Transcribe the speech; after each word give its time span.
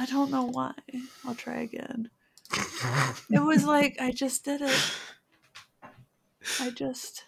I 0.00 0.06
don't 0.06 0.30
know 0.30 0.44
why. 0.46 0.72
I'll 1.26 1.34
try 1.34 1.60
again. 1.60 2.08
It 3.30 3.42
was 3.42 3.66
like 3.66 3.98
I 4.00 4.12
just 4.12 4.46
did 4.46 4.62
it. 4.62 4.92
I 6.58 6.70
just. 6.70 7.24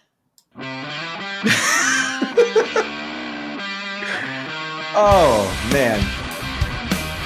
Oh 4.95 5.69
man. 5.71 6.01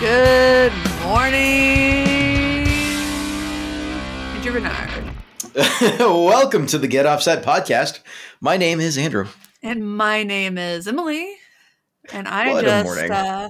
Good 0.01 0.73
morning, 1.05 2.67
Andrew 4.35 4.53
Bernard. 4.53 5.15
Welcome 6.01 6.67
to 6.67 6.77
the 6.77 6.89
Get 6.89 7.07
Offset 7.07 7.45
podcast. 7.45 8.01
My 8.41 8.57
name 8.57 8.81
is 8.81 8.99
Andrew. 8.99 9.29
And 9.63 9.97
my 9.97 10.25
name 10.25 10.59
is 10.59 10.89
Emily. 10.89 11.37
And 12.13 12.27
I 12.27 12.53
What 12.53 12.65
a 12.65 12.67
just 12.67 12.85
morning. 12.85 13.13
uh, 13.13 13.49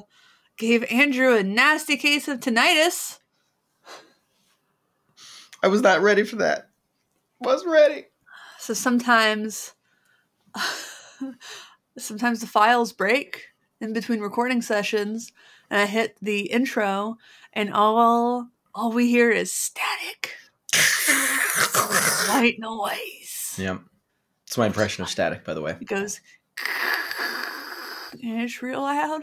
gave 0.57 0.84
Andrew 0.91 1.37
a 1.37 1.42
nasty 1.42 1.96
case 1.96 2.28
of 2.28 2.41
tinnitus. 2.41 3.19
I 5.62 5.69
was 5.69 5.82
not 5.82 6.02
ready 6.02 6.24
for 6.24 6.37
that. 6.37 6.69
Wasn't 7.41 7.70
ready. 7.70 8.06
So 8.59 8.74
sometimes, 8.74 9.74
sometimes 11.98 12.41
the 12.41 12.46
files 12.46 12.92
break 12.92 13.48
in 13.80 13.92
between 13.92 14.20
recording 14.20 14.62
sessions, 14.62 15.32
and 15.70 15.80
I 15.80 15.87
hit 15.87 16.16
the 16.23 16.51
intro, 16.51 17.18
and 17.52 17.73
all 17.73 18.48
all 18.74 18.93
we 18.93 19.09
hear 19.09 19.30
is 19.30 19.52
static, 19.52 20.32
white 22.29 22.59
noise. 22.59 23.57
Yeah. 23.59 23.79
It's 24.46 24.59
my 24.59 24.66
impression 24.66 25.02
of 25.02 25.09
static, 25.10 25.45
by 25.45 25.54
the 25.54 25.62
way. 25.62 25.77
It 25.80 25.88
goes, 25.88 26.20
and 28.23 28.43
it's 28.43 28.62
real 28.62 28.82
loud. 28.82 29.23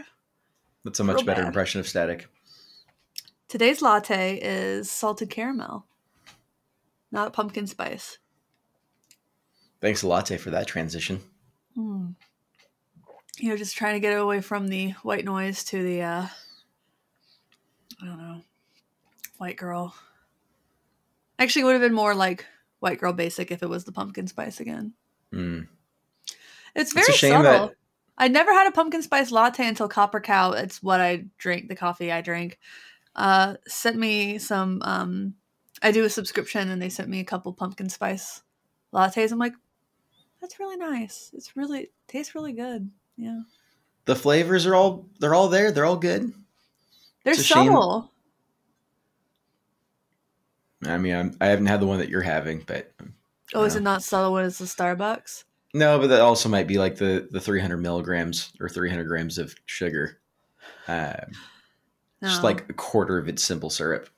That's 0.84 1.00
a 1.00 1.04
much 1.04 1.18
Real 1.18 1.26
better 1.26 1.42
bad. 1.42 1.48
impression 1.48 1.80
of 1.80 1.88
static. 1.88 2.28
Today's 3.48 3.82
latte 3.82 4.40
is 4.42 4.90
salted 4.90 5.30
caramel, 5.30 5.86
not 7.12 7.34
pumpkin 7.34 7.68
spice. 7.68 8.18
Thanks 9.80 10.02
a 10.04 10.08
latte 10.08 10.38
for 10.38 10.50
that 10.50 10.68
transition. 10.68 11.22
Hmm. 11.76 12.08
You 13.38 13.50
know, 13.50 13.58
just 13.58 13.76
trying 13.76 13.94
to 13.96 14.00
get 14.00 14.12
away 14.18 14.42
from 14.42 14.68
the 14.68 14.92
white 15.04 15.26
noise 15.26 15.64
to 15.66 15.82
the, 15.84 16.02
uh, 16.02 16.28
I 18.02 18.06
don't 18.06 18.18
know, 18.18 18.42
white 19.38 19.58
girl. 19.58 19.96
Actually, 21.40 21.64
it 21.64 21.66
would 21.66 21.74
have 21.74 21.82
been 21.82 21.94
more 21.94 22.14
like 22.16 22.46
white 22.80 23.00
girl 23.00 23.14
basic 23.14 23.52
if 23.52 23.64
it 23.64 23.70
was 23.70 23.84
the 23.86 23.92
pumpkin 23.92 24.28
spice 24.28 24.60
again. 24.60 24.94
Mm. 25.34 25.68
It's 26.76 26.92
It's 26.92 26.94
very 26.94 27.14
shame 27.18 27.32
subtle. 27.44 27.68
that- 27.68 27.76
I 28.24 28.30
never 28.30 28.54
had 28.54 28.68
a 28.68 28.72
pumpkin 28.72 29.02
spice 29.02 29.32
latte 29.32 29.68
until 29.68 29.90
Copper 29.90 30.22
Cow. 30.22 30.54
It's 30.54 30.82
what 30.82 31.02
I 31.02 31.26
drink, 31.38 31.68
the 31.68 31.76
coffee 31.76 32.10
I 32.10 32.22
drink. 32.22 32.58
Uh, 33.18 33.56
sent 33.68 33.98
me 33.98 34.38
some. 34.38 34.82
Um, 34.82 35.34
I 35.82 35.92
do 35.92 36.06
a 36.06 36.10
subscription, 36.10 36.70
and 36.70 36.82
they 36.82 36.88
sent 36.88 37.10
me 37.10 37.20
a 37.20 37.26
couple 37.26 37.52
pumpkin 37.52 37.90
spice 37.90 38.42
lattes. 38.94 39.34
I'm 39.34 39.40
like, 39.40 39.56
that's 40.40 40.58
really 40.58 40.78
nice. 40.78 41.32
It's 41.34 41.58
really 41.58 41.90
tastes 42.08 42.34
really 42.34 42.54
good. 42.54 42.90
Yeah, 43.18 43.42
The 44.06 44.16
flavors 44.16 44.66
are 44.66 44.76
all 44.76 45.10
they're 45.20 45.36
all 45.36 45.50
there. 45.50 45.74
They're 45.74 45.84
all 45.84 45.98
good. 45.98 46.32
they're 47.26 47.36
subtle. 47.36 48.10
I 50.86 50.98
mean, 50.98 51.14
I'm, 51.14 51.38
I 51.42 51.48
haven't 51.48 51.66
had 51.66 51.82
the 51.82 51.88
one 51.88 52.00
that 52.00 52.08
you're 52.08 52.22
having, 52.22 52.64
but 52.66 52.90
Oh, 53.54 53.66
is 53.66 53.76
it 53.76 53.84
not 53.84 54.02
subtle 54.02 54.32
when 54.32 54.46
it's 54.46 54.60
the 54.60 54.66
Starbucks? 54.66 55.44
No, 55.74 56.00
but 56.00 56.08
that 56.08 56.22
also 56.22 56.50
might 56.50 56.68
be 56.68 56.78
like 56.78 56.98
the 56.98 57.28
the 57.32 57.40
300 57.40 57.78
milligrams 57.78 58.52
or 58.60 58.70
300 58.70 59.06
grams 59.08 59.38
of 59.38 59.56
sugar. 59.66 60.20
Um, 60.88 61.32
No. 62.22 62.30
Just 62.30 62.44
like 62.44 62.70
a 62.70 62.74
quarter 62.74 63.18
of 63.18 63.28
its 63.28 63.44
simple 63.44 63.70
syrup. 63.70 64.10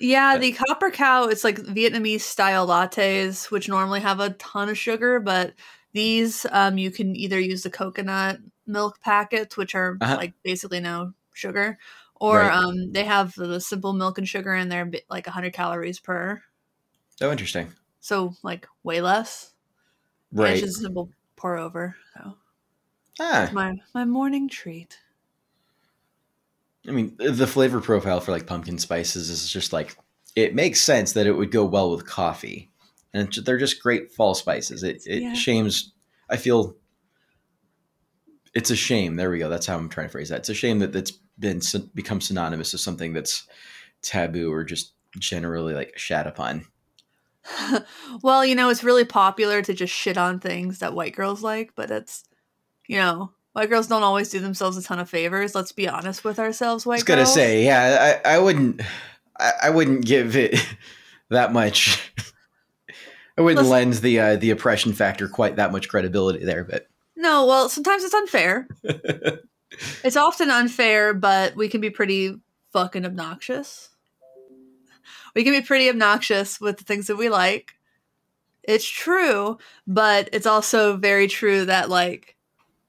Yeah, 0.00 0.34
But- 0.34 0.40
the 0.40 0.52
Copper 0.52 0.90
Cow, 0.90 1.24
it's 1.28 1.44
like 1.44 1.58
Vietnamese 1.58 2.20
style 2.20 2.66
lattes, 2.66 3.50
which 3.50 3.68
normally 3.68 4.00
have 4.00 4.20
a 4.20 4.30
ton 4.30 4.68
of 4.68 4.78
sugar, 4.78 5.18
but 5.20 5.54
these 5.92 6.46
um, 6.52 6.78
you 6.78 6.90
can 6.90 7.16
either 7.16 7.38
use 7.40 7.62
the 7.62 7.70
coconut 7.70 8.38
milk 8.66 9.00
packets, 9.00 9.56
which 9.56 9.74
are 9.74 9.96
Uh-huh. 10.00 10.16
like 10.16 10.34
basically 10.44 10.80
no 10.80 11.12
sugar, 11.34 11.78
or 12.16 12.38
Right. 12.40 12.52
um, 12.52 12.92
they 12.92 13.04
have 13.04 13.34
the 13.34 13.60
simple 13.60 13.92
milk 13.92 14.18
and 14.18 14.28
sugar 14.28 14.54
in 14.54 14.68
there, 14.68 14.88
like 15.10 15.26
100 15.26 15.52
calories 15.52 15.98
per. 16.00 16.42
Oh, 17.20 17.32
interesting. 17.32 17.72
So, 18.00 18.34
like, 18.44 18.68
way 18.84 19.00
less. 19.00 19.52
Right. 20.32 20.52
It's 20.52 20.60
just 20.62 20.78
a 20.78 20.82
simple 20.82 21.10
pour 21.36 21.56
over. 21.56 21.96
So, 22.14 22.34
Ah, 23.20 23.50
my, 23.52 23.80
my 23.94 24.04
morning 24.04 24.48
treat. 24.48 24.98
I 26.86 26.90
mean, 26.92 27.16
the 27.18 27.46
flavor 27.46 27.80
profile 27.80 28.20
for 28.20 28.32
like 28.32 28.46
pumpkin 28.46 28.78
spices 28.78 29.28
is 29.30 29.50
just 29.50 29.72
like 29.72 29.96
it 30.36 30.54
makes 30.54 30.80
sense 30.80 31.12
that 31.12 31.26
it 31.26 31.32
would 31.32 31.50
go 31.50 31.64
well 31.64 31.90
with 31.90 32.06
coffee, 32.06 32.70
and 33.12 33.32
they're 33.44 33.58
just 33.58 33.82
great 33.82 34.12
fall 34.12 34.34
spices. 34.34 34.82
It 34.82 35.02
it 35.06 35.22
Yeah. 35.22 35.34
shames. 35.34 35.92
I 36.30 36.36
feel 36.36 36.76
it's 38.54 38.70
a 38.70 38.76
shame. 38.76 39.16
There 39.16 39.30
we 39.30 39.38
go. 39.38 39.48
That's 39.48 39.66
how 39.66 39.76
I'm 39.76 39.88
trying 39.88 40.06
to 40.06 40.12
phrase 40.12 40.28
that. 40.30 40.40
It's 40.40 40.48
a 40.48 40.54
shame 40.54 40.78
that 40.78 40.92
that's 40.92 41.12
been 41.38 41.60
become 41.94 42.20
synonymous 42.20 42.72
with 42.72 42.80
something 42.80 43.12
that's 43.12 43.46
taboo 44.02 44.52
or 44.52 44.64
just 44.64 44.94
generally 45.18 45.74
like 45.74 45.98
shat 45.98 46.26
upon. 46.26 46.64
well, 48.22 48.44
you 48.44 48.54
know, 48.54 48.68
it's 48.68 48.84
really 48.84 49.04
popular 49.04 49.62
to 49.62 49.74
just 49.74 49.92
shit 49.92 50.16
on 50.16 50.40
things 50.40 50.78
that 50.78 50.94
white 50.94 51.14
girls 51.14 51.42
like, 51.42 51.72
but 51.74 51.90
it's, 51.90 52.24
you 52.86 52.96
know, 52.96 53.32
white 53.52 53.68
girls 53.70 53.86
don't 53.86 54.02
always 54.02 54.30
do 54.30 54.40
themselves 54.40 54.76
a 54.76 54.82
ton 54.82 54.98
of 54.98 55.08
favors. 55.10 55.54
Let's 55.54 55.72
be 55.72 55.88
honest 55.88 56.24
with 56.24 56.38
ourselves, 56.38 56.86
white. 56.86 56.94
I 56.94 56.96
was 56.96 57.04
gonna 57.04 57.22
girls. 57.22 57.34
say, 57.34 57.64
yeah, 57.64 58.20
I, 58.24 58.34
I 58.34 58.38
wouldn't, 58.38 58.80
I, 59.38 59.52
I 59.64 59.70
wouldn't 59.70 60.04
give 60.04 60.36
it 60.36 60.58
that 61.30 61.52
much. 61.52 62.12
I 63.36 63.42
wouldn't 63.42 63.58
Listen- 63.66 63.70
lend 63.70 63.92
the 63.94 64.20
uh, 64.20 64.36
the 64.36 64.50
oppression 64.50 64.92
factor 64.92 65.28
quite 65.28 65.56
that 65.56 65.70
much 65.72 65.88
credibility 65.88 66.44
there, 66.44 66.64
but 66.64 66.88
No, 67.16 67.46
well, 67.46 67.68
sometimes 67.68 68.02
it's 68.02 68.14
unfair. 68.14 68.66
it's 70.02 70.16
often 70.16 70.50
unfair, 70.50 71.14
but 71.14 71.54
we 71.54 71.68
can 71.68 71.80
be 71.80 71.90
pretty 71.90 72.40
fucking 72.72 73.04
obnoxious. 73.04 73.90
We 75.38 75.44
can 75.44 75.52
be 75.52 75.62
pretty 75.62 75.88
obnoxious 75.88 76.60
with 76.60 76.78
the 76.78 76.84
things 76.84 77.06
that 77.06 77.14
we 77.14 77.28
like. 77.28 77.74
It's 78.64 78.84
true, 78.84 79.58
but 79.86 80.28
it's 80.32 80.48
also 80.48 80.96
very 80.96 81.28
true 81.28 81.64
that 81.66 81.88
like 81.88 82.34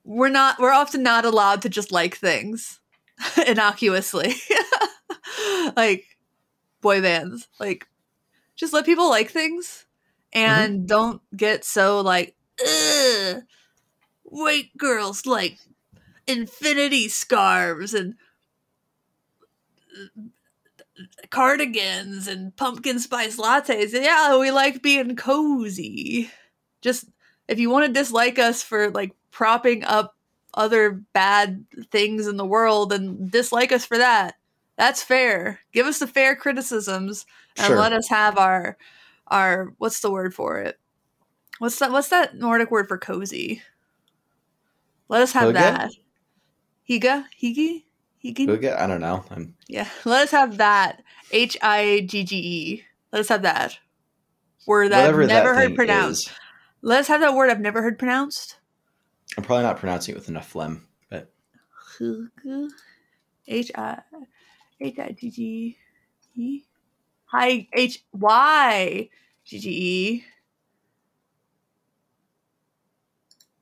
we're 0.04 0.30
not 0.30 0.58
we're 0.58 0.74
often 0.74 1.04
not 1.04 1.26
allowed 1.26 1.62
to 1.62 1.70
just 1.70 1.92
like 1.92 2.16
things 2.16 2.80
innocuously. 3.48 4.34
like 5.78 6.18
boy 6.82 7.04
bands. 7.04 7.48
Like 7.59 7.88
just 8.56 8.74
let 8.74 8.84
people 8.84 9.12
like 9.12 9.30
things 9.30 9.86
mm-hmm. 10.34 10.50
and 10.50 10.88
don't 10.88 11.22
get 11.38 11.64
so 11.64 12.02
like 12.02 12.36
Ugh, 12.68 13.44
white 14.24 14.76
girls 14.76 15.28
like 15.28 15.59
infinity 16.26 17.09
scarves 17.09 17.94
and 17.94 18.16
cardigans 21.30 22.28
and 22.28 22.56
pumpkin 22.56 23.00
spice 23.00 23.38
lattes. 23.38 23.94
Yeah, 23.94 24.38
we 24.38 24.52
like 24.52 24.82
being 24.82 25.16
cozy. 25.16 26.30
Just 26.82 27.06
if 27.48 27.60
you 27.60 27.70
want 27.70 27.88
to 27.88 27.94
dislike 27.94 28.40
us 28.40 28.62
for 28.64 28.90
like 28.92 29.14
propping 29.32 29.84
up 29.84 30.16
other 30.54 30.92
bad 31.14 31.66
things 31.92 32.28
in 32.28 32.38
the 32.38 32.46
world 32.46 32.92
and 32.92 33.32
dislike 33.32 33.72
us 33.72 33.86
for 33.86 33.98
that, 33.98 34.36
that's 34.78 35.04
fair. 35.04 35.59
Give 35.74 35.86
us 35.86 36.00
the 36.00 36.08
fair 36.08 36.36
criticisms 36.36 37.26
and 37.58 37.68
Sure. 37.68 37.78
let 37.78 37.94
us 37.94 38.08
have 38.09 38.38
our 38.38 38.78
our 39.28 39.74
what's 39.78 40.00
the 40.00 40.12
word 40.12 40.34
for 40.34 40.58
it? 40.59 40.80
What's 41.59 41.78
that 41.80 41.92
what's 41.92 42.09
that 42.09 42.36
Nordic 42.36 42.72
word 42.72 42.88
for 42.88 42.98
cozy? 42.98 43.62
Let 45.09 45.22
us 45.22 45.32
have 45.34 45.54
that. 45.54 45.92
Higa? 46.90 47.26
Higi? 47.42 47.84
Higi? 48.24 48.48
Okay, 48.50 48.72
I 48.72 48.86
don't 48.88 49.02
know. 49.02 49.24
I'm, 49.32 49.56
Yeah. 49.68 49.88
Let 50.06 50.24
us 50.24 50.32
have 50.32 50.58
that. 50.58 51.02
H 51.32 51.58
I 51.62 52.06
G 52.08 52.24
G 52.24 52.36
E. 52.38 52.84
Let 53.12 53.20
us 53.22 53.30
have 53.30 53.44
that. 53.44 53.80
Word 54.68 54.92
that 54.92 55.00
whatever 55.00 55.24
I've 55.24 55.28
never 55.30 55.54
that 55.54 55.62
heard 55.62 55.76
pronounced. 55.76 56.28
is, 56.28 56.34
Let 56.82 57.00
us 57.02 57.08
have 57.08 57.22
that 57.22 57.34
word 57.34 57.50
I've 57.50 57.60
never 57.62 57.82
heard 57.82 57.98
pronounced. 57.98 58.58
I'm 59.38 59.44
probably 59.44 59.64
not 59.64 59.78
pronouncing 59.78 60.14
it 60.14 60.18
with 60.18 60.28
enough 60.30 60.48
phlegm, 60.50 60.88
but 61.10 61.32
H 63.48 63.72
I 63.76 64.00
H 64.82 65.00
I 65.00 65.12
G 65.12 65.30
G 65.32 65.78
E. 66.36 66.62
Hi 67.26 67.68
H 67.74 68.04
Y 68.14 69.10
G 69.46 69.60
G 69.60 69.70
E. 69.70 70.26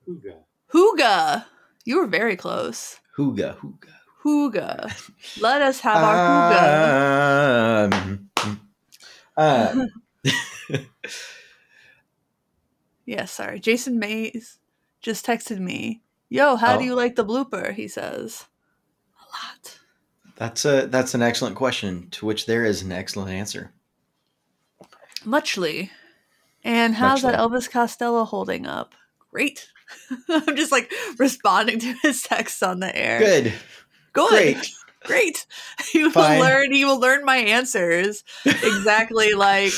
Huga. 0.08 0.36
Hooga. 0.74 1.46
You 1.86 2.00
were 2.00 2.08
very 2.08 2.36
close. 2.36 3.00
hooga, 3.18 3.58
hooga. 3.58 3.94
Hooga. 4.28 4.92
Let 5.42 5.62
us 5.62 5.80
have 5.80 6.04
our. 6.04 7.86
Um, 7.86 8.30
uh, 9.38 9.86
Yeah, 13.06 13.26
sorry. 13.26 13.60
Jason 13.60 14.00
Mays 14.00 14.60
just 15.02 15.26
texted 15.26 15.60
me. 15.60 16.02
Yo, 16.30 16.58
how 16.58 16.76
Oh. 16.76 16.80
do 16.80 16.84
you 16.84 16.94
like 16.94 17.16
the 17.16 17.24
blooper? 17.26 17.74
He 17.74 17.88
says. 17.88 18.46
A 19.18 19.24
lot. 19.32 19.80
That's 20.36 20.66
a 20.66 20.88
that's 20.88 21.14
an 21.16 21.22
excellent 21.22 21.56
question 21.56 22.10
to 22.12 22.26
which 22.26 22.46
there 22.48 22.66
is 22.66 22.82
an 22.82 22.92
excellent 22.92 23.32
answer. 23.32 23.72
Muchly. 25.24 25.90
And 26.64 26.96
how's 26.96 27.22
that 27.22 27.40
Elvis 27.40 27.70
Costello 27.72 28.26
holding 28.26 28.66
up? 28.68 28.94
Great. 29.32 29.70
I'm 30.30 30.56
just 30.58 30.72
like 30.74 30.92
responding 31.18 31.80
to 31.80 31.94
his 32.02 32.24
text 32.24 32.62
on 32.62 32.82
the 32.82 32.94
air. 32.96 33.20
Good. 33.20 33.54
Good. 34.18 34.56
Great. 34.56 34.74
Great. 35.04 35.46
He 35.92 36.04
will 36.04 36.12
Fine. 36.12 36.40
learn 36.42 36.72
he 36.72 36.84
will 36.86 37.00
learn 37.00 37.24
my 37.24 37.38
answers 37.38 38.24
exactly 38.46 39.34
like 39.36 39.72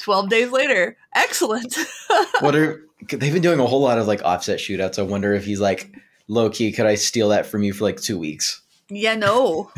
12 0.00 0.28
days 0.28 0.50
later. 0.50 0.96
Excellent. 1.14 1.76
What 2.40 2.56
are 2.56 2.84
they've 3.08 3.32
been 3.32 3.42
doing 3.42 3.60
a 3.60 3.66
whole 3.66 3.80
lot 3.80 3.98
of 3.98 4.06
like 4.06 4.22
offset 4.24 4.58
shootouts. 4.58 4.98
I 4.98 5.02
wonder 5.02 5.32
if 5.34 5.44
he's 5.44 5.60
like 5.60 5.92
low 6.28 6.50
key, 6.50 6.72
could 6.72 6.86
I 6.86 6.94
steal 6.96 7.28
that 7.28 7.46
from 7.46 7.62
you 7.62 7.72
for 7.72 7.84
like 7.84 8.00
two 8.00 8.18
weeks? 8.18 8.62
yeah, 8.88 9.14
no. 9.14 9.70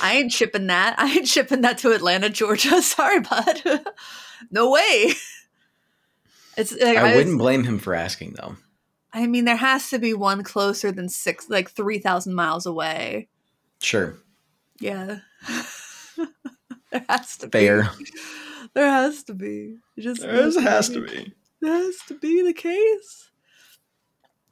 I 0.00 0.14
ain't 0.14 0.32
shipping 0.32 0.68
that. 0.68 0.94
I 0.98 1.10
ain't 1.10 1.26
shipping 1.26 1.62
that 1.62 1.78
to 1.78 1.92
Atlanta, 1.92 2.28
Georgia. 2.28 2.80
Sorry, 2.82 3.20
bud. 3.20 3.62
no 4.50 4.70
way. 4.70 5.14
It's 6.56 6.72
like, 6.72 6.98
I 6.98 7.12
I, 7.12 7.16
wouldn't 7.16 7.38
blame 7.38 7.64
him 7.64 7.78
for 7.78 7.94
asking 7.94 8.34
though. 8.38 8.56
I 9.12 9.26
mean, 9.26 9.44
there 9.44 9.56
has 9.56 9.90
to 9.90 9.98
be 9.98 10.14
one 10.14 10.42
closer 10.42 10.90
than 10.90 11.08
six, 11.08 11.50
like 11.50 11.70
3,000 11.70 12.34
miles 12.34 12.64
away. 12.64 13.28
Sure. 13.80 14.16
Yeah. 14.80 15.18
there 16.90 17.04
has 17.08 17.36
to 17.38 17.48
Fair. 17.48 17.90
be. 17.98 18.06
There 18.74 18.90
has 18.90 19.22
to 19.24 19.34
be. 19.34 19.76
It 19.96 20.02
just 20.02 20.22
There 20.22 20.32
has 20.32 20.88
to 20.90 21.02
be. 21.02 21.34
There 21.60 21.72
has 21.72 21.96
to 22.08 22.14
be 22.14 22.42
the 22.42 22.54
case. 22.54 23.30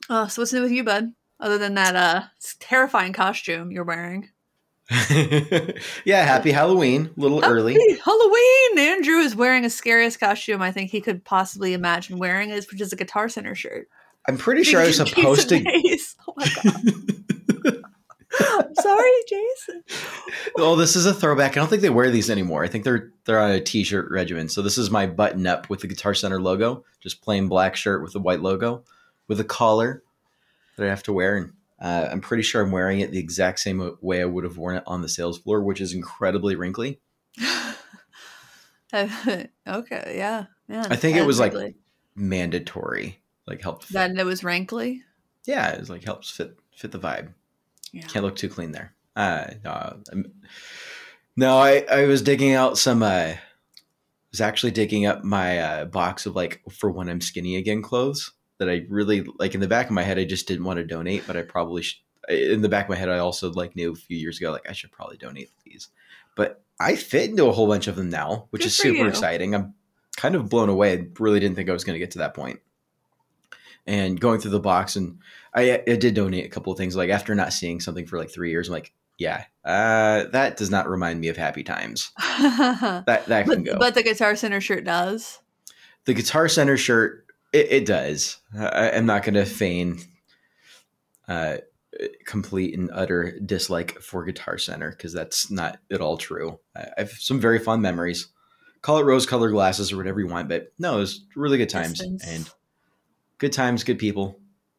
Oh, 0.09 0.27
so 0.27 0.43
what's 0.43 0.53
new 0.53 0.63
with 0.63 0.73
you, 0.73 0.85
bud? 0.85 1.13
Other 1.39 1.57
than 1.57 1.75
that 1.75 1.97
uh 1.97 2.23
terrifying 2.59 3.15
costume 3.15 3.73
you're 3.73 3.85
wearing. 3.85 4.29
yeah, 6.05 6.25
happy 6.25 6.51
Halloween. 6.51 7.11
A 7.17 7.21
little 7.21 7.43
early. 7.45 7.75
Halloween! 8.05 8.79
Andrew 8.79 9.19
is 9.19 9.37
wearing 9.37 9.65
a 9.65 9.71
scariest 9.71 10.19
costume 10.19 10.61
I 10.61 10.73
think 10.73 10.91
he 10.91 11.01
could 11.01 11.25
possibly 11.25 11.73
imagine 11.73 12.19
wearing, 12.19 12.51
is 12.51 12.71
which 12.71 12.81
is 12.81 12.93
a 12.93 12.97
Guitar 12.97 13.29
Center 13.29 13.55
shirt. 13.55 13.89
I'm 14.29 14.37
pretty 14.37 14.65
sure 14.65 14.81
I 14.81 14.87
was 14.87 14.97
supposed 14.97 15.49
to. 15.51 15.65
Oh 16.29 16.35
my 16.37 16.47
god. 16.63 17.83
I'm 18.39 18.75
sorry, 18.77 19.11
Jason. 19.29 19.83
well, 20.57 20.77
this 20.77 20.95
is 20.95 21.05
a 21.05 21.13
throwback. 21.13 21.53
I 21.53 21.55
don't 21.61 21.69
think 21.69 21.83
they 21.83 21.91
wear 21.91 22.11
these 22.11 22.31
anymore. 22.31 22.63
I 22.65 22.69
think 22.69 22.85
they're 22.85 23.11
they're 23.25 23.41
on 23.41 23.51
a 23.51 23.61
t-shirt 23.61 24.11
regimen. 24.11 24.49
So 24.49 24.63
this 24.63 24.79
is 24.79 24.91
my 24.91 25.07
button 25.07 25.47
up 25.47 25.69
with 25.69 25.81
the 25.81 25.89
Guitar 25.89 26.15
Center 26.15 26.41
logo, 26.41 26.85
just 27.01 27.23
plain 27.23 27.49
black 27.49 27.75
shirt 27.75 28.03
with 28.03 28.15
a 28.15 28.21
white 28.21 28.41
logo, 28.41 28.85
with 29.27 29.41
a 29.41 29.45
collar 29.45 30.05
that 30.77 30.87
I 30.87 30.89
have 30.89 31.03
to 31.05 31.13
wear. 31.13 31.37
And 31.37 31.53
uh, 31.81 32.09
I'm 32.11 32.21
pretty 32.21 32.43
sure 32.43 32.63
I'm 32.63 32.71
wearing 32.71 33.01
it 33.01 33.11
the 33.11 33.19
exact 33.19 33.61
same 33.61 33.97
way 34.01 34.23
I 34.23 34.27
would 34.27 34.45
have 34.45 34.57
worn 34.59 34.77
it 34.77 34.85
on 34.87 35.03
the 35.03 35.09
sales 35.09 35.39
floor, 35.39 35.63
which 35.63 35.81
is 35.81 35.93
incredibly 35.93 36.55
wrinkly. 36.55 37.01
okay, 38.95 39.49
yeah. 39.67 40.47
Yeah. 40.69 40.87
I 40.89 40.97
think 40.97 41.17
it 41.17 41.27
was, 41.27 41.41
like, 41.41 41.55
Mandatory, 42.15 43.20
like 43.47 43.63
helped. 43.63 43.85
Fit. 43.85 43.95
that 43.95 44.17
it 44.19 44.25
was 44.25 44.45
rankly. 44.45 45.03
yeah, 45.47 45.71
it 45.73 45.81
was 45.81 45.91
like 45.91 46.05
helps 46.05 46.31
fit 46.31 46.57
fit 46.77 46.93
the 46.93 46.99
vibe. 46.99 47.33
Yeah. 47.93 48.03
Can't 48.07 48.25
look 48.25 48.37
too 48.37 48.49
clean 48.49 48.73
there. 48.73 48.95
Uh, 49.17 49.47
no, 49.65 49.71
I'm- 49.71 50.33
no, 51.37 51.59
I, 51.59 51.85
I 51.91 52.07
was 52.07 52.23
digging 52.23 52.53
out 52.55 52.79
some. 52.79 53.03
Uh, 53.03 53.35
was 54.31 54.41
actually 54.41 54.71
digging 54.71 55.07
up 55.07 55.25
my 55.25 55.59
uh, 55.59 55.85
box 55.87 56.25
of 56.27 56.37
like 56.37 56.61
for 56.71 56.91
when 56.91 57.09
I'm 57.09 57.21
skinny 57.21 57.57
again 57.57 57.83
clothes 57.83 58.31
that 58.59 58.69
I 58.69 58.85
really 58.89 59.27
like. 59.39 59.55
In 59.55 59.61
the 59.61 59.67
back 59.69 59.87
of 59.87 59.93
my 59.93 60.03
head, 60.03 60.19
I 60.19 60.25
just 60.25 60.47
didn't 60.47 60.65
want 60.65 60.77
to 60.79 60.85
donate, 60.85 61.25
but 61.27 61.37
I 61.37 61.43
probably 61.43 61.83
should. 61.83 61.99
In 62.29 62.63
the 62.63 62.69
back 62.69 62.85
of 62.85 62.91
my 62.91 62.97
head, 62.97 63.09
I 63.09 63.19
also 63.19 63.51
like 63.53 63.75
knew 63.75 63.93
a 63.93 63.97
few 63.97 64.17
years 64.17 64.39
ago 64.39 64.53
like 64.53 64.69
I 64.69 64.73
should 64.73 64.93
probably 64.93 65.17
donate 65.17 65.51
these. 65.65 65.89
But 66.37 66.63
I 66.79 66.95
fit 66.95 67.31
into 67.31 67.47
a 67.47 67.53
whole 67.53 67.67
bunch 67.67 67.89
of 67.89 67.97
them 67.97 68.09
now, 68.09 68.47
which 68.51 68.63
Good 68.63 68.67
is 68.69 68.77
super 68.77 68.99
you. 68.99 69.09
exciting. 69.09 69.55
I'm 69.55 69.75
kind 70.17 70.37
of 70.37 70.49
blown 70.49 70.69
away. 70.69 70.93
I 70.97 71.07
really 71.19 71.41
didn't 71.41 71.57
think 71.57 71.69
I 71.69 71.73
was 71.73 71.83
going 71.83 71.95
to 71.95 71.99
get 71.99 72.13
to 72.13 72.19
that 72.19 72.35
point. 72.35 72.61
And 73.87 74.21
going 74.21 74.41
through 74.41 74.53
the 74.53 74.61
box, 74.61 74.95
and 74.97 75.19
I, 75.55 75.83
I 75.87 75.97
did 75.97 76.15
donate 76.15 76.45
a 76.45 76.49
couple 76.49 76.73
of 76.73 76.79
things. 76.79 76.95
Like 76.97 77.11
after 77.11 77.35
not 77.35 77.53
seeing 77.53 77.81
something 77.81 78.07
for 78.07 78.19
like 78.19 78.31
three 78.31 78.51
years, 78.51 78.69
I'm 78.69 78.75
like, 78.75 78.93
yeah, 79.19 79.45
uh, 79.65 80.25
that 80.33 80.57
does 80.57 80.71
not 80.71 80.89
remind 80.89 81.21
me 81.21 81.29
of 81.29 81.37
happy 81.37 81.63
times. 81.65 82.11
but, 82.17 83.05
That 83.07 83.27
that 83.27 83.47
can 83.47 83.65
go. 83.65 83.77
but 83.79 83.95
the 83.95 84.03
Guitar 84.03 84.37
Center 84.37 84.61
shirt 84.61 84.85
does. 84.85 85.41
the 86.05 86.15
Guitar 86.15 86.49
Center 86.49 86.77
shirt, 86.77 87.27
it, 87.53 87.71
it 87.71 87.87
does. 87.87 88.39
I, 88.57 88.93
I'm 88.93 89.07
not 89.07 89.23
going 89.25 89.35
to 89.35 89.45
feign 89.45 89.99
uh, 91.29 91.59
complete 92.25 92.77
and 92.79 92.91
utter 92.93 93.39
dislike 93.45 93.99
for 94.01 94.25
Guitar 94.25 94.57
Center 94.59 94.91
because 94.91 95.13
that's 95.13 95.51
not 95.51 95.79
at 95.93 96.01
all 96.01 96.17
true. 96.17 96.59
I, 96.77 96.81
I 96.97 97.01
have 97.01 97.11
some 97.13 97.41
very 97.41 97.59
fond 97.59 97.83
memories. 97.83 98.29
Call 98.83 98.99
it 98.99 99.05
rose 99.05 99.27
colored 99.27 99.51
glasses 99.51 99.93
or 99.93 99.97
whatever 99.99 100.21
you 100.21 100.29
want, 100.29 100.49
but 100.49 100.73
no, 100.79 100.95
it 100.97 101.01
was 101.01 101.27
really 101.37 101.59
good 101.59 101.69
times 101.69 101.99
Distance. 101.99 102.27
and 102.27 102.51
good 103.41 103.53
times, 103.53 103.83
good 103.83 103.99
people. 103.99 104.39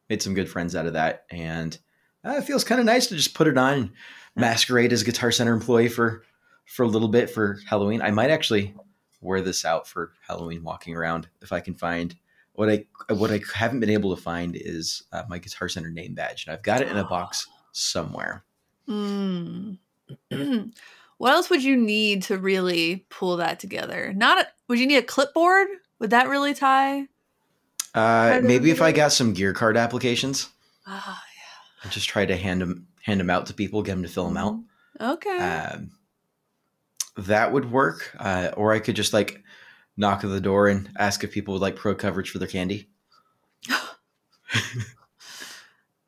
Made 0.09 0.21
some 0.21 0.33
good 0.33 0.49
friends 0.49 0.75
out 0.75 0.85
of 0.85 0.93
that, 0.93 1.25
and 1.29 1.77
uh, 2.25 2.35
it 2.37 2.43
feels 2.43 2.63
kind 2.63 2.79
of 2.79 2.85
nice 2.85 3.07
to 3.07 3.15
just 3.15 3.33
put 3.33 3.47
it 3.47 3.57
on 3.57 3.73
and 3.73 3.91
masquerade 4.35 4.93
as 4.93 5.01
a 5.01 5.05
Guitar 5.05 5.31
Center 5.31 5.53
employee 5.53 5.89
for 5.89 6.23
for 6.65 6.83
a 6.83 6.87
little 6.87 7.07
bit 7.07 7.29
for 7.29 7.59
Halloween. 7.67 8.01
I 8.01 8.11
might 8.11 8.29
actually 8.29 8.73
wear 9.21 9.41
this 9.41 9.65
out 9.65 9.87
for 9.87 10.13
Halloween 10.27 10.63
walking 10.63 10.95
around 10.95 11.27
if 11.41 11.51
I 11.51 11.59
can 11.59 11.75
find 11.75 12.15
what 12.53 12.69
I 12.69 12.85
what 13.13 13.31
I 13.31 13.39
haven't 13.55 13.79
been 13.79 13.89
able 13.89 14.15
to 14.15 14.21
find 14.21 14.55
is 14.55 15.03
uh, 15.11 15.23
my 15.29 15.39
Guitar 15.39 15.69
Center 15.69 15.89
name 15.89 16.13
badge, 16.13 16.45
and 16.45 16.53
I've 16.53 16.63
got 16.63 16.81
it 16.81 16.89
in 16.89 16.97
a 16.97 17.03
box 17.03 17.47
somewhere. 17.71 18.43
Mm. 18.87 19.77
what 21.17 21.31
else 21.31 21.49
would 21.49 21.63
you 21.63 21.77
need 21.77 22.23
to 22.23 22.37
really 22.37 23.05
pull 23.09 23.37
that 23.37 23.59
together? 23.59 24.13
Not 24.13 24.39
a, 24.39 24.47
would 24.67 24.79
you 24.79 24.87
need 24.87 24.97
a 24.97 25.03
clipboard? 25.03 25.67
Would 25.99 26.09
that 26.09 26.27
really 26.27 26.53
tie? 26.53 27.07
Uh, 27.93 28.39
maybe 28.41 28.71
if 28.71 28.81
I 28.81 28.91
got 28.91 29.11
some 29.11 29.33
gear 29.33 29.53
card 29.53 29.75
applications, 29.77 30.49
Ah, 30.87 31.23
I 31.83 31.89
just 31.89 32.07
try 32.07 32.25
to 32.25 32.37
hand 32.37 32.61
them 32.61 32.87
hand 33.03 33.19
them 33.19 33.29
out 33.29 33.47
to 33.47 33.53
people, 33.53 33.81
get 33.83 33.93
them 33.93 34.03
to 34.03 34.09
fill 34.09 34.27
them 34.27 34.37
out. 34.37 34.59
Okay. 34.99 35.37
Um, 35.37 35.91
that 37.17 37.51
would 37.51 37.71
work, 37.71 38.15
uh, 38.19 38.51
or 38.55 38.71
I 38.73 38.79
could 38.79 38.95
just 38.95 39.13
like 39.13 39.43
knock 39.97 40.23
on 40.23 40.31
the 40.31 40.41
door 40.41 40.67
and 40.67 40.89
ask 40.97 41.23
if 41.23 41.31
people 41.31 41.53
would 41.53 41.61
like 41.61 41.75
pro 41.75 41.95
coverage 41.95 42.29
for 42.29 42.39
their 42.39 42.47
candy. 42.47 42.89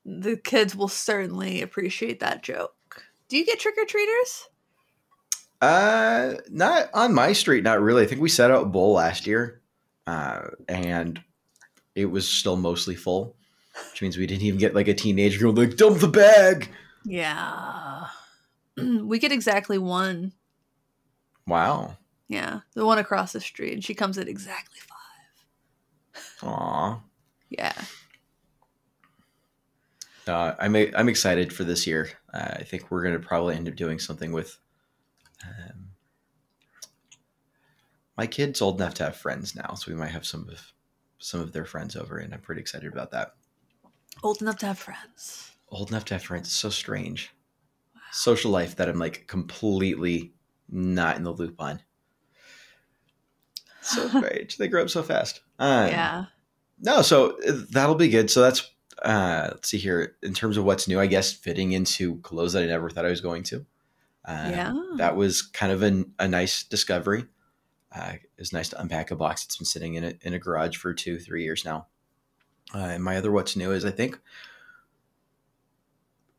the 0.05 0.37
kids 0.37 0.75
will 0.75 0.87
certainly 0.87 1.61
appreciate 1.61 2.19
that 2.19 2.43
joke. 2.43 3.03
Do 3.27 3.37
you 3.37 3.45
get 3.45 3.59
trick 3.59 3.75
or 3.77 3.85
treaters? 3.85 4.47
Uh, 5.61 6.35
not 6.49 6.89
on 6.93 7.13
my 7.13 7.33
street, 7.33 7.63
not 7.63 7.81
really. 7.81 8.03
I 8.03 8.05
think 8.05 8.21
we 8.21 8.29
set 8.29 8.51
out 8.51 8.63
a 8.63 8.67
bowl 8.67 8.93
last 8.93 9.25
year, 9.25 9.61
uh, 10.05 10.41
and 10.67 11.21
it 11.95 12.05
was 12.05 12.27
still 12.27 12.55
mostly 12.55 12.95
full, 12.95 13.35
which 13.91 14.01
means 14.01 14.17
we 14.17 14.25
didn't 14.27 14.43
even 14.43 14.59
get 14.59 14.75
like 14.75 14.87
a 14.87 14.93
teenager 14.93 15.39
going 15.41 15.55
like 15.55 15.77
dump 15.77 15.99
the 15.99 16.07
bag. 16.07 16.69
Yeah. 17.05 18.07
we 18.77 19.19
get 19.19 19.31
exactly 19.31 19.77
one. 19.77 20.33
Wow, 21.45 21.97
Yeah. 22.29 22.61
The 22.73 22.85
one 22.85 22.97
across 22.99 23.33
the 23.33 23.41
street. 23.41 23.73
And 23.73 23.83
she 23.83 23.93
comes 23.93 24.17
at 24.17 24.29
exactly 24.29 24.79
five. 24.79 26.49
aw. 26.49 27.01
Yeah. 27.49 27.73
Uh, 30.25 30.55
I'm 30.57 30.75
I'm 30.75 31.09
excited 31.09 31.51
for 31.51 31.65
this 31.65 31.85
year. 31.85 32.09
Uh, 32.33 32.53
I 32.59 32.63
think 32.63 32.89
we're 32.89 33.03
gonna 33.03 33.19
probably 33.19 33.55
end 33.55 33.67
up 33.67 33.75
doing 33.75 33.99
something 33.99 34.31
with. 34.31 34.57
Um, 35.43 35.89
my 38.17 38.25
kid's 38.27 38.61
old 38.61 38.79
enough 38.79 38.93
to 38.95 39.03
have 39.03 39.17
friends 39.17 39.53
now, 39.55 39.73
so 39.73 39.91
we 39.91 39.97
might 39.97 40.11
have 40.11 40.25
some 40.25 40.47
of 40.49 40.71
some 41.23 41.39
of 41.39 41.53
their 41.53 41.65
friends 41.65 41.95
over, 41.95 42.17
and 42.17 42.33
I'm 42.33 42.41
pretty 42.41 42.61
excited 42.61 42.91
about 42.91 43.11
that. 43.11 43.33
Old 44.21 44.41
enough 44.41 44.57
to 44.57 44.67
have 44.67 44.79
friends. 44.79 45.51
Old 45.69 45.89
enough 45.89 46.05
to 46.05 46.15
have 46.15 46.23
friends 46.23 46.47
is 46.47 46.53
so 46.53 46.69
strange. 46.69 47.31
Social 48.11 48.51
life 48.51 48.75
that 48.75 48.89
I'm 48.89 48.99
like 48.99 49.25
completely 49.27 50.33
not 50.69 51.17
in 51.17 51.23
the 51.23 51.31
loop 51.31 51.59
on. 51.59 51.81
So 53.81 54.07
strange. 54.09 54.57
they 54.57 54.67
grow 54.67 54.83
up 54.83 54.89
so 54.89 55.01
fast. 55.01 55.41
Um, 55.59 55.87
yeah. 55.87 56.25
no, 56.79 57.01
so 57.01 57.37
uh, 57.47 57.61
that'll 57.71 57.95
be 57.95 58.09
good. 58.09 58.29
So 58.29 58.41
that's 58.41 58.69
uh 59.01 59.49
let's 59.51 59.69
see 59.69 59.79
here 59.79 60.15
in 60.21 60.33
terms 60.33 60.57
of 60.57 60.65
what's 60.65 60.87
new. 60.87 60.99
I 60.99 61.07
guess 61.07 61.31
fitting 61.31 61.71
into 61.71 62.17
clothes 62.17 62.53
that 62.53 62.63
I 62.63 62.67
never 62.67 62.89
thought 62.89 63.05
I 63.05 63.09
was 63.09 63.21
going 63.21 63.43
to. 63.43 63.65
Uh, 64.25 64.49
yeah. 64.51 64.73
that 64.97 65.15
was 65.17 65.41
kind 65.41 65.71
of 65.71 65.83
an, 65.83 66.13
a 66.17 66.27
nice 66.27 66.63
discovery. 66.63 67.25
Uh, 67.95 68.13
it 68.13 68.29
was 68.39 68.53
nice 68.53 68.69
to 68.69 68.81
unpack 68.81 69.11
a 69.11 69.15
box 69.15 69.43
that's 69.43 69.57
been 69.57 69.65
sitting 69.65 69.95
in 69.95 70.03
a, 70.03 70.13
in 70.21 70.33
a 70.33 70.39
garage 70.39 70.77
for 70.77 70.93
two, 70.93 71.19
three 71.19 71.43
years 71.43 71.63
now. 71.63 71.87
Uh, 72.73 72.79
and 72.79 73.03
my 73.03 73.17
other 73.17 73.31
what's 73.31 73.55
new 73.55 73.71
is 73.71 73.85
I 73.85 73.91
think 73.91 74.19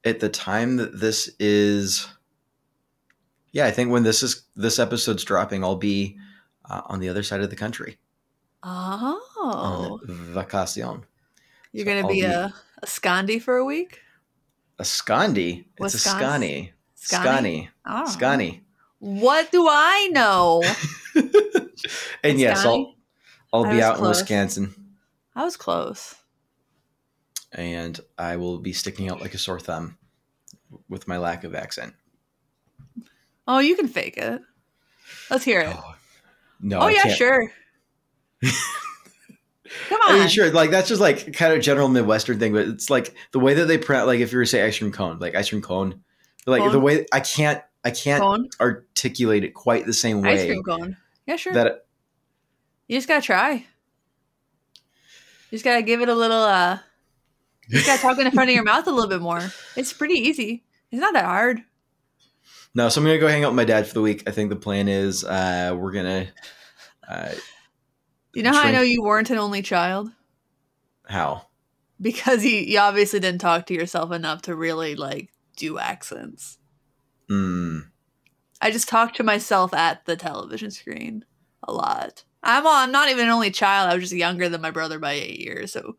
at 0.05 0.21
the 0.21 0.29
time 0.29 0.77
that 0.77 0.99
this 1.01 1.31
is, 1.39 2.09
yeah, 3.53 3.67
I 3.67 3.71
think 3.71 3.91
when 3.91 4.03
this 4.03 4.23
is 4.23 4.43
this 4.57 4.79
episode's 4.79 5.25
dropping, 5.25 5.63
I'll 5.63 5.77
be 5.77 6.19
uh, 6.69 6.83
on 6.87 7.01
the 7.01 7.09
other 7.09 7.23
side 7.23 7.41
of 7.41 7.51
the 7.51 7.57
country. 7.57 7.99
Oh. 8.63 9.21
on 9.37 10.01
vacation. 10.07 11.05
You're 11.73 11.87
so 11.87 11.93
going 11.93 12.03
to 12.03 12.09
be 12.09 12.21
be- 12.21 12.27
a, 12.27 12.53
a 12.83 12.87
Scandi 12.87 13.41
for 13.41 13.57
a 13.57 13.65
week? 13.65 14.01
A 14.79 14.83
Scandi. 14.83 15.67
It's 15.79 15.95
a. 15.95 16.09
Scani. 16.09 16.71
Scotty. 16.95 17.69
Oh. 17.87 18.07
Scotty. 18.07 18.64
What 19.05 19.53
do 19.53 19.67
I 19.69 20.09
know? 20.13 20.63
and 22.25 22.41
yes, 22.41 22.65
I'll 22.65 22.95
I'll 23.53 23.67
I 23.67 23.71
be 23.75 23.83
out 23.83 23.97
close. 23.97 24.21
in 24.21 24.23
Wisconsin 24.23 24.75
I 25.37 25.45
was 25.45 25.57
close. 25.59 26.15
and 27.53 28.01
I 28.19 28.37
will 28.37 28.59
be 28.59 28.73
sticking 28.73 29.11
out 29.11 29.21
like 29.21 29.35
a 29.35 29.39
sore 29.39 29.61
thumb 29.61 29.99
with 30.89 31.07
my 31.07 31.19
lack 31.19 31.45
of 31.45 31.55
accent. 31.55 31.95
Oh, 33.47 33.59
you 33.59 33.77
can 33.77 33.89
fake 33.89 34.17
it. 34.17 34.41
Let's 35.31 35.45
hear 35.45 35.61
it. 35.61 35.77
Oh, 35.77 35.95
no, 36.61 36.79
oh 36.79 36.87
I 36.87 36.91
yeah, 36.93 37.03
can't. 37.03 37.17
sure. 37.19 37.53
Come 39.89 40.01
I 40.07 40.13
on. 40.13 40.19
mean, 40.21 40.29
sure, 40.29 40.51
like 40.51 40.71
that's 40.71 40.89
just 40.89 41.01
like 41.01 41.33
kind 41.35 41.53
of 41.53 41.61
general 41.63 41.89
Midwestern 41.89 42.39
thing, 42.39 42.53
but 42.53 42.67
it's 42.69 42.91
like 42.91 43.15
the 43.33 43.41
way 43.41 43.55
that 43.55 43.67
they 43.67 43.77
pronounce, 43.79 44.07
like 44.07 44.21
if 44.21 44.33
you 44.33 44.39
were 44.39 44.45
to 44.45 44.51
say 44.51 44.63
ice 44.63 44.79
cream 44.79 44.93
cone, 44.93 45.19
like 45.19 45.35
ice 45.35 45.49
cream 45.51 45.63
cone, 45.63 46.03
like 46.47 46.63
Cone? 46.63 46.73
the 46.73 46.81
way 46.81 47.07
I 47.13 47.21
can't, 47.21 47.63
I 47.85 47.91
can't 47.91 48.23
Cone. 48.23 48.49
articulate 48.61 49.45
it 49.45 49.53
quite 49.53 49.85
the 49.85 49.93
same 49.93 50.23
way. 50.23 50.31
Ice 50.31 50.47
cream 50.47 50.63
cone. 50.63 50.97
Yeah, 51.27 51.37
sure. 51.37 51.53
that 51.53 51.87
you 52.89 52.97
just 52.97 53.09
gotta 53.09 53.23
try. 53.23 53.53
You 53.53 53.65
just 55.51 55.65
gotta 55.65 55.83
give 55.83 56.01
it 56.01 56.09
a 56.09 56.15
little 56.15 56.41
uh 56.41 56.79
you 57.69 57.79
just 57.79 57.87
gotta 57.87 58.01
talk 58.03 58.19
in 58.19 58.25
the 58.25 58.31
front 58.31 58.51
of 58.51 58.55
your 58.55 58.65
mouth 58.65 58.87
a 58.87 58.91
little 58.91 59.09
bit 59.09 59.21
more. 59.21 59.43
It's 59.77 59.93
pretty 59.93 60.15
easy. 60.15 60.65
It's 60.91 61.01
not 61.01 61.15
that 61.15 61.25
hard. 61.25 61.63
No, 62.75 62.89
so 62.89 63.01
I'm 63.01 63.07
gonna 63.07 63.19
go 63.19 63.29
hang 63.29 63.45
out 63.45 63.51
with 63.51 63.57
my 63.57 63.65
dad 63.65 63.87
for 63.87 63.95
the 63.95 64.03
week. 64.03 64.23
I 64.27 64.31
think 64.31 64.51
the 64.51 64.57
plan 64.57 64.89
is 64.89 65.25
uh, 65.25 65.77
we're 65.79 65.93
gonna 65.93 66.29
uh, 67.09 67.33
You 68.35 68.43
know 68.43 68.53
how 68.53 68.63
I 68.63 68.73
know 68.73 68.81
you 68.81 69.03
weren't 69.03 69.31
an 69.31 69.39
only 69.39 69.63
child? 69.63 70.11
how 71.07 71.47
Because 72.01 72.45
you, 72.45 72.57
you 72.57 72.79
obviously 72.79 73.21
didn't 73.21 73.41
talk 73.41 73.67
to 73.67 73.75
yourself 73.75 74.11
enough 74.11 74.43
to 74.43 74.57
really 74.57 74.95
like 74.95 75.29
do 75.57 75.79
accents. 75.79 76.59
Mm, 77.29 77.83
I 78.61 78.71
just 78.71 78.89
talked 78.89 79.17
to 79.17 79.23
myself 79.23 79.75
at 79.75 80.05
the 80.07 80.17
television 80.17 80.71
screen 80.71 81.25
a 81.63 81.73
lot. 81.73 82.25
I'm 82.43 82.67
I'm 82.67 82.93
not 82.93 83.09
even 83.09 83.25
an 83.25 83.31
only 83.31 83.51
child. 83.51 83.91
I 83.91 83.95
was 83.95 84.05
just 84.05 84.15
younger 84.15 84.49
than 84.49 84.61
my 84.61 84.71
brother 84.71 84.99
by 84.99 85.13
eight 85.13 85.41
years, 85.41 85.73
so 85.73 85.97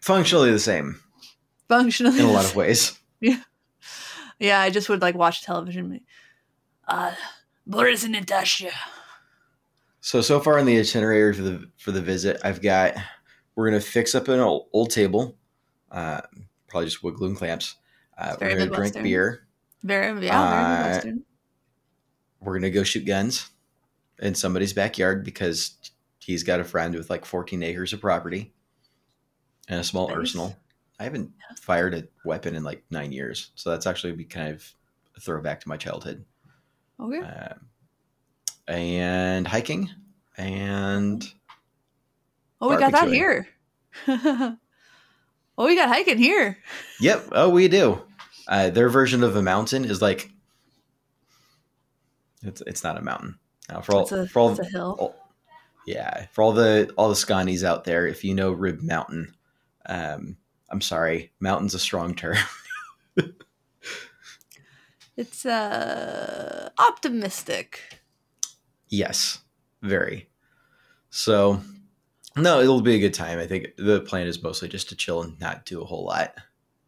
functionally 0.00 0.50
the 0.50 0.58
same 0.58 1.00
functionally 1.68 2.20
in 2.20 2.26
a 2.26 2.32
lot 2.32 2.44
of 2.44 2.56
ways. 2.56 2.98
Yeah, 3.20 3.40
yeah. 4.38 4.60
I 4.60 4.68
just 4.68 4.90
would 4.90 5.00
like 5.00 5.14
watch 5.14 5.44
television. 5.44 6.00
Uh, 6.86 7.14
Boris 7.66 8.04
and 8.04 8.12
Natasha. 8.12 8.70
So 10.00 10.20
so 10.20 10.40
far 10.40 10.58
in 10.58 10.66
the 10.66 10.78
itinerary 10.78 11.32
for 11.32 11.40
the 11.40 11.70
for 11.78 11.90
the 11.90 12.02
visit, 12.02 12.38
I've 12.44 12.60
got 12.60 12.96
we're 13.54 13.70
gonna 13.70 13.80
fix 13.80 14.14
up 14.14 14.28
an 14.28 14.40
old, 14.40 14.66
old 14.74 14.90
table, 14.90 15.38
uh, 15.90 16.20
probably 16.68 16.86
just 16.86 17.02
wood 17.02 17.14
glue 17.14 17.28
and 17.28 17.36
clamps. 17.36 17.76
Uh, 18.18 18.36
we're 18.38 18.48
gonna 18.48 18.66
drink 18.66 18.72
Midwestern. 18.72 19.02
beer. 19.04 19.43
Very 19.84 20.24
yeah, 20.26 20.40
Uh, 20.42 20.50
very 20.50 20.78
Midwestern. 20.86 21.24
We're 22.40 22.54
gonna 22.58 22.70
go 22.70 22.82
shoot 22.82 23.04
guns 23.04 23.50
in 24.18 24.34
somebody's 24.34 24.72
backyard 24.72 25.24
because 25.24 25.76
he's 26.18 26.42
got 26.42 26.58
a 26.58 26.64
friend 26.64 26.94
with 26.94 27.10
like 27.10 27.24
14 27.24 27.62
acres 27.62 27.92
of 27.92 28.00
property 28.00 28.52
and 29.68 29.78
a 29.80 29.84
small 29.84 30.08
Nice. 30.08 30.16
arsenal. 30.16 30.56
I 30.98 31.04
haven't 31.04 31.32
fired 31.60 31.94
a 31.94 32.08
weapon 32.24 32.54
in 32.54 32.64
like 32.64 32.82
nine 32.90 33.12
years, 33.12 33.50
so 33.56 33.70
that's 33.70 33.86
actually 33.86 34.12
be 34.14 34.24
kind 34.24 34.54
of 34.54 34.74
a 35.16 35.20
throwback 35.20 35.60
to 35.60 35.68
my 35.68 35.76
childhood. 35.76 36.24
Okay. 37.00 37.18
Um, 37.20 37.66
and 38.68 39.46
hiking 39.46 39.90
and 40.38 41.22
Oh, 42.60 42.70
we 42.70 42.76
got 42.76 42.92
that 42.92 43.08
here. 43.08 43.46
oh, 44.08 44.56
we 45.58 45.76
got 45.76 45.88
hiking 45.88 46.16
here. 46.18 46.56
Yep. 47.00 47.28
Oh, 47.32 47.50
we 47.50 47.68
do. 47.68 48.00
Uh, 48.46 48.70
their 48.70 48.88
version 48.88 49.22
of 49.22 49.36
a 49.36 49.42
mountain 49.42 49.84
is 49.84 50.02
like 50.02 50.30
it's 52.42 52.62
it's 52.66 52.84
not 52.84 52.98
a 52.98 53.02
mountain. 53.02 53.38
For 53.82 53.94
all 53.94 54.02
It's 54.02 54.12
a, 54.12 54.26
for 54.26 54.38
all 54.40 54.60
a 54.60 54.64
hill. 54.64 54.96
all- 54.98 55.16
yeah 55.86 56.26
for 56.32 56.42
all 56.42 56.52
the 56.52 56.92
all 56.96 57.08
the 57.08 57.16
Scotties 57.16 57.64
out 57.64 57.84
there, 57.84 58.06
if 58.06 58.22
you 58.24 58.34
know 58.34 58.52
Rib 58.52 58.80
Mountain, 58.82 59.34
um, 59.86 60.36
I'm 60.70 60.80
sorry, 60.80 61.32
mountain's 61.40 61.74
a 61.74 61.78
strong 61.78 62.14
term. 62.14 62.36
It's 65.16 65.46
uh 65.46 66.70
optimistic. 66.78 67.80
yes, 68.88 69.38
very. 69.80 70.28
So, 71.10 71.60
no, 72.36 72.60
it'll 72.60 72.80
be 72.80 72.96
a 72.96 72.98
good 72.98 73.14
time. 73.14 73.38
I 73.38 73.46
think 73.46 73.76
the 73.78 74.00
plan 74.00 74.26
is 74.26 74.42
mostly 74.42 74.68
just 74.68 74.88
to 74.88 74.96
chill 74.96 75.22
and 75.22 75.38
not 75.38 75.66
do 75.66 75.80
a 75.80 75.84
whole 75.84 76.04
lot. 76.04 76.34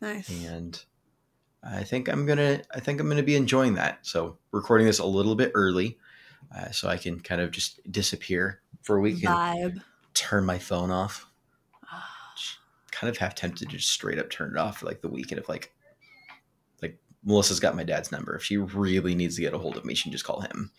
Nice. 0.00 0.28
and 0.44 0.84
I 1.68 1.82
think 1.82 2.08
I'm 2.08 2.26
gonna 2.26 2.62
I 2.75 2.80
think 2.80 3.00
I'm 3.00 3.08
gonna 3.08 3.23
be 3.23 3.37
enjoying 3.37 3.75
that. 3.75 3.99
So 4.02 4.38
recording 4.52 4.87
this 4.87 4.99
a 4.99 5.06
little 5.06 5.35
bit 5.35 5.52
early, 5.54 5.99
uh, 6.56 6.70
so 6.70 6.88
I 6.88 6.96
can 6.96 7.20
kind 7.20 7.40
of 7.40 7.50
just 7.50 7.80
disappear 7.90 8.61
for 8.82 8.96
a 8.96 9.00
week 9.00 9.25
and 9.25 9.35
Vibe. 9.35 9.82
turn 10.14 10.44
my 10.44 10.58
phone 10.58 10.90
off. 10.90 11.26
Kind 12.90 13.11
of 13.11 13.18
half 13.18 13.35
tempted 13.35 13.68
to 13.68 13.76
just 13.76 13.90
straight 13.90 14.18
up 14.18 14.30
turn 14.30 14.52
it 14.52 14.58
off 14.58 14.78
for 14.78 14.87
like 14.87 15.02
the 15.02 15.08
weekend 15.08 15.38
if 15.38 15.49
like 15.49 15.73
like 16.80 16.99
Melissa's 17.25 17.61
got 17.61 17.76
my 17.76 17.85
dad's 17.85 18.12
number. 18.12 18.35
If 18.37 18.44
she 18.44 18.56
really 18.56 19.14
needs 19.14 19.37
to 19.37 19.42
get 19.42 19.52
a 19.54 19.58
hold 19.58 19.76
of 19.76 19.85
me, 19.85 19.94
she 19.94 20.04
can 20.04 20.12
just 20.12 20.25
call 20.25 20.40
him. 20.40 20.70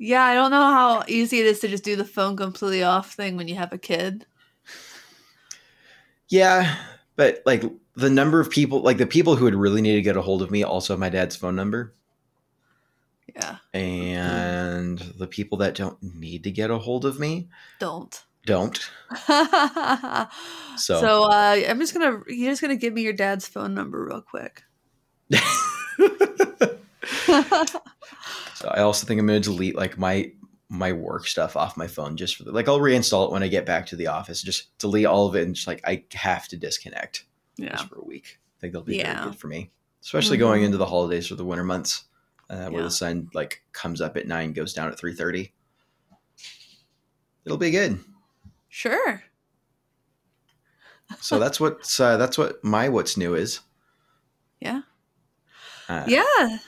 Yeah, 0.00 0.22
I 0.22 0.34
don't 0.34 0.52
know 0.52 0.62
how 0.62 1.02
easy 1.08 1.40
it 1.40 1.46
is 1.46 1.58
to 1.60 1.68
just 1.68 1.82
do 1.82 1.96
the 1.96 2.04
phone 2.04 2.36
completely 2.36 2.84
off 2.84 3.14
thing 3.14 3.36
when 3.36 3.48
you 3.48 3.56
have 3.56 3.72
a 3.72 3.78
kid. 3.78 4.26
Yeah, 6.28 6.76
but 7.18 7.42
like 7.44 7.64
the 7.96 8.08
number 8.08 8.38
of 8.38 8.48
people, 8.48 8.80
like 8.80 8.96
the 8.96 9.06
people 9.06 9.34
who 9.34 9.44
would 9.44 9.56
really 9.56 9.82
need 9.82 9.96
to 9.96 10.02
get 10.02 10.16
a 10.16 10.22
hold 10.22 10.40
of 10.40 10.52
me, 10.52 10.62
also 10.62 10.92
have 10.92 11.00
my 11.00 11.08
dad's 11.08 11.34
phone 11.34 11.56
number. 11.56 11.92
Yeah. 13.34 13.56
and 13.74 14.98
the 14.98 15.26
people 15.26 15.58
that 15.58 15.74
don't 15.74 16.02
need 16.02 16.44
to 16.44 16.50
get 16.50 16.70
a 16.70 16.78
hold 16.78 17.04
of 17.04 17.20
me 17.20 17.48
Don't. 17.78 18.24
don't. 18.46 18.90
so 19.26 20.28
So, 20.76 21.24
uh, 21.24 21.60
I'm 21.68 21.78
just 21.78 21.92
gonna 21.92 22.22
you're 22.28 22.50
just 22.50 22.62
gonna 22.62 22.76
give 22.76 22.94
me 22.94 23.02
your 23.02 23.12
dad's 23.12 23.46
phone 23.46 23.74
number 23.74 24.04
real 24.04 24.22
quick. 24.22 24.62
so 28.54 28.68
I 28.70 28.80
also 28.80 29.06
think 29.06 29.20
I'm 29.20 29.26
to 29.26 29.40
delete 29.40 29.76
like 29.76 29.98
my 29.98 30.32
my 30.68 30.92
work 30.92 31.26
stuff 31.26 31.56
off 31.56 31.76
my 31.76 31.86
phone 31.86 32.16
just 32.16 32.36
for 32.36 32.44
the, 32.44 32.52
like 32.52 32.68
I'll 32.68 32.78
reinstall 32.80 33.26
it 33.26 33.32
when 33.32 33.42
I 33.42 33.48
get 33.48 33.64
back 33.64 33.86
to 33.86 33.96
the 33.96 34.08
office. 34.08 34.42
Just 34.42 34.76
delete 34.78 35.06
all 35.06 35.26
of 35.26 35.34
it 35.34 35.44
and 35.46 35.54
just 35.54 35.66
like 35.66 35.80
I 35.86 36.04
have 36.14 36.46
to 36.48 36.56
disconnect 36.56 37.24
yeah. 37.56 37.70
just 37.70 37.88
for 37.88 37.98
a 37.98 38.04
week. 38.04 38.38
I 38.38 38.60
think 38.60 38.72
they'll 38.72 38.82
be 38.82 38.96
Yeah. 38.96 39.24
good 39.24 39.36
for 39.36 39.46
me, 39.48 39.70
especially 40.02 40.36
Mhm. 40.36 40.40
going 40.40 40.62
into 40.64 40.76
the 40.76 40.86
holidays 40.86 41.30
or 41.30 41.36
the 41.36 41.44
winter 41.44 41.64
months, 41.64 42.04
uh, 42.50 42.68
where 42.68 42.80
Yeah. 42.82 42.88
the 42.88 42.90
sun 42.90 43.30
like 43.32 43.62
comes 43.72 44.00
up 44.00 44.16
at 44.16 44.26
nine, 44.26 44.52
goes 44.52 44.74
down 44.74 44.88
at 44.88 44.98
three 44.98 45.14
thirty. 45.14 45.54
It'll 47.44 47.56
be 47.56 47.70
good. 47.70 48.00
Sure. 48.68 49.22
So 51.20 51.38
that's 51.38 51.58
what 51.58 51.78
uh, 51.98 52.18
that's 52.18 52.36
what 52.36 52.62
my 52.62 52.88
what's 52.90 53.16
new 53.16 53.34
is. 53.34 53.60
Yeah. 54.60 54.80
Uh, 55.88 56.04
Yeah. 56.08 56.58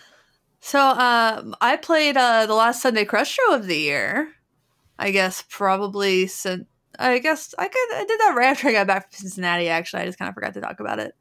So 0.61 0.79
um, 0.81 1.55
I 1.61 1.77
played 1.77 2.17
uh, 2.17 2.47
the 2.47 2.55
last 2.55 2.83
Sunday 2.83 3.05
Crush 3.05 3.31
show 3.33 3.55
of 3.55 3.67
the 3.67 3.77
year. 3.77 4.29
I 4.99 5.11
guess 5.11 5.43
probably 5.49 6.27
since 6.27 6.67
I 6.99 7.19
guess 7.19 7.55
I 7.59 7.69
could 7.69 7.95
I 7.95 8.05
did 8.07 8.21
that 8.21 8.35
right 8.37 8.49
after 8.49 8.69
I 8.69 8.73
got 8.73 8.87
back 8.87 9.11
from 9.11 9.17
Cincinnati. 9.19 9.69
Actually, 9.69 10.03
I 10.03 10.07
just 10.07 10.19
kind 10.19 10.29
of 10.29 10.35
forgot 10.35 10.53
to 10.55 10.61
talk 10.61 10.79
about 10.81 10.99
it. 10.99 11.15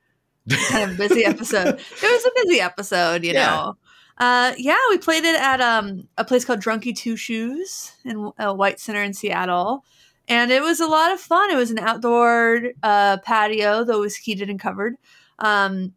Kind 0.69 0.91
of 0.91 0.97
busy 0.97 1.23
episode. 1.25 1.79
It 1.79 2.01
was 2.01 2.25
a 2.25 2.31
busy 2.43 2.59
episode, 2.59 3.23
you 3.23 3.33
Yeah. 3.33 3.45
know. 3.47 3.77
Uh, 4.17 4.53
yeah, 4.57 4.77
we 4.89 4.97
played 4.97 5.23
it 5.23 5.39
at 5.39 5.61
um, 5.61 6.09
a 6.17 6.25
place 6.25 6.43
called 6.43 6.59
Drunky 6.59 6.93
Two 6.93 7.15
Shoes 7.15 7.93
in 8.03 8.31
uh, 8.37 8.53
White 8.53 8.81
Center 8.81 9.01
in 9.01 9.13
Seattle, 9.13 9.85
and 10.27 10.51
it 10.51 10.61
was 10.61 10.81
a 10.81 10.87
lot 10.87 11.13
of 11.13 11.21
fun. 11.21 11.49
It 11.51 11.55
was 11.55 11.71
an 11.71 11.79
outdoor 11.79 12.63
uh, 12.83 13.17
patio 13.23 13.85
that 13.85 13.97
was 13.97 14.17
heated 14.17 14.49
and 14.49 14.59
covered. 14.59 14.95
Um, 15.37 15.93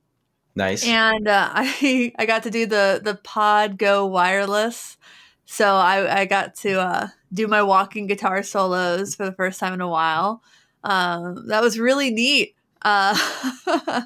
nice. 0.54 0.86
and 0.86 1.28
uh, 1.28 1.50
I 1.54 2.12
I 2.18 2.26
got 2.26 2.44
to 2.44 2.50
do 2.50 2.66
the 2.66 3.00
the 3.02 3.14
Pod 3.14 3.78
Go 3.78 4.06
wireless, 4.06 4.96
so 5.44 5.74
I 5.74 6.20
I 6.20 6.24
got 6.24 6.54
to 6.56 6.80
uh, 6.80 7.08
do 7.32 7.46
my 7.46 7.62
walking 7.62 8.06
guitar 8.06 8.42
solos 8.42 9.14
for 9.14 9.24
the 9.24 9.32
first 9.32 9.60
time 9.60 9.74
in 9.74 9.80
a 9.80 9.88
while. 9.88 10.42
Um, 10.84 11.48
that 11.48 11.62
was 11.62 11.78
really 11.78 12.10
neat. 12.10 12.54
Uh, 12.82 13.16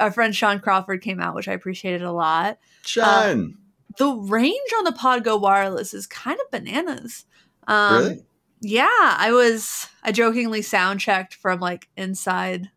our 0.00 0.12
friend 0.12 0.34
Sean 0.34 0.60
Crawford 0.60 1.02
came 1.02 1.20
out, 1.20 1.34
which 1.34 1.48
I 1.48 1.52
appreciated 1.52 2.02
a 2.02 2.12
lot. 2.12 2.58
Sean. 2.84 3.58
The 3.98 4.14
range 4.14 4.70
on 4.78 4.84
the 4.84 4.92
Pod 4.92 5.24
Go 5.24 5.36
wireless 5.36 5.92
is 5.92 6.06
kind 6.06 6.38
of 6.38 6.50
bananas. 6.52 7.24
Um, 7.66 7.96
really? 7.96 8.24
yeah, 8.60 8.86
I 8.90 9.32
was 9.32 9.88
I 10.02 10.12
jokingly 10.12 10.62
sound 10.62 11.00
checked 11.00 11.34
from 11.34 11.58
like 11.60 11.88
inside 11.96 12.70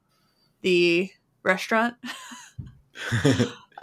the 0.62 1.12
restaurant. 1.44 1.96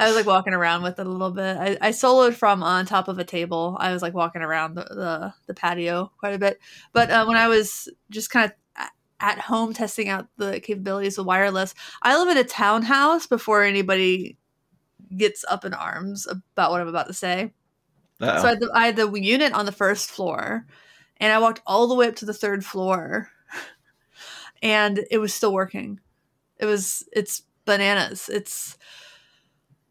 I 0.01 0.07
was 0.07 0.15
like 0.15 0.27
walking 0.27 0.55
around 0.55 0.83
with 0.83 0.99
it 1.01 1.07
a 1.07 1.11
little 1.11 1.33
bit. 1.33 1.57
I, 1.57 1.77
I 1.81 1.91
soloed 1.91 2.35
from 2.35 2.63
on 2.63 2.87
top 2.87 3.09
of 3.09 3.19
a 3.19 3.25
table. 3.25 3.77
I 3.81 3.93
was 3.93 4.01
like 4.01 4.15
walking 4.15 4.43
around 4.43 4.75
the, 4.75 4.85
the, 4.85 5.35
the 5.47 5.55
patio 5.55 6.13
quite 6.19 6.35
a 6.35 6.39
bit. 6.39 6.61
But 6.93 7.11
uh, 7.11 7.25
when 7.27 7.37
I 7.37 7.49
was 7.49 7.89
just 8.09 8.31
kind 8.31 8.51
of 8.51 8.87
at 9.21 9.41
home 9.41 9.73
testing 9.73 10.09
out 10.09 10.29
the 10.37 10.61
capabilities 10.61 11.19
of 11.19 11.27
wireless, 11.27 11.75
I 12.01 12.17
live 12.17 12.29
in 12.29 12.37
a 12.37 12.45
townhouse 12.45 13.27
before 13.27 13.65
anybody 13.65 14.39
gets 15.17 15.45
up 15.49 15.65
in 15.65 15.75
arms 15.75 16.29
about 16.29 16.71
what 16.71 16.81
I'm 16.81 16.89
about 16.89 17.09
to 17.09 17.15
say. 17.15 17.53
Uh-oh. 18.21 18.41
So 18.41 18.47
I 18.47 18.51
had, 18.51 18.61
the, 18.61 18.71
I 18.75 18.87
had 18.87 18.97
the 18.97 19.11
unit 19.13 19.53
on 19.53 19.67
the 19.67 19.73
first 19.73 20.11
floor, 20.11 20.67
and 21.17 21.33
I 21.33 21.39
walked 21.39 21.63
all 21.67 21.89
the 21.89 21.95
way 21.97 22.07
up 22.07 22.17
to 22.17 22.25
the 22.25 22.35
third 22.35 22.65
floor, 22.65 23.31
and 24.63 25.01
it 25.11 25.19
was 25.19 25.35
still 25.35 25.53
working. 25.53 25.99
It 26.59 26.67
was 26.67 27.09
it's 27.13 27.43
bananas. 27.69 28.29
It's 28.29 28.77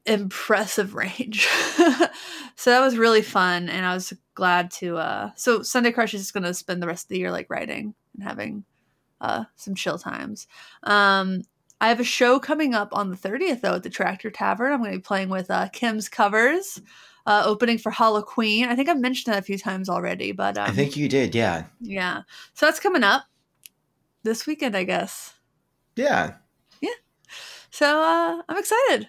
impressive 0.05 0.96
range. 0.96 1.48
so 2.55 2.72
that 2.72 2.81
was 2.81 2.98
really 2.98 3.22
fun, 3.22 3.69
and 3.69 3.86
I 3.86 3.93
was 3.93 4.13
glad 4.36 4.72
to. 4.72 4.98
uh 4.98 5.31
So 5.36 5.62
Sunday 5.62 5.91
Crush 5.91 6.13
is 6.13 6.22
just 6.22 6.34
going 6.34 6.43
to 6.43 6.53
spend 6.53 6.81
the 6.81 6.88
rest 6.88 7.05
of 7.05 7.10
the 7.10 7.19
year 7.19 7.31
like 7.31 7.50
writing 7.50 7.93
and 8.15 8.24
having 8.24 8.65
uh 9.22 9.46
some 9.55 9.75
chill 9.75 9.98
times. 9.98 10.48
Um 10.84 11.43
I 11.79 11.89
have 11.89 12.00
a 12.00 12.03
show 12.03 12.39
coming 12.39 12.74
up 12.74 12.89
on 12.91 13.12
the 13.12 13.15
30th 13.15 13.62
though 13.62 13.75
at 13.75 13.84
the 13.84 13.89
Tractor 13.91 14.31
Tavern. 14.31 14.74
I'm 14.74 14.79
going 14.79 14.93
to 14.93 14.98
be 14.98 15.01
playing 15.03 15.29
with 15.29 15.51
uh, 15.51 15.69
Kim's 15.69 16.10
covers 16.10 16.81
uh, 17.27 17.43
opening 17.46 17.77
for 17.77 17.91
Hollow 17.91 18.24
Queen. 18.24 18.67
I 18.67 18.75
think 18.75 18.89
I've 18.89 19.00
mentioned 19.00 19.31
that 19.31 19.39
a 19.39 19.46
few 19.46 19.60
times 19.60 19.88
already, 19.88 20.31
but 20.31 20.57
um, 20.57 20.67
I 20.67 20.72
think 20.72 20.98
you 20.98 21.07
did, 21.07 21.36
yeah. 21.36 21.65
yeah. 21.79 22.24
So 22.55 22.65
that's 22.65 22.79
coming 22.79 23.03
up 23.03 23.25
this 24.24 24.48
weekend, 24.48 24.75
I 24.75 24.86
guess. 24.86 25.36
Yeah. 25.96 26.36
So 27.71 28.01
uh, 28.01 28.41
I'm 28.47 28.57
excited. 28.57 29.07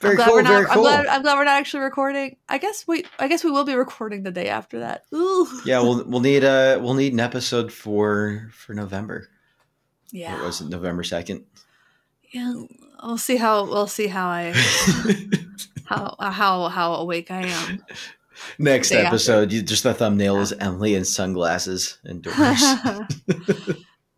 Very 0.00 0.12
I'm 0.12 0.16
glad 0.16 0.26
cool, 0.26 0.34
we're 0.34 0.42
not, 0.42 0.62
I'm 0.62 0.74
cool. 0.74 0.82
glad, 0.82 1.06
I'm 1.06 1.22
glad 1.22 1.36
we're 1.36 1.44
not 1.44 1.58
actually 1.58 1.82
recording. 1.82 2.36
I 2.48 2.58
guess 2.58 2.86
we 2.86 3.04
I 3.18 3.26
guess 3.26 3.42
we 3.42 3.50
will 3.50 3.64
be 3.64 3.74
recording 3.74 4.22
the 4.22 4.30
day 4.30 4.48
after 4.48 4.78
that. 4.80 5.04
Ooh. 5.12 5.48
Yeah, 5.64 5.80
we'll 5.80 6.04
we'll 6.04 6.20
need 6.20 6.44
uh 6.44 6.78
we'll 6.80 6.94
need 6.94 7.12
an 7.12 7.20
episode 7.20 7.72
for 7.72 8.48
for 8.52 8.74
November. 8.74 9.28
Yeah. 10.12 10.38
It 10.38 10.44
was 10.44 10.60
November 10.60 11.02
second. 11.02 11.44
Yeah. 12.30 12.54
We'll 13.02 13.18
see 13.18 13.36
how 13.36 13.64
we'll 13.64 13.88
see 13.88 14.06
how 14.06 14.28
I 14.28 14.52
how 15.84 16.14
how 16.20 16.68
how 16.68 16.94
awake 16.94 17.30
I 17.32 17.46
am. 17.46 17.84
Next 18.58 18.92
after. 18.92 19.06
episode, 19.06 19.52
you 19.52 19.62
just 19.62 19.82
the 19.82 19.94
thumbnail 19.94 20.38
is 20.38 20.52
Emily 20.52 20.94
in 20.94 21.04
sunglasses 21.04 21.98
indoors. 22.08 22.62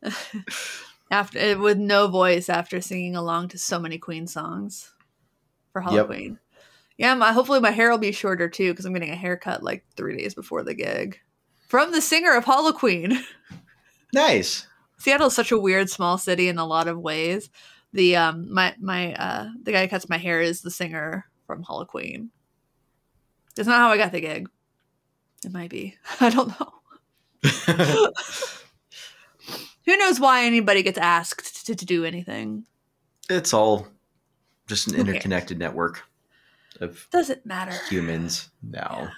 after 1.10 1.38
eh, 1.38 1.54
with 1.54 1.78
no 1.78 2.08
voice 2.08 2.48
after 2.48 2.80
singing 2.80 3.16
along 3.16 3.48
to 3.48 3.58
so 3.58 3.78
many 3.78 3.98
Queen 3.98 4.26
songs 4.26 4.92
for 5.72 5.82
Yep. 5.82 5.90
Halloween. 5.90 6.38
Yeah, 6.98 7.14
my, 7.14 7.32
hopefully 7.32 7.60
my 7.60 7.70
hair 7.70 7.90
will 7.90 7.98
be 7.98 8.12
shorter 8.12 8.48
too 8.48 8.72
because 8.72 8.84
I'm 8.84 8.92
getting 8.92 9.10
a 9.10 9.16
haircut 9.16 9.62
like 9.62 9.84
three 9.96 10.18
days 10.18 10.34
before 10.34 10.62
the 10.62 10.74
gig 10.74 11.18
from 11.68 11.92
the 11.92 12.00
singer 12.00 12.34
of 12.34 12.44
Hollow 12.44 12.72
Queen. 12.72 13.24
nice. 14.12 14.66
Seattle's 14.98 15.34
such 15.34 15.50
a 15.50 15.58
weird 15.58 15.88
small 15.88 16.18
city 16.18 16.48
in 16.48 16.58
a 16.58 16.66
lot 16.66 16.88
of 16.88 16.98
ways. 16.98 17.48
The 17.92 18.16
um 18.16 18.52
my 18.52 18.74
my 18.78 19.14
uh 19.14 19.48
the 19.62 19.72
guy 19.72 19.82
who 19.82 19.88
cuts 19.88 20.08
my 20.08 20.18
hair 20.18 20.40
is 20.40 20.60
the 20.60 20.70
singer 20.70 21.26
from 21.46 21.62
Hollow 21.62 21.86
Queen. 21.86 22.30
That's 23.56 23.68
not 23.68 23.78
how 23.78 23.88
I 23.88 23.96
got 23.96 24.12
the 24.12 24.20
gig. 24.20 24.48
It 25.44 25.52
might 25.52 25.70
be. 25.70 25.96
I 26.20 26.28
don't 26.28 26.52
know. 26.60 26.72
Who 29.90 29.96
knows 29.96 30.20
why 30.20 30.44
anybody 30.44 30.84
gets 30.84 30.98
asked 30.98 31.66
to, 31.66 31.74
to 31.74 31.84
do 31.84 32.04
anything? 32.04 32.64
it's 33.28 33.52
all 33.52 33.88
just 34.68 34.86
an 34.86 34.94
interconnected 34.94 35.58
network 35.58 36.02
of 36.80 37.08
Doesn't 37.10 37.44
matter. 37.44 37.72
humans. 37.88 38.50
No, 38.62 38.78
Yeah. 38.80 39.08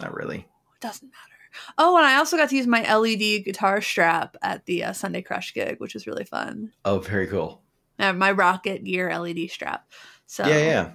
not 0.00 0.14
really. 0.14 0.40
It 0.40 0.80
doesn't 0.80 1.08
matter. 1.08 1.72
Oh, 1.78 1.96
and 1.96 2.04
I 2.06 2.16
also 2.16 2.36
got 2.36 2.50
to 2.50 2.56
use 2.56 2.66
my 2.66 2.82
LED 2.82 3.44
guitar 3.46 3.80
strap 3.80 4.36
at 4.42 4.66
the 4.66 4.84
uh, 4.84 4.92
Sunday 4.92 5.22
Crush 5.22 5.54
gig, 5.54 5.80
which 5.80 5.94
was 5.94 6.06
really 6.06 6.24
fun. 6.24 6.72
Oh, 6.84 6.98
very 6.98 7.26
cool. 7.28 7.62
Uh, 7.98 8.12
my 8.12 8.30
Rocket 8.32 8.84
Gear 8.84 9.08
LED 9.18 9.48
strap. 9.48 9.86
So 10.26 10.46
Yeah, 10.46 10.58
yeah. 10.58 10.90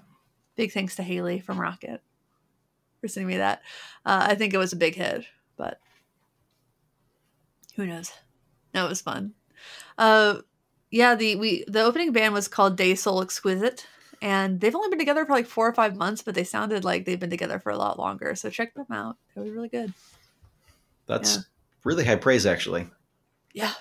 big 0.55 0.71
thanks 0.71 0.95
to 0.97 1.03
Haley 1.03 1.39
from 1.39 1.59
Rocket 1.59 2.01
for 3.01 3.07
sending 3.07 3.27
me 3.29 3.37
that. 3.37 3.63
Uh, 4.05 4.27
I 4.29 4.35
think 4.35 4.53
it 4.53 4.57
was 4.59 4.71
a 4.73 4.75
big 4.77 4.93
hit, 4.93 5.25
but 5.57 5.79
who 7.75 7.87
knows? 7.87 8.11
No, 8.73 8.85
it 8.85 8.89
was 8.89 9.01
fun. 9.01 9.33
Uh, 9.97 10.41
yeah, 10.91 11.15
the 11.15 11.35
we 11.35 11.63
the 11.67 11.81
opening 11.81 12.11
band 12.11 12.33
was 12.33 12.47
called 12.47 12.77
Day 12.77 12.95
Soul 12.95 13.21
Exquisite, 13.21 13.85
and 14.21 14.59
they've 14.59 14.75
only 14.75 14.89
been 14.89 14.99
together 14.99 15.25
for 15.25 15.33
like 15.33 15.47
four 15.47 15.67
or 15.67 15.73
five 15.73 15.95
months, 15.95 16.21
but 16.21 16.35
they 16.35 16.43
sounded 16.43 16.83
like 16.83 17.05
they've 17.05 17.19
been 17.19 17.29
together 17.29 17.59
for 17.59 17.71
a 17.71 17.77
lot 17.77 17.99
longer. 17.99 18.35
So 18.35 18.49
check 18.49 18.73
them 18.73 18.87
out; 18.91 19.17
they 19.35 19.41
were 19.41 19.51
really 19.51 19.69
good. 19.69 19.93
That's 21.07 21.35
Yeah. 21.35 21.41
really 21.83 22.05
high 22.05 22.15
praise, 22.15 22.45
actually. 22.45 22.87
Yeah, 23.53 23.73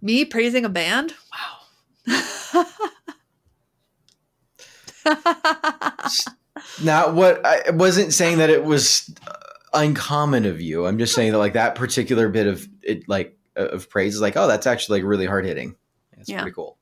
me 0.00 0.24
praising 0.24 0.64
a 0.64 0.68
band. 0.68 1.14
Wow. 2.06 2.66
Not 6.82 7.14
what 7.14 7.44
I 7.44 7.70
wasn't 7.70 8.12
saying 8.12 8.38
that 8.38 8.50
it 8.50 8.64
was 8.64 9.10
uh, 9.26 9.32
uncommon 9.74 10.46
of 10.46 10.60
you. 10.60 10.86
I'm 10.86 10.98
just 10.98 11.14
saying 11.14 11.32
that 11.32 11.38
like 11.38 11.52
that 11.54 11.74
particular 11.74 12.28
bit 12.28 12.46
of 12.46 12.66
it, 12.82 13.08
like 13.08 13.36
uh, 13.56 13.66
of 13.68 13.88
praise 13.90 14.14
is 14.14 14.20
like, 14.20 14.36
oh, 14.36 14.46
that's 14.46 14.66
actually 14.66 15.00
like 15.00 15.08
really 15.08 15.26
hard 15.26 15.44
hitting. 15.44 15.74
It's 16.18 16.28
Yeah. 16.28 16.40
pretty 16.42 16.54
cool. 16.54 16.78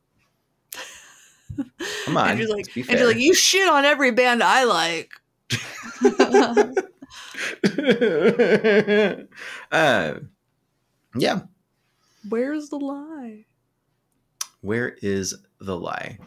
Come 2.05 2.17
on, 2.17 2.31
Andrew's 2.31 2.49
like, 2.49 2.67
let's 2.67 2.75
be 2.75 2.81
Andrew's 2.89 3.09
like, 3.15 3.17
you 3.23 3.35
shit 3.35 3.69
on 3.69 3.85
every 3.85 4.11
band 4.11 4.43
I 4.43 4.65
like. 4.65 5.11
uh, 9.71 10.15
yeah. 11.17 11.41
Where's 12.29 12.69
the 12.69 12.79
lie? 12.79 13.45
Where 14.61 14.97
is 15.03 15.35
the 15.61 15.77
lie? 15.77 16.19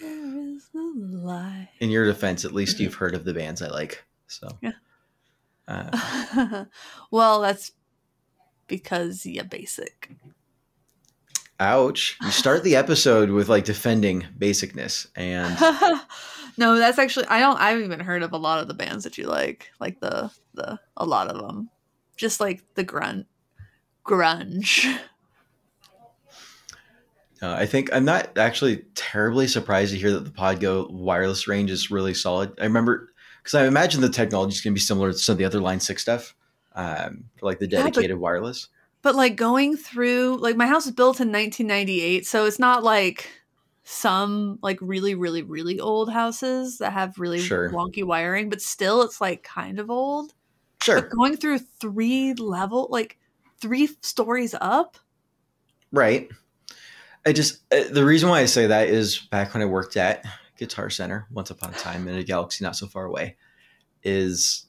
Where 0.00 0.54
is 0.54 0.68
the 0.72 0.92
lie? 0.96 1.68
In 1.80 1.90
your 1.90 2.06
defense, 2.06 2.44
at 2.44 2.52
least 2.52 2.80
you've 2.80 2.94
heard 2.94 3.14
of 3.14 3.24
the 3.24 3.34
bands 3.34 3.60
I 3.62 3.68
like. 3.68 4.02
So, 4.26 4.48
Yeah. 4.62 4.72
Uh, 5.66 6.64
well, 7.10 7.40
that's 7.40 7.72
because 8.66 9.24
you're 9.24 9.44
basic. 9.44 10.10
ouch! 11.60 12.16
You 12.22 12.30
start 12.30 12.64
the 12.64 12.76
episode 12.76 13.30
with 13.30 13.48
like 13.48 13.64
defending 13.64 14.26
basicness, 14.38 15.06
and 15.16 15.58
no, 16.58 16.76
that's 16.76 16.98
actually 16.98 17.26
I 17.26 17.40
don't. 17.40 17.58
I 17.58 17.70
haven't 17.70 17.84
even 17.84 18.00
heard 18.00 18.22
of 18.22 18.32
a 18.32 18.38
lot 18.38 18.60
of 18.60 18.68
the 18.68 18.74
bands 18.74 19.04
that 19.04 19.18
you 19.18 19.26
like, 19.26 19.70
like 19.80 20.00
the 20.00 20.30
the 20.54 20.78
a 20.96 21.06
lot 21.06 21.28
of 21.28 21.40
them, 21.40 21.70
just 22.16 22.40
like 22.40 22.62
the 22.74 22.84
grunt 22.84 23.26
grunge. 24.04 24.98
Uh, 27.42 27.54
I 27.54 27.66
think 27.66 27.92
I'm 27.92 28.04
not 28.04 28.38
actually 28.38 28.84
terribly 28.94 29.46
surprised 29.46 29.92
to 29.92 29.98
hear 29.98 30.12
that 30.12 30.24
the 30.24 30.30
Pod 30.30 30.60
Go 30.60 30.88
wireless 30.90 31.46
range 31.46 31.70
is 31.70 31.90
really 31.90 32.14
solid. 32.14 32.52
I 32.58 32.64
remember 32.64 33.13
because 33.44 33.54
I 33.54 33.66
imagine 33.66 34.00
the 34.00 34.08
technology 34.08 34.54
is 34.54 34.60
going 34.62 34.72
to 34.72 34.74
be 34.74 34.80
similar 34.80 35.12
to 35.12 35.18
some 35.18 35.34
of 35.34 35.38
the 35.38 35.44
other 35.44 35.60
Line 35.60 35.78
Six 35.78 36.02
stuff, 36.02 36.34
um, 36.74 37.24
for 37.36 37.46
like 37.46 37.60
the 37.60 37.68
Yeah, 37.68 37.82
but- 37.84 37.92
dedicated 37.94 38.18
wireless. 38.18 38.68
But 39.02 39.14
like 39.14 39.36
going 39.36 39.76
through, 39.76 40.38
like 40.40 40.56
my 40.56 40.66
house 40.66 40.86
was 40.86 40.94
built 40.94 41.20
in 41.20 41.30
1998, 41.30 42.26
so 42.26 42.46
it's 42.46 42.58
not 42.58 42.82
like 42.82 43.30
some 43.82 44.58
like 44.62 44.78
really, 44.80 45.14
really, 45.14 45.42
really 45.42 45.78
old 45.78 46.10
houses 46.10 46.78
that 46.78 46.94
have 46.94 47.18
really 47.18 47.38
Sure. 47.38 47.68
wonky 47.70 48.02
wiring, 48.02 48.48
but 48.48 48.62
still 48.62 49.02
it's 49.02 49.20
like 49.20 49.42
kind 49.42 49.78
of 49.78 49.90
old. 49.90 50.32
Sure, 50.82 51.02
But 51.02 51.10
going 51.10 51.36
through 51.36 51.58
three 51.58 52.32
level, 52.32 52.88
like 52.90 53.18
three 53.60 53.90
stories 54.00 54.54
up. 54.58 54.96
right. 55.92 56.30
I 57.26 57.32
just 57.32 57.60
uh, 57.72 57.84
the 57.90 58.04
reason 58.04 58.28
why 58.30 58.40
I 58.40 58.46
say 58.46 58.66
that 58.66 58.88
is 58.88 59.18
back 59.18 59.52
when 59.54 59.62
I 59.62 59.66
worked 59.66 59.96
at 59.98 60.24
Guitar 60.56 60.90
Center 60.90 61.26
once 61.30 61.50
upon 61.50 61.70
a 61.70 61.76
time 61.76 62.08
in 62.08 62.14
a 62.16 62.22
galaxy 62.22 62.64
not 62.64 62.76
so 62.76 62.86
far 62.86 63.04
away, 63.04 63.36
is 64.02 64.66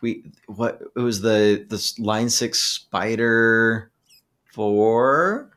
we 0.00 0.24
what 0.46 0.80
it 0.96 1.00
was 1.00 1.20
the 1.20 1.66
the 1.68 2.02
Line 2.02 2.28
Six 2.28 2.58
Spider 2.58 3.90
four? 4.52 5.50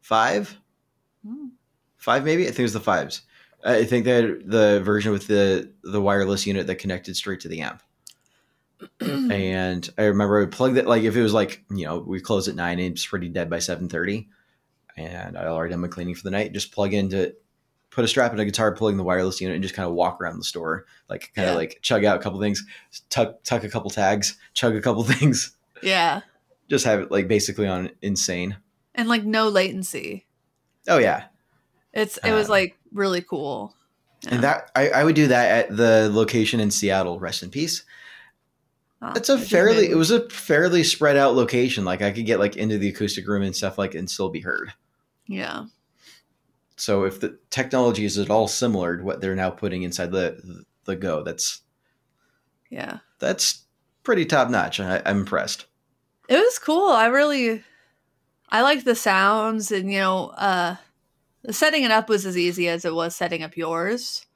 Five? 0.00 0.58
Hmm. 1.26 1.46
five 1.96 2.24
maybe? 2.24 2.42
I 2.42 2.48
think 2.48 2.58
it 2.58 2.62
was 2.64 2.72
the 2.74 2.80
fives. 2.80 3.22
I 3.64 3.84
think 3.84 4.04
that 4.04 4.42
the 4.44 4.82
version 4.84 5.12
with 5.12 5.26
the 5.26 5.72
the 5.82 6.00
wireless 6.00 6.46
unit 6.46 6.66
that 6.66 6.76
connected 6.76 7.16
straight 7.16 7.40
to 7.40 7.48
the 7.48 7.62
amp. 7.62 7.82
And 9.00 9.88
i 9.96 10.04
remember 10.04 10.42
i 10.42 10.46
plugged 10.46 10.76
it 10.76 10.86
like 10.86 11.04
if 11.04 11.16
it 11.16 11.22
was 11.22 11.32
like 11.32 11.64
you 11.70 11.86
know 11.86 11.98
we 11.98 12.20
close 12.20 12.48
at 12.48 12.54
9 12.54 12.78
and 12.78 12.92
it's 12.92 13.06
pretty 13.06 13.28
dead 13.28 13.48
by 13.48 13.56
7.30 13.56 14.26
and 14.96 15.38
i 15.38 15.46
already 15.46 15.70
done 15.70 15.80
my 15.80 15.88
cleaning 15.88 16.14
for 16.14 16.24
the 16.24 16.30
night 16.30 16.52
just 16.52 16.72
plug 16.72 16.92
into 16.92 17.34
put 17.94 18.04
a 18.04 18.08
strap 18.08 18.32
in 18.32 18.40
a 18.40 18.44
guitar 18.44 18.74
in 18.88 18.96
the 18.96 19.04
wireless 19.04 19.40
unit 19.40 19.54
and 19.54 19.62
just 19.62 19.74
kind 19.74 19.88
of 19.88 19.94
walk 19.94 20.20
around 20.20 20.36
the 20.38 20.44
store 20.44 20.84
like 21.08 21.32
kind 21.34 21.48
of 21.48 21.52
Yeah. 21.52 21.58
like 21.58 21.78
chug 21.80 22.04
out 22.04 22.16
a 22.16 22.22
couple 22.22 22.40
things 22.40 22.64
tuck 23.08 23.42
tuck 23.44 23.64
a 23.64 23.68
couple 23.68 23.88
tags 23.90 24.36
chug 24.52 24.74
a 24.74 24.80
couple 24.80 25.02
things 25.04 25.52
yeah. 25.82 26.20
just 26.68 26.84
have 26.84 27.00
it 27.00 27.10
like 27.10 27.28
basically 27.28 27.66
on 27.68 27.90
insane 28.02 28.56
And 28.94 29.08
like 29.08 29.24
no 29.24 29.48
latency. 29.48 30.26
oh 30.88 30.98
yeah 30.98 31.24
It's 31.92 32.18
it 32.18 32.32
was 32.32 32.46
Um, 32.46 32.50
like 32.52 32.76
really 32.92 33.22
cool. 33.22 33.74
Yeah. 34.22 34.34
And 34.34 34.42
that 34.44 34.70
I, 34.74 34.88
I 34.88 35.04
would 35.04 35.14
do 35.14 35.26
that 35.28 35.50
at 35.70 35.76
the 35.76 36.08
location 36.12 36.58
in 36.60 36.70
Seattle. 36.70 37.18
Rest 37.20 37.42
in 37.42 37.50
peace. 37.50 37.84
It's 39.14 39.28
a 39.28 39.36
fairly 39.38 39.90
it 39.90 39.96
was 39.96 40.10
a 40.10 40.28
fairly 40.30 40.82
spread 40.82 41.18
out 41.18 41.34
location. 41.34 41.84
Like 41.84 42.00
I 42.00 42.10
could 42.10 42.24
get 42.24 42.38
like 42.40 42.56
into 42.56 42.78
the 42.78 42.88
acoustic 42.88 43.26
room 43.28 43.42
and 43.42 43.54
stuff 43.54 43.76
like 43.76 43.94
and 43.94 44.08
still 44.08 44.30
be 44.30 44.40
heard. 44.40 44.72
Yeah. 45.26 45.66
So 46.76 47.04
if 47.04 47.20
the 47.20 47.38
technology 47.50 48.04
is 48.04 48.18
at 48.18 48.30
all 48.30 48.48
similar 48.48 48.96
to 48.96 49.04
what 49.04 49.20
they're 49.20 49.36
now 49.36 49.50
putting 49.50 49.82
inside 49.82 50.10
the 50.10 50.62
the 50.84 50.96
Go, 50.96 51.22
that's 51.22 51.62
Yeah. 52.70 52.98
that's 53.18 53.64
pretty 54.02 54.26
top 54.26 54.50
notch. 54.50 54.80
I, 54.80 55.00
I'm 55.06 55.20
impressed. 55.20 55.66
It 56.28 56.36
was 56.36 56.58
cool. 56.58 56.88
I 56.90 57.06
really 57.06 57.62
I 58.48 58.62
liked 58.62 58.84
the 58.84 58.94
sounds 58.94 59.70
and 59.70 59.90
you 59.92 60.00
know, 60.00 60.28
uh 60.36 60.76
setting 61.50 61.84
it 61.84 61.90
up 61.90 62.08
was 62.08 62.26
as 62.26 62.36
easy 62.36 62.68
as 62.68 62.84
it 62.84 62.94
was 62.94 63.14
setting 63.14 63.42
up 63.42 63.56
yours. 63.56 64.26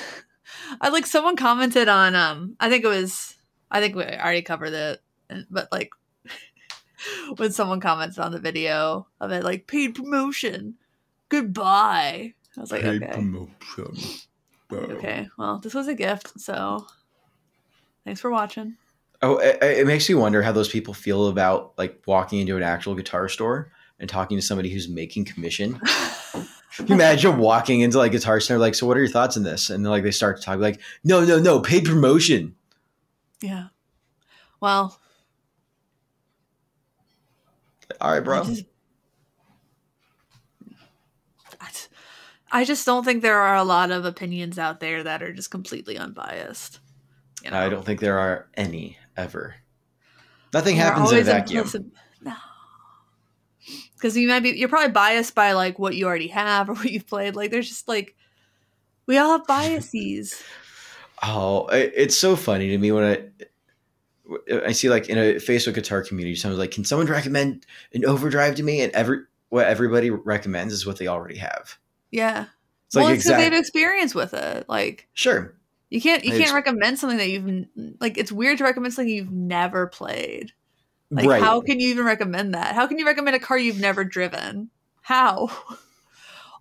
I 0.80 0.88
like 0.90 1.06
someone 1.06 1.36
commented 1.36 1.88
on 1.88 2.14
um 2.14 2.56
I 2.60 2.68
think 2.68 2.84
it 2.84 2.88
was 2.88 3.34
I 3.70 3.80
think 3.80 3.94
we 3.96 4.04
already 4.04 4.42
covered 4.42 4.72
it 4.74 5.00
but 5.50 5.68
like 5.72 5.90
when 7.36 7.52
someone 7.52 7.80
commented 7.80 8.18
on 8.18 8.32
the 8.32 8.38
video 8.38 9.06
of 9.20 9.30
it 9.32 9.44
like 9.44 9.66
paid 9.66 9.94
promotion 9.94 10.74
goodbye 11.30 12.34
I 12.56 12.60
was 12.60 12.70
like 12.70 12.82
Paid 12.82 13.02
okay 13.04 13.12
promotion. 13.14 13.94
okay 14.72 15.28
well 15.38 15.58
this 15.58 15.72
was 15.74 15.88
a 15.88 15.94
gift 15.94 16.38
so 16.38 16.86
thanks 18.04 18.20
for 18.20 18.30
watching 18.30 18.76
Oh, 19.22 19.36
it, 19.36 19.58
it 19.62 19.86
makes 19.86 20.08
me 20.08 20.14
wonder 20.14 20.40
how 20.42 20.50
those 20.52 20.70
people 20.70 20.94
feel 20.94 21.28
about 21.28 21.74
like 21.76 22.02
walking 22.06 22.38
into 22.40 22.56
an 22.56 22.62
actual 22.62 22.94
guitar 22.94 23.28
store 23.28 23.70
and 23.98 24.08
talking 24.08 24.38
to 24.38 24.42
somebody 24.42 24.70
who's 24.70 24.88
making 24.88 25.26
commission. 25.26 25.78
Imagine 26.88 27.36
walking 27.36 27.80
into 27.82 27.98
like 27.98 28.12
Guitar 28.12 28.40
Center, 28.40 28.58
like, 28.58 28.74
so 28.74 28.86
what 28.86 28.96
are 28.96 29.00
your 29.00 29.10
thoughts 29.10 29.36
on 29.36 29.42
this? 29.42 29.68
And 29.68 29.84
then 29.84 29.90
like 29.90 30.04
they 30.04 30.10
start 30.10 30.38
to 30.38 30.42
talk 30.42 30.58
like, 30.58 30.80
no, 31.04 31.22
no, 31.22 31.38
no, 31.38 31.60
paid 31.60 31.84
promotion. 31.84 32.54
yeah 33.42 33.66
well 34.58 34.98
All 38.00 38.12
right, 38.12 38.16
I 38.16 38.20
bro. 38.20 38.42
just, 38.44 38.64
I 41.60 41.66
just- 41.68 41.88
I 42.52 42.64
just 42.64 42.84
don't 42.86 43.04
think 43.04 43.22
there 43.22 43.38
are 43.40 43.56
a 43.56 43.64
lot 43.64 43.90
of 43.90 44.04
opinions 44.04 44.58
out 44.58 44.80
there 44.80 45.02
that 45.04 45.22
are 45.22 45.32
just 45.32 45.50
completely 45.50 45.96
unbiased. 45.96 46.80
You 47.44 47.50
I 47.52 47.68
don't 47.68 47.84
think 47.84 48.00
there 48.00 48.18
are 48.18 48.48
any 48.54 48.98
ever. 49.16 49.54
Nothing 50.52 50.76
There 50.76 50.86
are 50.86 50.92
happens 50.92 51.12
in 51.12 51.18
a 51.20 51.22
vacuum. 51.22 51.58
implicit- 51.58 51.86
No. 52.22 52.34
Because 53.94 54.16
you 54.16 54.26
might 54.28 54.40
be, 54.40 54.50
you're 54.50 54.68
probably 54.68 54.90
biased 54.92 55.34
by 55.34 55.52
like 55.52 55.78
what 55.78 55.94
you 55.94 56.06
already 56.06 56.28
have 56.28 56.68
or 56.68 56.74
what 56.76 56.90
you've 56.90 57.06
played. 57.06 57.36
Like, 57.36 57.50
there's 57.50 57.68
just 57.68 57.86
like, 57.88 58.16
we 59.06 59.16
all 59.18 59.38
have 59.38 59.46
biases. 59.46 60.42
Oh, 61.22 61.66
it- 61.66 61.92
it's 61.94 62.16
so 62.16 62.34
funny 62.34 62.68
to 62.70 62.78
me 62.78 62.92
when 62.92 63.04
I 63.04 63.22
I 64.66 64.72
see 64.72 64.88
like 64.88 65.10
in 65.10 65.18
a 65.18 65.34
Facebook 65.34 65.74
guitar 65.74 66.02
community, 66.02 66.34
someone's 66.34 66.58
like, 66.60 66.70
"Can 66.70 66.82
someone 66.84 67.08
recommend 67.08 67.66
an 67.92 68.06
overdrive 68.06 68.54
to 68.54 68.62
me?" 68.62 68.80
And 68.80 68.90
every 68.92 69.24
what 69.50 69.66
everybody 69.66 70.08
recommends 70.08 70.72
is 70.72 70.86
what 70.86 70.96
they 70.98 71.08
already 71.08 71.36
have. 71.36 71.76
Yeah. 72.10 72.46
It's 72.86 72.96
well, 72.96 73.04
like 73.04 73.16
it's 73.16 73.24
because 73.24 73.38
they 73.38 73.44
have 73.44 73.52
experience 73.52 74.14
with 74.14 74.34
it. 74.34 74.68
Like, 74.68 75.08
sure. 75.12 75.54
you 75.90 76.00
can't, 76.00 76.24
you 76.24 76.32
It's- 76.32 76.44
can't 76.44 76.54
recommend 76.54 76.98
something 76.98 77.18
that 77.18 77.30
you've, 77.30 77.66
like, 78.00 78.18
it's 78.18 78.32
weird 78.32 78.58
to 78.58 78.64
recommend 78.64 78.94
something 78.94 79.12
you've 79.14 79.30
never 79.30 79.86
played. 79.86 80.52
Like, 81.12 81.26
right. 81.26 81.42
how 81.42 81.60
can 81.60 81.80
you 81.80 81.88
even 81.88 82.04
recommend 82.04 82.54
that? 82.54 82.74
How 82.74 82.86
can 82.86 82.98
you 82.98 83.06
recommend 83.06 83.36
a 83.36 83.40
car 83.40 83.58
you've 83.58 83.80
never 83.80 84.04
driven? 84.04 84.70
How? 85.02 85.50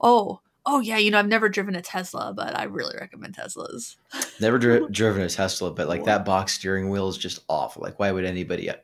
Oh, 0.02 0.40
oh 0.66 0.80
yeah, 0.80 0.98
you 0.98 1.12
know, 1.12 1.20
I've 1.20 1.28
never 1.28 1.50
driven 1.50 1.76
a 1.76 1.82
Tesla, 1.82 2.34
but 2.34 2.58
I 2.58 2.64
really 2.64 2.96
recommend 2.98 3.36
Teslas. 3.36 3.98
Never 4.40 4.58
dri- 4.58 4.88
driven 4.90 5.22
a 5.24 5.28
Tesla, 5.28 5.72
but 5.72 5.90
like 5.90 6.06
that 6.06 6.24
box 6.24 6.54
steering 6.54 6.90
wheel 6.90 7.10
is 7.10 7.18
just 7.18 7.44
awful. 7.50 7.82
Like, 7.82 8.00
why 8.00 8.10
would 8.14 8.24
anybody? 8.24 8.70
Uh 8.70 8.76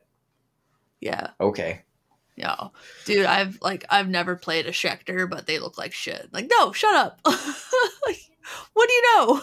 yeah, 1.00 1.30
Okay, 1.40 1.84
yeah, 2.36 2.68
dude, 3.06 3.26
I've 3.26 3.60
like 3.62 3.86
I've 3.90 4.10
never 4.10 4.36
played 4.36 4.66
a 4.66 4.72
Schecter, 4.72 5.30
but 5.30 5.48
they 5.48 5.60
look 5.60 5.78
like 5.78 5.94
shit. 5.94 6.30
Like, 6.34 6.50
no, 6.50 6.72
shut 6.74 6.94
up. 6.94 7.20
like, 7.26 8.20
what 8.74 8.90
do 8.90 8.94
you 8.94 9.04
know? 9.16 9.42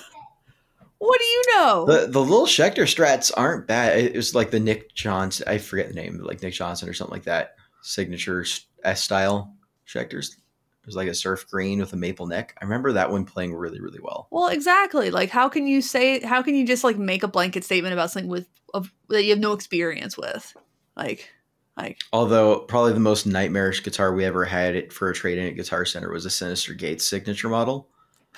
What 0.98 1.18
do 1.18 1.24
you 1.24 1.42
know? 1.57 1.87
the 1.87 2.07
the 2.07 2.20
little 2.20 2.46
Schecter 2.46 2.85
Strats 2.85 3.33
aren't 3.37 3.66
bad. 3.66 3.98
It 3.98 4.14
was 4.14 4.35
like 4.35 4.50
the 4.50 4.61
Nick 4.61 4.94
Johnson. 4.94 5.48
I 5.48 5.59
forget 5.59 5.88
the 5.88 5.94
name, 5.94 6.18
like 6.18 6.42
Nick 6.42 6.55
Johnson 6.55 6.88
or 6.88 6.92
something 6.92 7.12
like 7.12 7.24
that. 7.24 7.57
Signature 7.83 8.44
S 8.85 9.02
style 9.02 9.57
Schecters. 9.87 10.37
It 10.83 10.87
was 10.87 10.96
like 10.96 11.09
a 11.09 11.14
surf 11.14 11.46
green 11.48 11.78
with 11.78 11.92
a 11.92 11.96
maple 11.96 12.26
neck. 12.26 12.57
I 12.61 12.64
remember 12.64 12.92
that 12.92 13.11
one 13.11 13.24
playing 13.24 13.55
really, 13.55 13.81
really 13.81 14.00
well. 14.02 14.26
well, 14.31 14.48
exactly. 14.48 15.11
Like, 15.11 15.31
how 15.31 15.48
can 15.48 15.66
you 15.66 15.81
say? 15.81 16.20
How 16.20 16.42
can 16.42 16.55
you 16.55 16.66
just 16.66 16.85
like 16.85 16.98
make 16.98 17.22
a 17.22 17.28
blanket 17.28 17.64
statement 17.64 17.94
about 17.94 18.11
something 18.11 18.31
with 18.31 18.48
of 18.74 18.92
that 19.09 19.24
you 19.24 19.31
have 19.31 19.38
no 19.38 19.52
experience 19.52 20.16
with? 20.16 20.55
Like, 20.96 21.31
like 21.76 21.98
Although 22.12 22.61
probably 22.61 22.92
the 22.92 23.00
most 23.00 23.26
nightmarish 23.26 23.82
guitar 23.82 24.12
we 24.14 24.24
ever 24.24 24.44
had 24.44 24.92
for 24.92 25.08
a 25.11 25.14
trade 25.14 25.38
in 25.38 25.46
at 25.48 25.56
Guitar 25.56 25.85
Center 25.85 26.11
was 26.12 26.26
a 26.26 26.28
Synyster 26.28 26.76
Gates 26.76 27.06
signature 27.06 27.48
model 27.48 27.88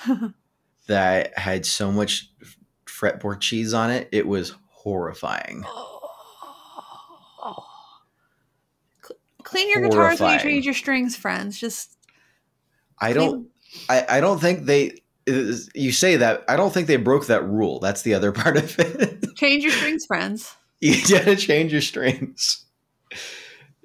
that 0.86 1.36
had 1.38 1.66
so 1.66 1.90
much 1.90 2.30
fretboard 2.86 3.40
cheese 3.40 3.74
on 3.74 3.90
it. 3.90 4.08
It 4.12 4.26
was 4.26 4.54
horrifying. 4.70 5.64
Cl- 9.02 9.18
Clean 9.42 9.68
your 9.70 9.82
guitars 9.82 10.20
when 10.20 10.32
you 10.34 10.38
change 10.40 10.64
your 10.64 10.74
strings, 10.74 11.16
friends. 11.16 11.58
Just 11.58 11.96
I 13.00 13.12
don't. 13.12 13.48
I, 13.88 14.06
I 14.08 14.20
don't 14.20 14.40
think 14.40 14.66
they. 14.66 15.02
is- 15.26 15.68
You 15.74 15.92
say 15.92 16.16
that. 16.16 16.44
I 16.48 16.56
don't 16.56 16.72
think 16.72 16.86
they 16.86 16.96
broke 16.96 17.26
that 17.26 17.44
rule. 17.44 17.80
That's 17.80 18.02
the 18.02 18.14
other 18.14 18.32
part 18.32 18.56
of 18.56 18.78
it. 18.78 19.34
change 19.36 19.64
your 19.64 19.72
strings, 19.72 20.06
friends. 20.06 20.54
you 20.80 20.96
gotta 21.08 21.36
change 21.36 21.72
your 21.72 21.80
strings. 21.82 22.63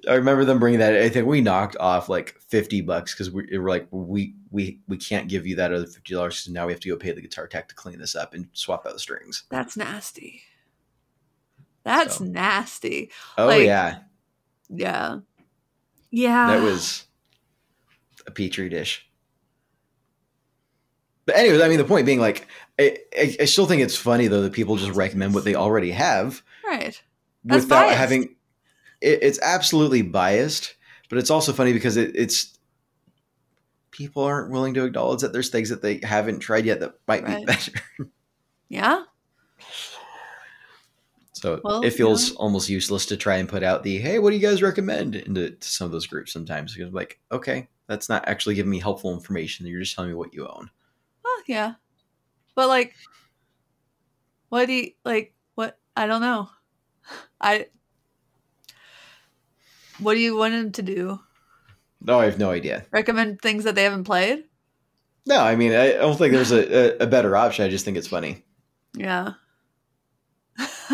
I 0.08 0.14
remember 0.14 0.44
them 0.46 0.58
bringing 0.58 0.80
that. 0.80 0.94
I 0.96 1.08
think 1.10 1.26
we 1.26 1.40
knocked 1.42 1.76
off 1.78 2.08
like 2.08 2.34
fifty 2.48 2.80
bucks 2.80 3.12
because 3.14 3.30
we 3.30 3.58
were 3.58 3.68
like, 3.68 3.86
we 3.90 4.34
we 4.50 4.80
we 4.88 4.96
can't 4.96 5.28
give 5.28 5.46
you 5.46 5.56
that 5.56 5.72
other 5.74 5.86
fifty 5.86 6.14
dollars 6.14 6.40
because 6.40 6.52
now 6.52 6.66
we 6.66 6.72
have 6.72 6.80
to 6.80 6.88
go 6.88 6.96
pay 6.96 7.12
the 7.12 7.20
guitar 7.20 7.46
tech 7.46 7.68
to 7.68 7.74
clean 7.74 7.98
this 7.98 8.16
up 8.16 8.32
and 8.32 8.48
swap 8.54 8.86
out 8.86 8.94
the 8.94 8.98
strings. 8.98 9.44
That's 9.50 9.76
nasty. 9.76 10.42
That's 11.84 12.16
So. 12.16 12.24
nasty. 12.24 13.10
Oh 13.36 13.46
Like- 13.46 13.66
yeah, 13.66 13.98
Yeah. 14.70 15.18
Yeah. 16.10 16.46
that 16.56 16.62
was 16.62 17.04
a 18.26 18.30
petri 18.30 18.68
dish. 18.70 19.06
But 21.26 21.36
anyways, 21.36 21.60
I 21.60 21.68
mean, 21.68 21.78
the 21.78 21.84
point 21.84 22.06
being, 22.06 22.18
like, 22.20 22.48
I, 22.78 22.98
I, 23.16 23.36
I 23.40 23.44
still 23.44 23.66
think 23.66 23.82
it's 23.82 23.96
funny 23.96 24.26
though 24.26 24.42
that 24.42 24.52
people 24.52 24.76
just 24.76 24.92
recommend 24.92 25.34
what 25.34 25.44
they 25.44 25.54
already 25.54 25.90
have 25.92 26.42
right. 26.66 27.00
That's 27.44 27.64
without 27.64 27.82
biased. 27.86 27.98
having. 27.98 28.36
It, 29.00 29.20
it's 29.22 29.40
absolutely 29.40 30.02
biased, 30.02 30.74
but 31.08 31.18
it's 31.18 31.30
also 31.30 31.52
funny 31.52 31.72
because 31.72 31.96
it, 31.96 32.14
it's 32.14 32.58
people 33.90 34.22
aren't 34.22 34.50
willing 34.50 34.74
to 34.74 34.84
acknowledge 34.84 35.20
that 35.20 35.32
there's 35.32 35.50
things 35.50 35.68
that 35.68 35.82
they 35.82 36.00
haven't 36.02 36.40
tried 36.40 36.64
yet 36.64 36.80
that 36.80 36.94
might 37.08 37.24
Right. 37.24 37.40
be 37.40 37.46
better. 37.46 37.72
Yeah. 38.68 39.04
So 41.32 41.60
Well, 41.64 41.82
it 41.82 41.90
feels 41.90 42.32
almost 42.32 42.68
useless 42.68 43.06
to 43.06 43.16
try 43.16 43.36
and 43.36 43.48
put 43.48 43.62
out 43.62 43.82
the 43.82 43.98
hey, 43.98 44.18
what 44.18 44.30
do 44.30 44.36
you 44.36 44.42
guys 44.42 44.62
recommend 44.62 45.14
into 45.16 45.50
to 45.50 45.68
some 45.68 45.86
of 45.86 45.92
those 45.92 46.06
groups 46.06 46.32
sometimes 46.32 46.74
because 46.74 46.88
I'm 46.88 46.94
like 46.94 47.18
okay, 47.32 47.68
that's 47.86 48.08
not 48.08 48.28
actually 48.28 48.54
giving 48.54 48.70
me 48.70 48.78
helpful 48.78 49.12
information. 49.14 49.66
You're 49.66 49.80
just 49.80 49.94
telling 49.96 50.10
me 50.10 50.16
what 50.16 50.34
you 50.34 50.46
own. 50.46 50.70
Oh, 51.24 51.42
yeah. 51.46 51.74
But 52.54 52.68
like 52.68 52.94
what 54.50 54.66
do 54.66 54.72
you 54.74 54.90
like 55.04 55.34
what 55.54 55.78
I 55.96 56.06
don't 56.06 56.20
know. 56.20 56.50
I 57.40 57.66
what 60.00 60.14
do 60.14 60.20
you 60.20 60.36
want 60.36 60.54
them 60.54 60.72
to 60.72 60.82
do? 60.82 61.20
No, 62.00 62.18
I 62.20 62.24
have 62.24 62.38
no 62.38 62.50
idea. 62.50 62.86
Recommend 62.90 63.40
things 63.40 63.64
that 63.64 63.74
they 63.74 63.84
haven't 63.84 64.04
played? 64.04 64.44
No, 65.26 65.40
I 65.40 65.56
mean 65.56 65.72
I 65.72 65.92
don't 65.92 66.16
think 66.16 66.32
there's 66.32 66.52
a, 66.52 67.00
a, 67.02 67.04
a 67.04 67.06
better 67.06 67.36
option. 67.36 67.64
I 67.64 67.68
just 67.68 67.84
think 67.84 67.96
it's 67.96 68.08
funny. 68.08 68.44
Yeah. 68.94 69.34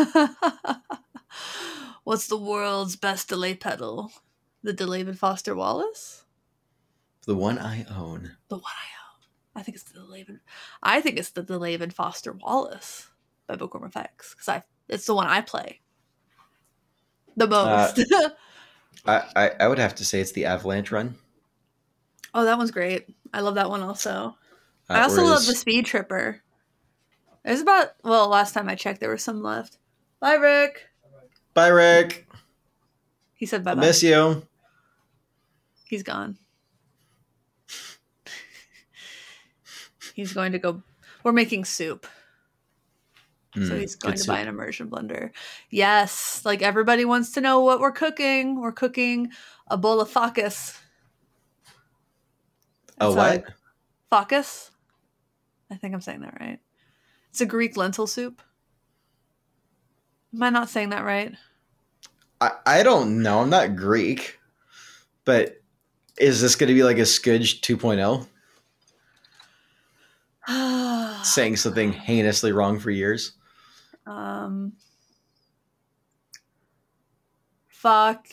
What's 2.04 2.26
the 2.26 2.36
world's 2.36 2.96
best 2.96 3.28
delay 3.28 3.54
pedal? 3.54 4.12
The 4.62 4.72
David 4.72 5.18
Foster 5.18 5.54
Wallace? 5.54 6.24
The 7.26 7.34
one 7.34 7.58
I 7.58 7.84
own. 7.84 8.32
The 8.48 8.56
one 8.56 8.64
I 8.64 8.88
own. 9.04 9.60
I 9.60 9.62
think 9.62 9.76
it's 9.76 9.84
the 9.84 10.06
David. 10.12 10.40
I 10.82 11.00
think 11.00 11.18
it's 11.18 11.30
the 11.30 11.42
David 11.42 11.92
Foster 11.92 12.32
Wallace 12.32 13.08
by 13.46 13.56
Bookworm 13.56 13.84
Effects 13.84 14.34
because 14.34 14.48
I 14.48 14.62
it's 14.88 15.06
the 15.06 15.14
one 15.14 15.26
I 15.26 15.40
play 15.40 15.80
the 17.36 17.46
uh, 17.46 17.92
most. 17.96 18.12
I, 19.04 19.24
I 19.34 19.50
I 19.60 19.68
would 19.68 19.78
have 19.78 19.94
to 19.96 20.04
say 20.04 20.20
it's 20.20 20.32
the 20.32 20.46
Avalanche 20.46 20.90
Run. 20.90 21.16
oh, 22.34 22.44
that 22.44 22.58
one's 22.58 22.70
great. 22.70 23.06
I 23.32 23.40
love 23.40 23.56
that 23.56 23.70
one 23.70 23.82
also. 23.82 24.36
Uh, 24.88 24.94
I 24.94 25.02
also 25.02 25.24
love 25.24 25.46
the 25.46 25.54
Speed 25.54 25.86
Tripper. 25.86 26.40
There's 27.44 27.60
about 27.60 27.88
well, 28.02 28.28
last 28.28 28.54
time 28.54 28.68
I 28.68 28.74
checked, 28.74 29.00
there 29.00 29.10
was 29.10 29.22
some 29.22 29.42
left. 29.42 29.78
Bye, 30.20 30.34
Rick. 30.34 30.86
Bye, 31.54 31.68
Rick. 31.68 32.26
He 33.34 33.46
said 33.46 33.64
bye 33.64 33.74
bye. 33.74 33.82
miss 33.82 34.02
you. 34.02 34.46
He's 35.84 36.02
gone. 36.02 36.38
he's 40.14 40.32
going 40.32 40.52
to 40.52 40.58
go. 40.58 40.82
We're 41.22 41.32
making 41.32 41.64
soup, 41.64 42.06
so 43.56 43.72
Mm, 43.72 43.80
he's 43.80 43.96
going 43.96 44.16
to 44.16 44.26
buy 44.26 44.40
an 44.40 44.48
immersion 44.48 44.90
blender. 44.90 45.30
Yes, 45.70 46.42
like 46.44 46.60
everybody 46.60 47.04
wants 47.06 47.32
to 47.32 47.40
know 47.40 47.60
what 47.60 47.80
we're 47.80 47.90
cooking. 47.90 48.60
We're 48.60 48.72
cooking 48.72 49.30
a 49.68 49.78
bowl 49.78 50.00
of. 50.00 50.14
Oh, 50.14 50.26
how 52.98 53.10
I- 53.10 53.36
what? 53.36 53.44
Focus. 54.10 54.70
I 55.70 55.76
think 55.76 55.94
I'm 55.94 56.00
saying 56.00 56.20
that 56.20 56.38
right. 56.38 56.60
It's 57.30 57.40
a 57.40 57.46
Greek 57.46 57.76
lentil 57.76 58.06
soup. 58.06 58.40
Am 60.32 60.42
I 60.42 60.50
not 60.50 60.68
saying 60.68 60.90
that 60.90 61.04
right? 61.04 61.34
I, 62.40 62.52
I 62.66 62.82
don't 62.82 63.22
know. 63.22 63.40
I'm 63.40 63.50
not 63.50 63.74
Greek, 63.76 64.38
but 65.24 65.60
is 66.18 66.40
this 66.40 66.56
going 66.56 66.68
to 66.68 66.74
be 66.74 66.82
like 66.84 66.98
a 66.98 67.02
Skudge 67.02 67.60
2.0, 67.60 68.26
saying 71.24 71.56
something 71.56 71.92
heinously 71.92 72.52
wrong 72.52 72.78
for 72.78 72.90
years? 72.90 73.32
Um, 74.06 74.72
fuck. 77.68 78.26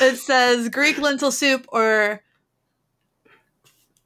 it 0.00 0.18
says 0.18 0.68
Greek 0.68 0.98
lentil 0.98 1.30
soup 1.30 1.66
or 1.68 2.22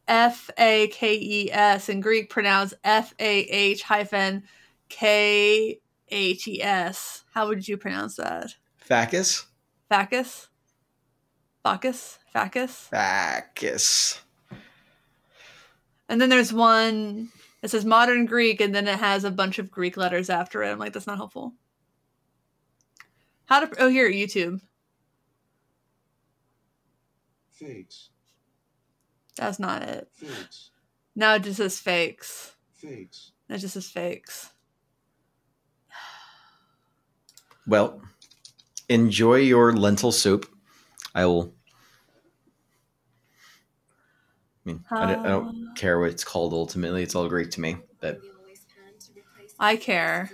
F 0.07 0.51
A 0.59 0.89
K 0.89 1.15
E 1.15 1.51
S 1.53 1.89
in 1.89 2.01
Greek 2.01 2.31
pronounced 2.31 2.75
F 2.85 3.15
A 3.19 3.41
H 3.43 3.83
hyphen 3.83 4.43
K 4.89 5.81
H 6.09 6.49
E 6.49 6.63
S. 6.63 7.25
How 7.33 7.49
would 7.49 7.67
you 7.67 7.77
pronounce 7.77 8.17
that? 8.17 8.55
Facus? 8.89 9.47
Bacchus? 9.89 10.49
Bacchus? 11.65 12.19
Bacchus? 12.33 12.89
Facus. 12.93 14.21
And 16.11 16.21
then 16.21 16.29
there's 16.29 16.53
one 16.53 17.31
it 17.63 17.71
says 17.71 17.85
modern 17.85 18.27
Greek 18.27 18.61
and 18.61 18.75
then 18.75 18.89
it 18.89 18.99
has 18.99 19.25
a 19.25 19.31
bunch 19.31 19.59
of 19.59 19.71
Greek 19.71 19.97
letters 19.97 20.29
after 20.29 20.63
it. 20.63 20.71
I'm 20.71 20.79
like, 20.79 20.93
that's 20.93 21.07
not 21.07 21.19
helpful. 21.19 21.55
How 23.47 23.65
to 23.65 23.83
oh 23.83 23.89
here, 23.89 24.11
YouTube. 24.11 24.61
Fakes. 27.51 28.11
That's 29.37 29.59
not 29.59 29.83
it. 29.83 30.09
Fakes. 30.13 30.71
Now 31.15 31.35
it 31.35 31.45
just 31.45 31.59
says 31.59 31.79
fakes. 31.79 32.57
Fakes. 32.75 33.33
It 33.49 33.59
just 33.59 33.75
says 33.75 33.89
fakes. 33.89 34.51
Well, 37.67 38.03
enjoy 38.89 39.37
your 39.37 39.73
lentil 39.73 40.13
soup. 40.13 40.51
I 41.15 41.27
will. 41.27 41.55
I 44.71 44.75
mean, 44.75 44.85
I 44.91 45.13
don't, 45.13 45.27
I 45.27 45.29
don't 45.29 45.75
care 45.77 45.99
what 45.99 46.11
it's 46.11 46.25
called 46.25 46.53
ultimately. 46.53 47.03
It's 47.03 47.15
all 47.15 47.29
Greek 47.29 47.51
to 47.53 47.61
me. 47.61 47.77
But 48.01 48.21
I 49.59 49.77
care. 49.77 50.31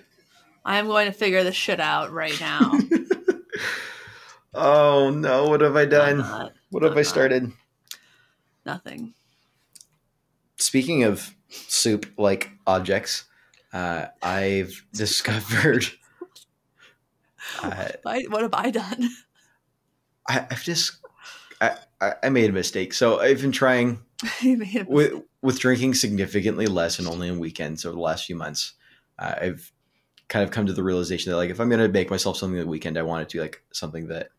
I 0.65 0.79
am 0.79 0.87
going 0.87 1.07
to 1.07 1.13
figure 1.13 1.45
this 1.45 1.55
shit 1.55 1.81
out 1.81 2.13
right 2.13 2.39
now. 2.41 2.73
oh 4.55 5.11
no, 5.11 5.49
what 5.49 5.61
have 5.61 5.77
I 5.77 5.85
done? 5.85 6.19
not. 6.19 6.53
What 6.71 6.83
have 6.83 6.97
I 6.97 7.03
started? 7.03 7.53
Nothing. 8.65 9.15
Speaking 10.57 11.05
of 11.05 11.35
soup 11.49 12.07
like 12.17 12.51
objects, 12.67 13.25
uh, 13.73 14.07
I've 14.23 14.85
discovered. 14.93 15.87
Uh, 17.63 17.89
what 18.03 18.43
have 18.43 18.55
I 18.55 18.71
done? 18.71 19.11
I, 20.29 20.47
I've 20.51 20.65
just 20.65 20.99
I, 21.61 21.77
I 22.23 22.29
made 22.29 22.51
a 22.51 22.53
mistake. 22.53 22.93
So 22.93 23.21
I've 23.21 23.41
been 23.41 23.53
trying 23.53 23.89
you 23.89 23.97
made 23.97 24.01
a 24.01 24.06
with 24.87 25.23
with 25.43 25.59
drinking 25.59 25.95
significantly 25.95 26.67
less 26.67 26.99
and 26.99 27.07
only 27.09 27.29
on 27.31 27.39
weekends 27.39 27.85
over 27.85 27.95
the 27.95 28.01
last 28.01 28.25
few 28.27 28.37
months. 28.37 28.73
Uh, 29.19 29.35
I've 29.41 29.73
kind 30.29 30.43
of 30.43 30.51
come 30.51 30.67
to 30.67 30.73
the 30.73 30.83
realization 30.83 31.31
that 31.31 31.37
like 31.37 31.51
if 31.51 31.61
I'm 31.61 31.69
going 31.69 31.81
to 31.81 31.89
make 31.89 32.11
myself 32.11 32.37
something 32.37 32.59
the 32.59 32.67
weekend, 32.67 32.99
I 32.99 33.03
want 33.03 33.23
it 33.23 33.29
to 33.31 33.37
be 33.37 33.43
like 33.43 33.63
something 33.73 34.09
that 34.09 34.31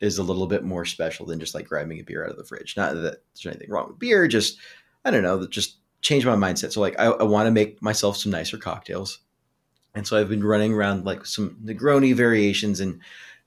is 0.00 0.18
a 0.18 0.22
little 0.22 0.46
bit 0.46 0.64
more 0.64 0.84
special 0.84 1.26
than 1.26 1.40
just 1.40 1.54
like 1.54 1.68
grabbing 1.68 1.98
a 1.98 2.02
beer 2.02 2.24
out 2.24 2.30
of 2.30 2.36
the 2.36 2.44
fridge. 2.44 2.76
Not 2.76 2.94
that 2.94 3.02
there's 3.34 3.46
anything 3.46 3.70
wrong 3.70 3.88
with 3.88 3.98
beer, 3.98 4.28
just 4.28 4.58
I 5.04 5.10
don't 5.10 5.22
know, 5.22 5.46
just 5.46 5.78
change 6.00 6.24
my 6.24 6.36
mindset. 6.36 6.72
So 6.72 6.80
like 6.80 6.98
I, 6.98 7.06
I 7.06 7.24
want 7.24 7.46
to 7.46 7.50
make 7.50 7.82
myself 7.82 8.16
some 8.16 8.32
nicer 8.32 8.56
cocktails. 8.56 9.18
And 9.94 10.06
so 10.06 10.16
I've 10.16 10.28
been 10.28 10.44
running 10.44 10.72
around 10.72 11.04
like 11.04 11.26
some 11.26 11.58
Negroni 11.64 12.14
variations 12.14 12.80
and 12.80 13.00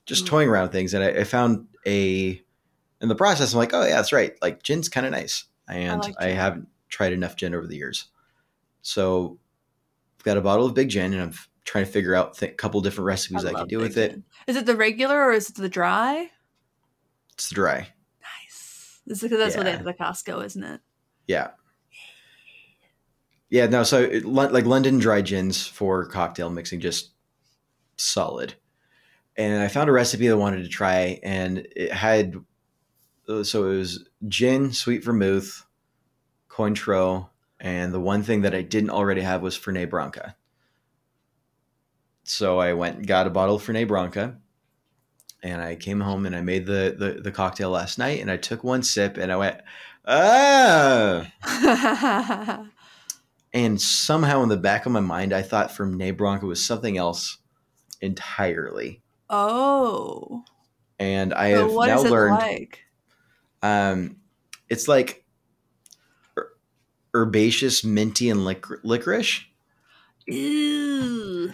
just 0.06 0.24
Mm. 0.24 0.28
toying 0.28 0.48
around 0.48 0.68
things. 0.70 0.92
And 0.94 1.02
I, 1.02 1.08
I 1.20 1.24
found 1.24 1.66
a 1.86 2.43
in 3.04 3.08
the 3.08 3.14
process, 3.14 3.52
I'm 3.52 3.58
like, 3.58 3.74
oh 3.74 3.82
yeah, 3.82 3.96
that's 3.96 4.12
right. 4.12 4.34
Like 4.40 4.62
gin's 4.62 4.88
kind 4.88 5.04
of 5.04 5.12
nice, 5.12 5.44
and 5.68 6.00
like 6.00 6.14
I, 6.18 6.28
haven't 6.28 6.68
tried 6.88 7.12
enough 7.12 7.36
gin 7.36 7.54
over 7.54 7.66
the 7.66 7.76
years. 7.76 8.06
So 8.80 9.38
I've 10.18 10.24
got 10.24 10.38
a 10.38 10.40
bottle 10.40 10.64
of 10.64 10.72
Big 10.72 10.88
Gin, 10.88 11.12
and 11.12 11.20
I'm 11.20 11.34
trying 11.64 11.84
to 11.84 11.90
figure 11.90 12.14
out 12.14 12.40
a 12.42 12.48
couple 12.48 12.80
different 12.80 13.04
recipes 13.04 13.44
I, 13.44 13.50
love 13.50 13.60
can 13.60 13.68
do 13.68 13.78
with 13.78 13.98
it. 13.98 14.12
Gin. 14.12 14.24
Is 14.46 14.56
it 14.56 14.64
the 14.64 14.74
regular 14.74 15.22
or 15.22 15.32
is 15.32 15.50
it 15.50 15.56
the 15.56 15.68
dry? 15.68 16.30
It's 17.34 17.50
the 17.50 17.54
dry, 17.54 17.88
Nice. 18.22 19.00
This 19.06 19.18
is 19.18 19.22
because 19.22 19.38
that's 19.38 19.56
what 19.56 19.64
they 19.64 19.70
Yeah. 19.72 19.78
have 19.78 19.86
at 19.86 19.98
the 19.98 20.02
Costco, 20.02 20.44
isn't 20.46 20.64
it? 20.64 20.80
yeah, 21.26 21.48
yeah. 23.50 23.66
No, 23.66 23.82
so 23.82 24.00
it, 24.00 24.24
like 24.24 24.64
London 24.64 24.98
dry 24.98 25.20
gins 25.20 25.66
for 25.66 26.06
cocktail 26.06 26.48
mixing, 26.48 26.80
just 26.80 27.10
solid. 27.96 28.54
And 29.36 29.62
I 29.62 29.68
found 29.68 29.90
a 29.90 29.92
recipe 29.92 30.28
that 30.28 30.32
I 30.32 30.36
wanted 30.36 30.62
to 30.62 30.68
try, 30.68 31.20
and 31.22 31.66
it 31.76 31.92
had 31.92 32.34
so 33.26 33.70
it 33.70 33.76
was 33.76 34.04
gin, 34.28 34.72
sweet 34.72 35.04
vermouth, 35.04 35.64
Cointreau, 36.48 37.28
and 37.60 37.92
the 37.92 38.00
one 38.00 38.22
thing 38.22 38.42
that 38.42 38.54
I 38.54 38.62
didn't 38.62 38.90
already 38.90 39.22
have 39.22 39.42
was 39.42 39.58
Fernet 39.58 39.90
Branca. 39.90 40.36
So 42.24 42.58
I 42.58 42.72
went 42.72 42.96
and 42.98 43.06
got 43.06 43.26
a 43.26 43.30
bottle 43.30 43.56
of 43.56 43.62
Fernet 43.62 43.88
Branca, 43.88 44.38
and 45.42 45.60
I 45.60 45.76
came 45.76 46.00
home 46.00 46.26
and 46.26 46.34
I 46.34 46.40
made 46.40 46.66
the, 46.66 46.94
the 46.98 47.20
the 47.20 47.32
cocktail 47.32 47.70
last 47.70 47.98
night, 47.98 48.20
and 48.20 48.30
I 48.30 48.36
took 48.36 48.64
one 48.64 48.82
sip 48.82 49.16
and 49.18 49.30
I 49.32 49.36
went, 49.36 49.60
ah. 50.06 51.30
And 53.54 53.80
somehow 53.80 54.42
in 54.42 54.48
the 54.48 54.56
back 54.56 54.84
of 54.84 54.90
my 54.90 55.00
mind, 55.00 55.32
I 55.32 55.42
thought 55.42 55.70
Fernet 55.70 56.16
Branca 56.16 56.44
was 56.46 56.64
something 56.64 56.98
else 56.98 57.38
entirely. 58.00 59.02
oh. 59.30 60.44
And 60.98 61.34
I 61.34 61.52
So 61.52 61.62
have 61.66 61.72
what 61.72 61.86
now 61.88 62.02
learned 62.02 62.36
like? 62.38 62.83
Um, 63.64 64.16
it's 64.68 64.86
like 64.88 65.24
her- 66.36 66.52
herbaceous, 67.14 67.82
minty, 67.82 68.28
and 68.28 68.44
lic- 68.44 68.84
licorice. 68.84 69.40
Ew. 70.26 71.52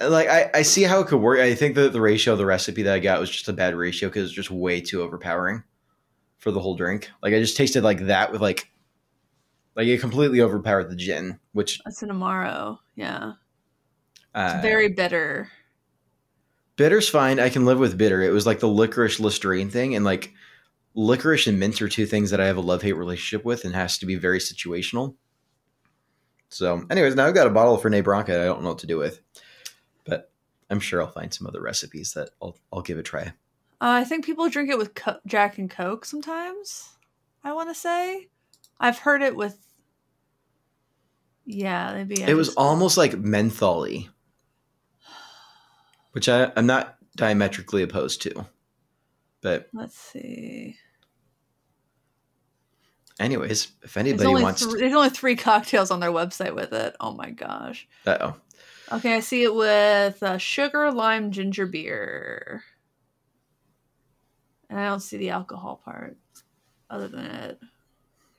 Like 0.00 0.28
I, 0.28 0.50
I 0.54 0.62
see 0.62 0.82
how 0.82 1.00
it 1.00 1.06
could 1.06 1.20
work. 1.20 1.38
I 1.40 1.54
think 1.54 1.74
that 1.74 1.92
the 1.92 2.00
ratio 2.00 2.32
of 2.32 2.38
the 2.38 2.46
recipe 2.46 2.82
that 2.82 2.94
I 2.94 2.98
got 2.98 3.20
was 3.20 3.30
just 3.30 3.48
a 3.48 3.52
bad 3.52 3.74
ratio 3.74 4.08
because 4.08 4.24
it's 4.24 4.34
just 4.34 4.50
way 4.50 4.80
too 4.80 5.02
overpowering 5.02 5.62
for 6.38 6.50
the 6.50 6.60
whole 6.60 6.74
drink. 6.74 7.10
Like 7.22 7.34
I 7.34 7.38
just 7.38 7.56
tasted 7.56 7.84
like 7.84 8.06
that 8.06 8.32
with 8.32 8.40
like, 8.40 8.70
like 9.76 9.86
it 9.86 10.00
completely 10.00 10.40
overpowered 10.40 10.88
the 10.90 10.96
gin, 10.96 11.38
which 11.52 11.80
That's 11.84 12.02
an 12.02 12.08
Amaro. 12.08 12.78
Yeah. 12.96 13.32
uh, 14.34 14.52
It's 14.54 14.62
very 14.62 14.88
bitter. 14.88 15.50
Bitter's 16.76 17.08
fine. 17.08 17.38
I 17.38 17.50
can 17.50 17.66
live 17.66 17.78
with 17.78 17.98
bitter. 17.98 18.22
It 18.22 18.30
was 18.30 18.46
like 18.46 18.60
the 18.60 18.68
licorice 18.68 19.20
Listerine 19.20 19.68
thing, 19.68 19.94
and 19.94 20.04
like 20.04 20.32
licorice 20.94 21.46
and 21.46 21.58
mint 21.58 21.80
are 21.82 21.88
two 21.88 22.06
things 22.06 22.30
that 22.30 22.40
I 22.40 22.46
have 22.46 22.56
a 22.56 22.62
love 22.62 22.82
hate 22.82 22.92
relationship 22.92 23.44
with, 23.44 23.64
and 23.64 23.74
has 23.74 23.98
to 23.98 24.06
be 24.06 24.16
very 24.16 24.38
situational. 24.38 25.14
So, 26.48 26.84
anyways, 26.90 27.14
now 27.14 27.26
I've 27.26 27.34
got 27.34 27.46
a 27.46 27.50
bottle 27.50 27.74
of 27.74 27.82
Fernet 27.82 28.04
Branca. 28.04 28.40
I 28.40 28.44
don't 28.44 28.62
know 28.62 28.70
what 28.70 28.78
to 28.80 28.86
do 28.86 28.98
with, 28.98 29.20
but 30.04 30.32
I'm 30.68 30.80
sure 30.80 31.00
I'll 31.00 31.12
find 31.12 31.32
some 31.32 31.46
other 31.46 31.62
recipes 31.62 32.12
that 32.14 32.30
I'll 32.42 32.56
I'll 32.72 32.82
give 32.82 32.98
a 32.98 33.02
try. 33.02 33.32
Uh, 33.82 34.02
I 34.02 34.04
think 34.04 34.24
people 34.24 34.48
drink 34.48 34.68
it 34.70 34.76
with 34.76 34.94
co- 34.94 35.20
Jack 35.26 35.58
and 35.58 35.70
Coke 35.70 36.04
sometimes. 36.04 36.90
I 37.42 37.52
want 37.54 37.70
to 37.70 37.74
say, 37.74 38.28
I've 38.78 38.98
heard 38.98 39.22
it 39.22 39.36
with. 39.36 39.56
Yeah, 41.46 41.94
maybe. 41.94 42.22
It 42.22 42.34
was 42.34 42.54
almost 42.56 42.98
like 42.98 43.12
mentholy, 43.12 44.08
which 46.12 46.28
I, 46.28 46.52
I'm 46.56 46.66
not 46.66 46.96
diametrically 47.16 47.82
opposed 47.82 48.22
to. 48.22 48.46
But 49.42 49.68
Let's 49.72 49.96
see. 49.96 50.76
anyways, 53.18 53.68
if 53.82 53.96
anybody 53.96 54.28
only, 54.28 54.42
wants, 54.42 54.64
thr- 54.64 54.78
there's 54.78 54.92
only 54.92 55.10
three 55.10 55.36
cocktails 55.36 55.90
on 55.90 56.00
their 56.00 56.10
website 56.12 56.54
with 56.54 56.72
it. 56.72 56.94
Oh 57.00 57.12
my 57.12 57.30
gosh. 57.30 57.88
uh 58.06 58.18
oh, 58.20 58.34
Okay, 58.92 59.14
I 59.14 59.20
see 59.20 59.44
it 59.44 59.54
with 59.54 60.22
uh, 60.22 60.36
sugar, 60.38 60.90
lime, 60.90 61.30
ginger 61.30 61.66
beer. 61.66 62.64
And 64.68 64.78
I 64.78 64.86
don't 64.86 65.00
see 65.00 65.16
the 65.16 65.30
alcohol 65.30 65.80
part 65.84 66.16
other 66.88 67.08
than 67.08 67.24
it. 67.24 67.60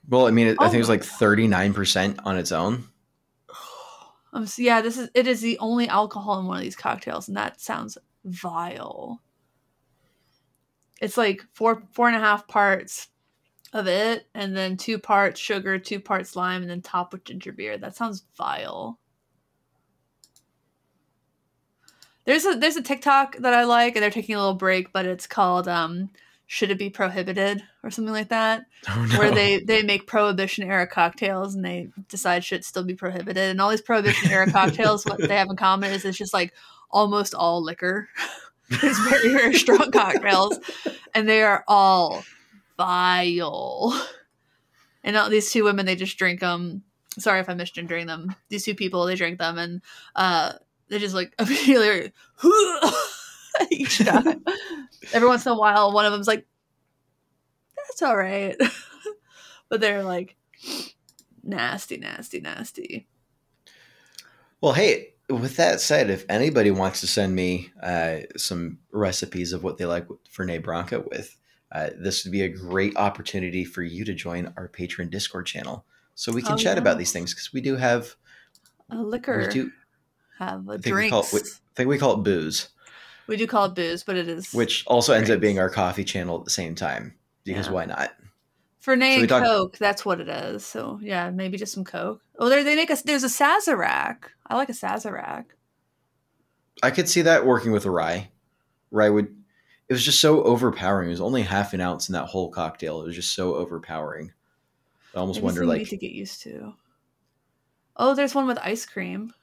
well, 0.10 0.28
I 0.28 0.32
mean, 0.32 0.48
it, 0.48 0.58
I 0.60 0.66
Oh 0.66 0.70
think 0.70 0.82
it's 0.82 0.90
like 0.90 1.04
39 1.04 1.74
percent 1.74 2.20
on 2.26 2.38
its 2.38 2.52
own. 2.52 2.86
Um, 4.34 4.48
so 4.48 4.62
yeah, 4.62 4.80
this 4.80 4.98
is 4.98 5.10
it 5.14 5.28
is 5.28 5.42
the 5.42 5.60
only 5.60 5.90
alcohol 5.90 6.40
in 6.40 6.46
one 6.46 6.56
of 6.56 6.64
these 6.64 6.78
cocktails, 6.78 7.28
and 7.28 7.36
that 7.36 7.60
sounds 7.60 7.98
vile. 8.24 9.22
It's 11.02 11.18
like 11.18 11.44
four 11.54 11.84
four 11.92 12.08
and 12.08 12.16
a 12.16 12.20
half 12.20 12.48
parts 12.48 13.08
of 13.74 13.88
it, 13.88 14.28
and 14.34 14.56
then 14.56 14.78
two 14.78 15.00
parts 15.00 15.40
sugar, 15.40 15.78
two 15.80 16.00
parts 16.00 16.36
lime, 16.36 16.62
and 16.62 16.70
then 16.70 16.82
top 16.82 17.12
with 17.12 17.24
ginger 17.26 17.52
beer. 17.52 17.78
That 17.78 17.96
sounds 17.96 18.24
vile. 18.38 19.00
There's 22.26 22.46
a 22.46 22.54
there's 22.56 22.76
a 22.78 22.84
TikTok 22.84 23.38
that 23.38 23.54
I 23.54 23.64
like, 23.64 23.96
and 23.96 24.04
they're 24.04 24.12
taking 24.12 24.36
a 24.36 24.40
little 24.40 24.54
break, 24.54 24.94
but 24.94 25.06
it's 25.08 25.26
called 25.26 25.68
um, 25.68 26.12
"Should 26.46 26.70
It 26.70 26.78
Be 26.78 26.90
Prohibited" 26.92 27.64
or 27.84 27.90
something 27.90 28.14
like 28.14 28.30
that, 28.30 28.66
Oh, 28.90 29.06
no. 29.12 29.18
where 29.18 29.32
they 29.32 29.60
they 29.60 29.82
make 29.82 30.06
prohibition 30.06 30.64
era 30.64 30.86
cocktails 30.86 31.56
and 31.56 31.66
they 31.66 31.90
decide 32.10 32.44
should 32.44 32.60
it 32.60 32.66
still 32.66 32.84
be 32.84 32.94
prohibited. 32.94 33.50
And 33.50 33.60
all 33.60 33.72
these 33.72 33.82
prohibition 33.82 34.30
era 34.30 34.52
cocktails, 34.52 35.04
what 35.06 35.18
they 35.20 35.36
have 35.36 35.50
in 35.50 35.56
common 35.56 35.92
is 35.92 36.06
it's 36.06 36.18
just 36.18 36.34
like 36.34 36.54
almost 36.92 37.34
all 37.34 37.64
liquor. 37.64 38.08
it's 38.84 39.00
very 39.00 39.34
very 39.34 39.54
strong 39.54 39.92
cocktails, 39.94 40.60
and 41.14 41.28
they 41.28 41.44
are 41.44 41.64
all 41.68 42.24
vile. 42.78 44.08
And 45.04 45.18
all 45.18 45.30
these 45.30 45.52
two 45.52 45.64
women, 45.64 45.86
they 45.86 45.96
just 45.96 46.18
drink 46.18 46.40
them. 46.40 46.84
Sorry 47.20 47.42
if 47.42 47.50
I'm 47.50 47.58
misgendering 47.58 48.08
them. 48.08 48.34
These 48.50 48.64
two 48.64 48.76
people, 48.76 49.06
they 49.06 49.16
drink 49.16 49.40
them, 49.40 49.58
and 49.58 49.82
uh, 50.16 50.54
they 50.88 51.00
just 51.00 51.16
like 51.16 51.34
immediately 51.40 52.14
each 53.72 53.98
time. 53.98 54.46
Every 55.12 55.28
once 55.28 55.46
in 55.46 55.52
a 55.52 55.58
while, 55.58 55.92
one 55.92 56.06
of 56.06 56.14
them's 56.14 56.28
like, 56.28 56.46
"That's 57.76 58.02
all 58.02 58.16
right," 58.16 58.56
but 59.70 59.82
they're 59.82 60.04
like 60.04 60.38
nasty, 61.44 61.98
nasty, 61.98 62.40
nasty. 62.40 63.08
Well, 64.62 64.74
hey, 64.74 65.11
with 65.32 65.58
that 65.58 65.82
said, 65.82 66.10
if 66.10 66.26
anybody 66.30 66.72
wants 66.72 67.02
to 67.02 67.08
send 67.08 67.36
me 67.36 67.72
uh, 67.82 68.20
some 68.38 68.80
recipes 68.92 69.54
of 69.54 69.64
what 69.64 69.78
they 69.78 69.86
like 69.86 70.08
Fernet 70.36 70.64
Branca 70.64 71.02
with, 71.02 71.36
uh, 71.72 71.90
this 71.98 72.24
would 72.24 72.32
be 72.32 72.42
a 72.44 72.50
great 72.50 72.96
opportunity 72.98 73.64
for 73.64 73.82
you 73.82 74.04
to 74.06 74.14
join 74.14 74.54
our 74.58 74.68
patron 74.68 75.10
Discord 75.10 75.46
channel. 75.46 75.86
So 76.16 76.32
we 76.32 76.42
can 76.42 76.54
Oh, 76.54 76.58
chat 76.58 76.78
about 76.78 76.98
these 76.98 77.12
things 77.12 77.34
because 77.34 77.54
we 77.54 77.62
do 77.62 77.78
have, 77.78 78.16
A 78.90 78.98
liquor, 78.98 79.48
we 79.48 79.54
do, 79.54 79.72
have 80.38 80.68
a 80.68 80.74
I 80.74 80.78
think 80.78 80.96
we 80.96 81.10
call 81.10 81.22
drinks. 81.22 81.34
it, 81.34 81.44
I 81.44 81.74
think 81.76 81.90
we 81.90 81.98
call 81.98 82.20
it 82.20 82.24
booze, 82.24 82.70
we 83.28 83.38
do 83.38 83.48
call 83.48 83.66
it 83.66 83.76
booze, 83.76 84.04
but 84.04 84.18
it 84.18 84.28
is 84.28 84.54
which 84.54 84.84
also 84.88 85.14
ends 85.14 85.30
up 85.30 85.40
being 85.40 85.60
our 85.60 85.70
coffee 85.70 86.04
channel 86.04 86.38
at 86.40 86.46
the 86.46 86.52
same 86.52 86.76
time 86.76 87.16
because 87.46 87.68
Yeah. 87.68 87.74
why 87.74 87.86
not? 87.86 88.12
Fernet 88.86 89.20
and 89.20 89.30
talk- 89.30 89.44
Coke. 89.44 89.78
That's 89.78 90.06
what 90.06 90.20
it 90.20 90.28
is. 90.28 90.66
So 90.66 91.00
yeah, 91.02 91.30
maybe 91.30 91.58
just 91.58 91.74
some 91.74 91.84
Coke. 91.84 92.22
Oh, 92.40 92.50
there 92.50 92.64
they 92.64 92.76
make 92.76 92.92
us. 92.92 93.02
There's 93.04 93.24
a 93.24 93.28
Sazerac. 93.28 94.18
I 94.48 94.56
like 94.56 94.70
a 94.70 94.74
Sazerac. 94.74 95.46
I 96.84 96.92
could 96.92 97.08
see 97.08 97.22
that 97.22 97.46
working 97.46 97.72
with 97.72 97.86
a 97.86 97.92
rye. 97.92 98.30
Rye 98.90 99.10
would. 99.10 99.36
It 99.88 99.94
was 99.94 100.04
just 100.04 100.20
so 100.22 100.42
overpowering. 100.44 101.10
It 101.10 101.12
was 101.12 101.22
only 101.22 101.42
half 101.44 101.74
an 101.74 101.82
ounce 101.82 102.10
in 102.10 102.14
that 102.14 102.26
whole 102.26 102.50
cocktail. 102.50 103.02
It 103.02 103.06
was 103.08 103.16
just 103.16 103.36
so 103.36 103.56
overpowering. 103.56 104.32
I 105.14 105.20
almost 105.20 105.42
wonder, 105.42 105.66
like, 105.66 105.80
need 105.80 105.90
to 105.90 105.98
get 105.98 106.12
used 106.12 106.42
to. 106.44 106.74
Oh, 107.98 108.16
there's 108.16 108.34
one 108.34 108.48
with 108.48 108.58
ice 108.60 108.86
cream. 108.86 109.34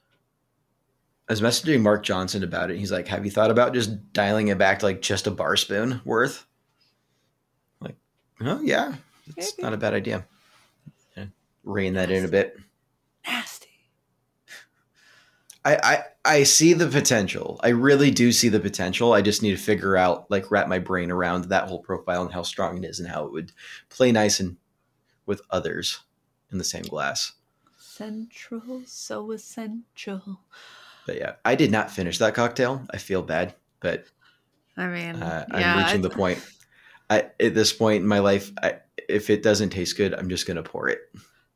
I 1.28 1.32
was 1.32 1.42
messaging 1.42 1.82
Mark 1.82 2.02
Johnson 2.02 2.42
about 2.42 2.70
it. 2.70 2.78
He's 2.78 2.90
like, 2.90 3.06
"Have 3.08 3.26
you 3.26 3.30
thought 3.30 3.50
about 3.50 3.74
just 3.74 4.12
dialing 4.14 4.48
it 4.48 4.56
back 4.56 4.78
to 4.78 4.86
like 4.86 5.02
just 5.02 5.26
a 5.26 5.30
bar 5.30 5.56
spoon 5.56 6.00
worth?" 6.06 6.46
Like, 7.82 7.96
oh 8.40 8.62
yeah, 8.62 8.94
it's 9.36 9.56
Maybe. 9.56 9.62
not 9.62 9.72
a 9.72 9.76
bad 9.76 9.94
idea. 9.94 10.26
Yeah. 11.16 11.26
Rein 11.64 11.94
that 11.94 12.10
in 12.10 12.24
a 12.24 12.28
bit. 12.28 12.56
Nasty. 13.26 13.68
I, 15.64 15.76
I 15.76 16.02
I 16.24 16.42
see 16.44 16.72
the 16.72 16.86
potential. 16.86 17.60
I 17.62 17.68
really 17.68 18.10
do 18.10 18.32
see 18.32 18.48
the 18.48 18.60
potential. 18.60 19.12
I 19.12 19.22
just 19.22 19.42
need 19.42 19.50
to 19.52 19.62
figure 19.62 19.96
out, 19.96 20.30
like, 20.30 20.50
wrap 20.50 20.68
my 20.68 20.78
brain 20.78 21.10
around 21.10 21.44
that 21.44 21.68
whole 21.68 21.80
profile 21.80 22.22
and 22.22 22.32
how 22.32 22.42
strong 22.42 22.78
it 22.78 22.88
is 22.88 23.00
and 23.00 23.08
how 23.08 23.24
it 23.26 23.32
would 23.32 23.52
play 23.88 24.12
nice 24.12 24.40
and 24.40 24.56
with 25.26 25.42
others 25.50 26.00
in 26.50 26.58
the 26.58 26.64
same 26.64 26.84
glass. 26.84 27.32
Central, 27.78 28.82
so 28.86 29.30
essential. 29.32 30.40
But 31.06 31.16
yeah, 31.16 31.32
I 31.44 31.54
did 31.54 31.70
not 31.70 31.90
finish 31.90 32.18
that 32.18 32.34
cocktail. 32.34 32.86
I 32.90 32.98
feel 32.98 33.22
bad, 33.22 33.54
but 33.80 34.04
I 34.76 34.86
mean, 34.86 35.22
uh, 35.22 35.46
I'm 35.50 35.84
reaching 35.84 36.02
the 36.02 36.10
point. 36.10 36.38
I, 37.10 37.30
at 37.40 37.54
this 37.54 37.72
point 37.72 38.02
in 38.02 38.08
my 38.08 38.20
life, 38.20 38.52
I, 38.62 38.76
if 39.08 39.30
it 39.30 39.42
doesn't 39.42 39.70
taste 39.70 39.96
good, 39.96 40.14
I'm 40.14 40.28
just 40.28 40.46
gonna 40.46 40.62
pour 40.62 40.88
it. 40.88 41.00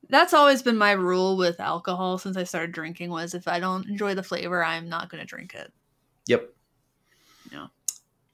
That's 0.08 0.34
always 0.34 0.62
been 0.62 0.76
my 0.76 0.92
rule 0.92 1.36
with 1.36 1.58
alcohol 1.60 2.18
since 2.18 2.36
I 2.36 2.44
started 2.44 2.72
drinking. 2.72 3.10
Was 3.10 3.34
if 3.34 3.48
I 3.48 3.60
don't 3.60 3.88
enjoy 3.88 4.14
the 4.14 4.22
flavor, 4.22 4.62
I'm 4.62 4.88
not 4.88 5.08
going 5.08 5.20
to 5.20 5.26
drink 5.26 5.54
it. 5.54 5.72
Yep. 6.26 6.52
Yeah. 7.50 7.66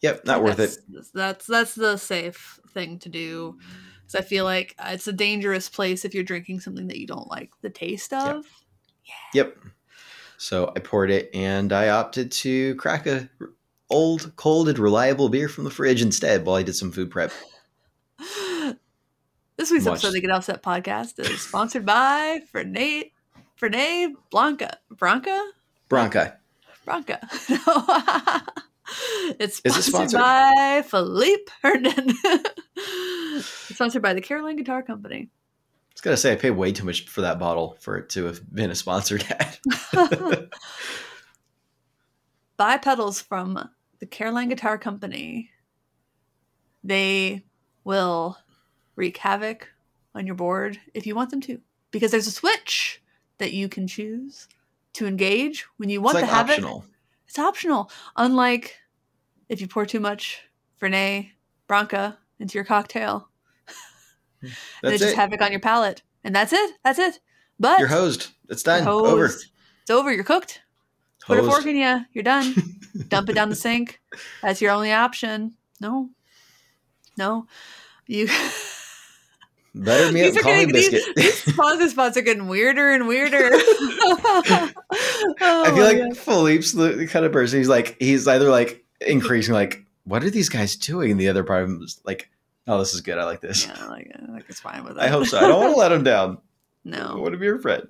Yep. 0.00 0.24
Not 0.24 0.42
worth 0.42 0.58
it. 0.58 0.76
that's, 1.14 1.46
That's 1.46 1.74
the 1.74 1.96
safe 1.96 2.58
thing 2.72 2.98
to 3.00 3.08
do. 3.08 3.58
Because 4.00 4.24
I 4.24 4.26
feel 4.26 4.44
like 4.44 4.74
it's 4.80 5.06
a 5.06 5.12
dangerous 5.12 5.68
place 5.68 6.04
if 6.04 6.14
you're 6.14 6.24
drinking 6.24 6.60
something 6.60 6.88
that 6.88 6.98
you 6.98 7.06
don't 7.06 7.30
like 7.30 7.52
the 7.60 7.70
taste 7.70 8.12
of. 8.12 8.46
Yep. 9.34 9.56
So 10.36 10.72
I 10.74 10.80
poured 10.80 11.10
it, 11.10 11.30
and 11.34 11.72
I 11.72 11.90
opted 11.90 12.32
to 12.32 12.74
crack 12.76 13.06
a 13.06 13.28
old, 13.90 14.32
cold, 14.36 14.68
and 14.68 14.78
reliable 14.78 15.28
beer 15.28 15.48
from 15.48 15.64
the 15.64 15.70
fridge 15.70 16.02
instead 16.02 16.44
while 16.44 16.56
I 16.56 16.62
did 16.62 16.74
some 16.74 16.90
food 16.92 17.10
prep. 17.10 17.32
This 19.58 19.72
week's 19.72 19.86
episode 19.88 20.08
of 20.08 20.14
the 20.14 20.20
Get 20.20 20.30
Offset 20.30 20.62
podcast 20.62 21.18
is 21.18 21.40
sponsored 21.40 21.84
by 21.84 22.38
Fernet 22.54 23.10
Fernet 23.60 24.12
Blanca 24.30 24.78
Branca 24.88 25.50
Bronca. 25.90 26.36
Branca. 26.84 27.18
it's 29.40 29.60
Is 29.64 29.76
it 29.76 29.82
sponsored, 29.82 30.10
sponsored? 30.10 30.20
by 30.20 30.82
Philippe 30.86 31.50
Herndon. 31.60 32.14
it's 32.76 33.74
sponsored 33.74 34.00
by 34.00 34.14
the 34.14 34.20
Caroline 34.20 34.54
Guitar 34.54 34.84
Company. 34.84 35.28
I 35.28 35.92
was 35.92 36.00
gonna 36.02 36.16
say 36.16 36.30
I 36.30 36.36
paid 36.36 36.52
way 36.52 36.70
too 36.70 36.84
much 36.84 37.08
for 37.08 37.22
that 37.22 37.40
bottle 37.40 37.76
for 37.80 37.96
it 37.96 38.10
to 38.10 38.26
have 38.26 38.40
been 38.54 38.70
a 38.70 38.76
sponsored 38.76 39.24
ad. 39.28 40.48
Buy 42.56 42.76
pedals 42.78 43.20
from 43.20 43.68
the 43.98 44.06
Caroline 44.06 44.50
Guitar 44.50 44.78
Company. 44.78 45.50
They 46.84 47.44
will 47.82 48.38
wreak 48.98 49.16
havoc 49.16 49.68
on 50.14 50.26
your 50.26 50.34
board 50.34 50.78
if 50.92 51.06
you 51.06 51.14
want 51.14 51.30
them 51.30 51.40
to, 51.42 51.60
because 51.92 52.10
there's 52.10 52.26
a 52.26 52.32
switch 52.32 53.00
that 53.38 53.52
you 53.52 53.68
can 53.68 53.86
choose 53.86 54.48
to 54.94 55.06
engage 55.06 55.64
when 55.76 55.88
you 55.88 56.00
it's 56.00 56.04
want 56.04 56.14
like 56.16 56.24
the 56.24 56.34
havoc. 56.34 56.50
optional. 56.56 56.84
It's 57.28 57.38
optional. 57.38 57.90
Unlike 58.16 58.76
if 59.48 59.60
you 59.60 59.68
pour 59.68 59.86
too 59.86 60.00
much 60.00 60.42
Fernet 60.80 61.30
Branca 61.68 62.18
into 62.40 62.54
your 62.58 62.64
cocktail, 62.64 63.28
hmm. 63.66 63.72
and 64.42 64.52
That's 64.82 64.94
it's 64.94 65.02
just 65.04 65.14
it. 65.14 65.16
havoc 65.16 65.40
on 65.42 65.52
your 65.52 65.60
palate, 65.60 66.02
and 66.24 66.34
that's 66.34 66.52
it. 66.52 66.74
That's 66.84 66.98
it. 66.98 67.20
But 67.60 67.78
You're 67.78 67.88
hosed. 67.88 68.28
It's 68.48 68.62
done. 68.62 68.84
you're 68.84 68.92
Over. 68.92 69.26
It's 69.26 69.90
over. 69.90 70.12
You're 70.12 70.24
cooked. 70.24 70.60
Put 71.26 71.38
a 71.38 71.42
Hosed. 71.42 71.52
fork 71.52 71.66
in 71.66 71.76
you. 71.76 72.00
You're 72.12 72.24
done. 72.24 72.54
Dump 73.08 73.28
it 73.28 73.34
down 73.34 73.48
the 73.50 73.54
sink. 73.56 74.00
That's 74.42 74.60
your 74.62 74.70
only 74.72 74.92
option. 74.92 75.54
No. 75.80 76.08
No. 77.18 77.46
You. 78.06 78.28
Better 79.84 80.12
me 80.12 80.22
up 80.26 80.32
These 80.34 80.42
getting- 80.42 80.72
these- 80.72 80.90
biscuit. 80.90 81.16
These 81.16 81.54
sponsor 81.54 81.88
spots 81.88 82.16
are 82.16 82.22
getting 82.22 82.48
weirder 82.48 82.90
and 82.92 83.06
weirder. 83.06 83.50
I 83.52 84.72
I 85.40 85.70
feel 85.74 85.84
like 85.84 86.16
Philippe's 86.16 86.72
the 86.72 87.06
kind 87.10 87.24
of 87.24 87.32
person. 87.32 87.58
He's 87.58 87.68
like 87.68 87.96
he's 88.00 88.26
either 88.26 88.48
like 88.50 88.84
increasing 89.00 89.54
like 89.54 89.84
what 90.04 90.24
are 90.24 90.30
these 90.30 90.48
guys 90.48 90.74
doing? 90.76 91.12
And 91.12 91.20
the 91.20 91.28
other 91.28 91.44
part 91.44 91.62
of 91.64 91.68
him 91.68 91.82
is 91.82 92.00
like, 92.04 92.30
oh, 92.66 92.78
this 92.78 92.94
is 92.94 93.02
good. 93.02 93.18
I 93.18 93.24
like 93.24 93.40
this. 93.40 93.66
Yeah, 93.66 93.84
like, 93.86 94.10
uh, 94.14 94.32
like 94.32 94.44
it's 94.48 94.58
fine 94.60 94.82
with 94.82 94.92
it. 94.96 94.98
I 95.00 95.08
hope 95.08 95.26
so. 95.26 95.38
I 95.38 95.42
don't 95.42 95.60
want 95.60 95.74
to 95.74 95.78
let 95.78 95.92
him 95.92 96.02
down. 96.02 96.38
I 96.38 96.40
No. 96.84 97.16
want 97.18 97.32
to 97.32 97.38
be 97.38 97.44
your 97.46 97.58
friend. 97.58 97.86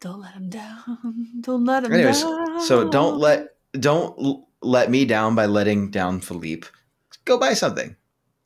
Don't 0.00 0.20
let 0.20 0.34
him 0.34 0.50
down. 0.50 1.28
Don't 1.40 1.64
let 1.64 1.84
him 1.84 1.92
Anyways, 1.92 2.22
down. 2.22 2.60
so 2.60 2.88
don't 2.90 3.18
let 3.18 3.54
don't 3.72 4.44
let 4.60 4.90
me 4.90 5.04
down 5.06 5.34
by 5.34 5.46
letting 5.46 5.90
down 5.90 6.20
Philippe. 6.20 6.68
Go 7.24 7.38
buy 7.38 7.54
something. 7.54 7.96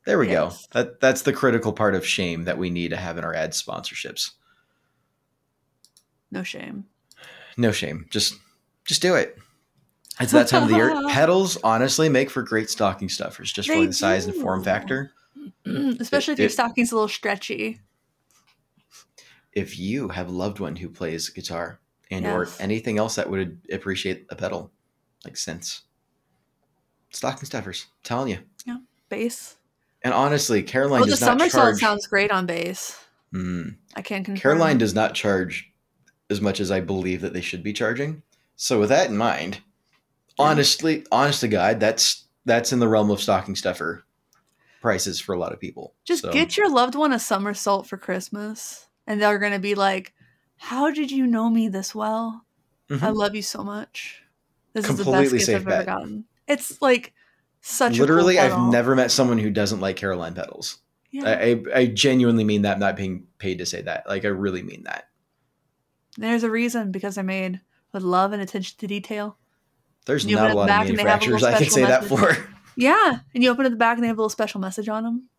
There 0.07 0.17
we 0.17 0.29
Yes. 0.29 0.67
go. 0.67 0.79
That 0.79 1.01
that's 1.01 1.23
the 1.23 1.33
critical 1.33 1.73
part 1.73 1.93
of 1.93 2.05
shame 2.07 2.45
that 2.45 2.57
we 2.57 2.69
need 2.69 2.91
to 2.91 2.95
have 2.95 3.17
in 3.17 3.25
our 3.25 3.33
ad 3.33 3.51
sponsorships. 3.51 4.31
No 6.31 6.43
shame. 6.43 6.85
No 7.57 7.73
shame. 7.73 8.07
Just 8.09 8.35
just 8.85 9.01
do 9.01 9.15
it. 9.15 9.37
It's 10.21 10.31
that 10.31 10.47
time 10.47 10.63
of 10.63 10.69
the 10.69 10.75
year. 10.75 10.95
Pedals 11.09 11.57
honestly 11.61 12.07
make 12.07 12.29
for 12.29 12.41
great 12.41 12.69
stocking 12.69 13.09
stuffers, 13.09 13.51
just 13.51 13.67
for 13.67 13.75
They 13.75 13.87
the 13.87 13.93
size 13.93 14.25
and 14.25 14.33
form 14.33 14.63
factor. 14.63 15.11
Especially 15.65 16.31
if 16.33 16.39
your 16.39 16.49
stocking's 16.49 16.93
a 16.93 16.95
little 16.95 17.09
stretchy. 17.09 17.81
If 19.51 19.77
you 19.77 20.07
have 20.07 20.29
a 20.29 20.31
loved 20.31 20.59
one 20.61 20.77
who 20.77 20.87
plays 20.87 21.27
guitar 21.27 21.81
and 22.09 22.25
or 22.25 22.47
anything 22.61 22.97
else 22.97 23.15
that 23.15 23.29
would 23.29 23.59
appreciate 23.73 24.25
a 24.29 24.37
pedal, 24.37 24.71
like 25.25 25.33
synths, 25.33 25.81
stocking 27.09 27.45
stuffers. 27.45 27.87
I'm 27.89 28.03
telling 28.03 28.29
you. 28.29 28.39
Yeah, 28.65 28.77
bass. 29.09 29.56
And 30.03 30.13
honestly, 30.13 30.63
Caroline 30.63 31.01
Oh, 31.01 31.05
the 31.05 31.11
does 31.11 31.21
not 31.21 31.39
somersault 31.39 31.63
charge. 31.63 31.79
sounds 31.79 32.07
great 32.07 32.31
on 32.31 32.45
bass. 32.45 32.97
Mm. 33.33 33.75
I 33.95 34.01
can 34.01 34.23
confirm. 34.23 34.39
Caroline 34.41 34.77
does 34.77 34.93
not 34.93 35.13
charge 35.15 35.71
as 36.29 36.39
much 36.39 36.59
as 36.59 36.71
I 36.71 36.79
believe 36.79 37.21
that 37.21 37.33
they 37.33 37.41
should 37.41 37.63
be 37.63 37.73
charging. 37.73 38.21
So 38.55 38.79
with 38.79 38.89
that 38.89 39.09
in 39.09 39.17
mind, 39.17 39.59
honestly, 40.39 41.05
honest 41.11 41.41
to 41.41 41.47
God, 41.47 41.79
that's 41.79 42.25
that's 42.45 42.71
in 42.71 42.79
the 42.79 42.87
realm 42.87 43.09
of 43.11 43.21
stocking 43.21 43.55
stuffer 43.55 44.05
prices 44.81 45.19
for 45.19 45.33
a 45.35 45.39
lot 45.39 45.51
of 45.51 45.59
people. 45.59 45.93
Just 46.05 46.21
So, 46.23 46.31
get 46.31 46.55
your 46.55 46.69
loved 46.71 46.95
one 46.95 47.11
a 47.11 47.19
somersault 47.19 47.87
for 47.87 47.97
Christmas, 47.97 48.87
and 49.05 49.21
they're 49.21 49.39
gonna 49.39 49.59
be 49.59 49.75
like, 49.75 50.13
"How 50.57 50.89
did 50.91 51.11
you 51.11 51.27
know 51.27 51.49
me 51.49 51.67
this 51.67 51.93
well? 51.93 52.45
I 52.89 52.93
Mhm. 52.93 53.15
love 53.15 53.35
you 53.35 53.41
so 53.41 53.63
much. 53.63 54.23
This 54.73 54.87
is 54.87 54.97
the 54.97 55.11
best 55.11 55.33
gift 55.33 55.49
I've 55.49 55.67
ever 55.67 55.83
gotten. 55.83 56.25
It's 56.47 56.81
like 56.81 57.13
such 57.67 57.99
Literally, 57.99 58.35
cool 58.35 58.43
I've 58.43 58.71
never 58.71 58.95
met 58.95 59.11
someone 59.11 59.37
who 59.37 59.49
doesn't 59.49 59.79
like 59.81 59.97
Caroline 59.97 60.33
pedals. 60.33 60.77
Yeah. 61.11 61.25
I, 61.25 61.63
I, 61.73 61.85
genuinely 61.87 62.43
mean 62.43 62.61
that. 62.63 62.73
I'm 62.73 62.79
not 62.79 62.95
being 62.95 63.27
paid 63.39 63.57
to 63.59 63.65
say 63.65 63.81
that. 63.81 64.07
Like, 64.07 64.25
I 64.25 64.29
really 64.29 64.61
mean 64.61 64.83
that. 64.83 65.09
There's 66.17 66.43
a 66.43 66.49
reason 66.49 66.91
because 66.91 67.15
they're 67.15 67.23
made 67.23 67.61
with 67.93 68.03
love 68.03 68.33
and 68.33 68.41
attention 68.41 68.75
to 68.79 68.87
detail. 68.87 69.37
There's 70.05 70.25
You 70.25 70.35
not 70.35 70.51
a 70.51 70.53
lot 70.53 70.69
of 70.69 70.89
and 70.89 70.97
they 70.97 71.03
have 71.03 71.21
a 71.21 71.25
little 71.25 71.39
manufacturers 71.39 71.43
I 71.43 71.57
can 71.57 71.69
say 71.69 71.83
special 71.83 72.17
that 72.17 72.35
for. 72.35 72.49
Yeah, 72.79 73.19
and 73.33 73.43
you 73.43 73.49
open 73.49 73.65
it 73.65 73.69
at 73.69 73.71
the 73.71 73.77
back 73.77 73.97
and 73.97 74.03
they 74.03 74.07
have 74.07 74.17
a 74.17 74.21
little 74.21 74.29
special 74.29 74.61
message 74.61 74.87
on 74.87 75.03
them. 75.03 75.29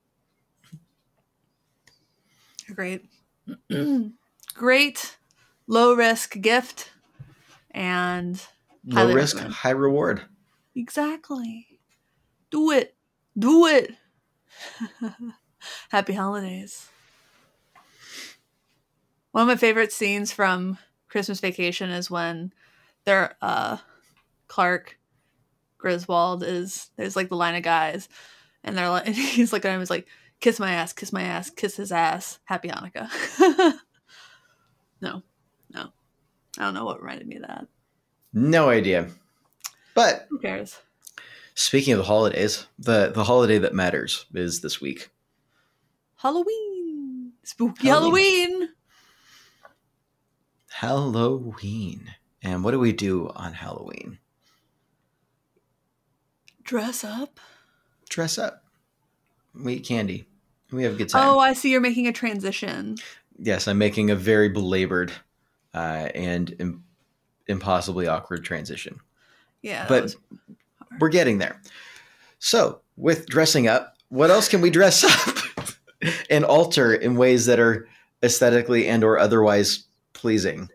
Great, 2.74 3.04
great, 4.54 5.16
low 5.68 5.94
risk 5.94 6.40
gift, 6.40 6.90
and 7.70 8.42
Low 8.84 9.12
risk, 9.12 9.36
recommend. 9.36 9.54
high 9.54 9.70
reward. 9.70 10.22
exactly, 10.74 11.67
do 12.50 12.70
it, 12.70 12.94
do 13.38 13.66
it. 13.66 13.94
Happy 15.90 16.12
holidays. 16.12 16.88
One 19.32 19.42
of 19.42 19.48
my 19.48 19.56
favorite 19.56 19.92
scenes 19.92 20.32
from 20.32 20.78
Christmas 21.08 21.40
Vacation 21.40 21.90
is 21.90 22.10
when 22.10 22.52
they're 23.04 23.36
uh 23.40 23.78
Clark 24.48 24.98
Griswold 25.78 26.42
is 26.42 26.90
there's 26.96 27.16
like 27.16 27.28
the 27.28 27.36
line 27.36 27.54
of 27.54 27.62
guys 27.62 28.08
and 28.64 28.76
they're 28.76 28.88
like 28.88 29.06
and 29.06 29.14
he's 29.14 29.52
looking 29.52 29.70
at 29.70 29.74
him 29.74 29.80
he's 29.80 29.90
like 29.90 30.06
kiss 30.40 30.58
my 30.58 30.72
ass 30.72 30.92
kiss 30.92 31.12
my 31.12 31.22
ass 31.22 31.50
kiss 31.50 31.76
his 31.76 31.92
ass 31.92 32.38
happy 32.44 32.68
Hanukkah 32.68 33.08
no 35.00 35.22
no 35.72 35.92
I 36.58 36.62
don't 36.62 36.74
know 36.74 36.84
what 36.84 37.00
reminded 37.00 37.28
me 37.28 37.36
of 37.36 37.42
that 37.42 37.68
No 38.32 38.68
idea. 38.70 39.08
But 39.94 40.26
who 40.30 40.38
cares 40.38 40.78
speaking 41.58 41.92
of 41.92 41.98
the 41.98 42.04
holidays, 42.04 42.66
the, 42.78 43.10
the 43.12 43.24
holiday 43.24 43.58
that 43.58 43.74
matters 43.74 44.26
is 44.32 44.60
this 44.60 44.80
week. 44.80 45.10
Halloween 46.16 47.32
spooky 47.42 47.88
Halloween. 47.88 48.50
Halloween 48.50 48.68
Halloween. 50.70 52.14
And 52.42 52.62
what 52.62 52.70
do 52.70 52.78
we 52.78 52.92
do 52.92 53.30
on 53.34 53.52
Halloween? 53.54 54.18
dress 56.62 57.02
up 57.02 57.40
Dress 58.10 58.36
up. 58.38 58.62
We 59.54 59.74
eat 59.74 59.86
candy. 59.86 60.26
We 60.70 60.82
have 60.84 60.94
a 60.94 60.96
good 60.96 61.08
time. 61.08 61.26
oh 61.28 61.38
I 61.38 61.54
see 61.54 61.70
you're 61.70 61.80
making 61.80 62.06
a 62.06 62.12
transition 62.12 62.96
yes, 63.38 63.66
I'm 63.68 63.78
making 63.78 64.10
a 64.10 64.16
very 64.16 64.48
belabored 64.48 65.12
uh, 65.74 66.08
and 66.14 66.54
Im- 66.58 66.84
impossibly 67.46 68.06
awkward 68.08 68.44
transition. 68.44 69.00
yeah 69.62 69.86
But 69.88 70.02
was- 70.04 70.16
we're 71.00 71.08
getting 71.08 71.38
there. 71.38 71.60
So, 72.38 72.80
with 72.96 73.26
dressing 73.26 73.68
up, 73.68 73.96
what 74.08 74.30
else 74.30 74.48
can 74.48 74.60
we 74.60 74.70
dress 74.70 75.04
up 75.52 75.68
and 76.30 76.44
alter 76.44 76.94
in 76.94 77.16
ways 77.16 77.46
that 77.46 77.58
are 77.58 77.88
aesthetically 78.22 78.86
and 78.88 79.04
or 79.04 79.18
otherwise 79.18 79.84
pleasing? 80.12 80.68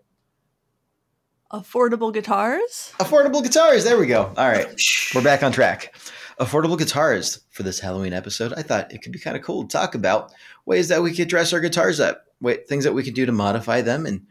affordable 1.53 2.11
guitars 2.11 2.93
Affordable 2.99 3.43
guitars. 3.43 3.84
There 3.84 3.97
we 3.97 4.07
go. 4.07 4.34
All 4.36 4.47
right. 4.47 4.68
We're 5.14 5.24
back 5.24 5.43
on 5.43 5.51
track. 5.51 5.95
Affordable 6.39 6.78
guitars 6.78 7.41
for 7.51 7.61
this 7.61 7.80
Halloween 7.80 8.11
episode. 8.11 8.53
I 8.53 8.64
thought 8.64 8.91
it 8.91 9.03
could 9.03 9.11
be 9.11 9.20
kind 9.20 9.38
of 9.38 9.43
cool 9.43 9.61
to 9.61 9.68
talk 9.68 9.93
about 9.93 10.32
ways 10.66 10.88
that 10.88 11.03
we 11.03 11.14
could 11.14 11.28
dress 11.28 11.53
our 11.53 11.59
guitars 11.59 11.99
up, 11.99 12.26
wait, 12.41 12.68
things 12.68 12.84
that 12.86 12.93
we 12.93 13.03
could 13.03 13.14
do 13.14 13.28
to 13.28 13.32
modify 13.32 13.82
them 13.82 14.07
and 14.07 14.26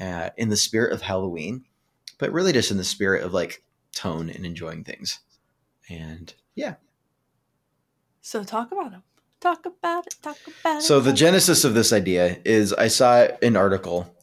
uh, 0.00 0.30
in 0.36 0.48
the 0.48 0.56
spirit 0.56 0.92
of 0.92 1.02
Halloween, 1.02 1.64
but 2.18 2.32
really 2.32 2.52
just 2.52 2.70
in 2.70 2.76
the 2.76 2.84
spirit 2.84 3.24
of 3.24 3.34
like 3.34 3.64
tone 3.94 4.30
and 4.30 4.44
enjoying 4.44 4.84
things. 4.84 5.20
And 5.88 6.32
yeah. 6.54 6.74
so 8.20 8.44
talk 8.44 8.72
about 8.72 8.92
them 8.92 9.02
talk 9.40 9.64
about 9.64 10.06
it 10.06 10.14
talk 10.22 10.36
about 10.46 10.78
it 10.78 10.82
So 10.82 11.00
the 11.00 11.14
genesis 11.14 11.64
of 11.64 11.72
this 11.72 11.92
idea 11.92 12.38
is 12.44 12.72
I 12.74 12.88
saw 12.88 13.26
an 13.42 13.56
article 13.56 14.14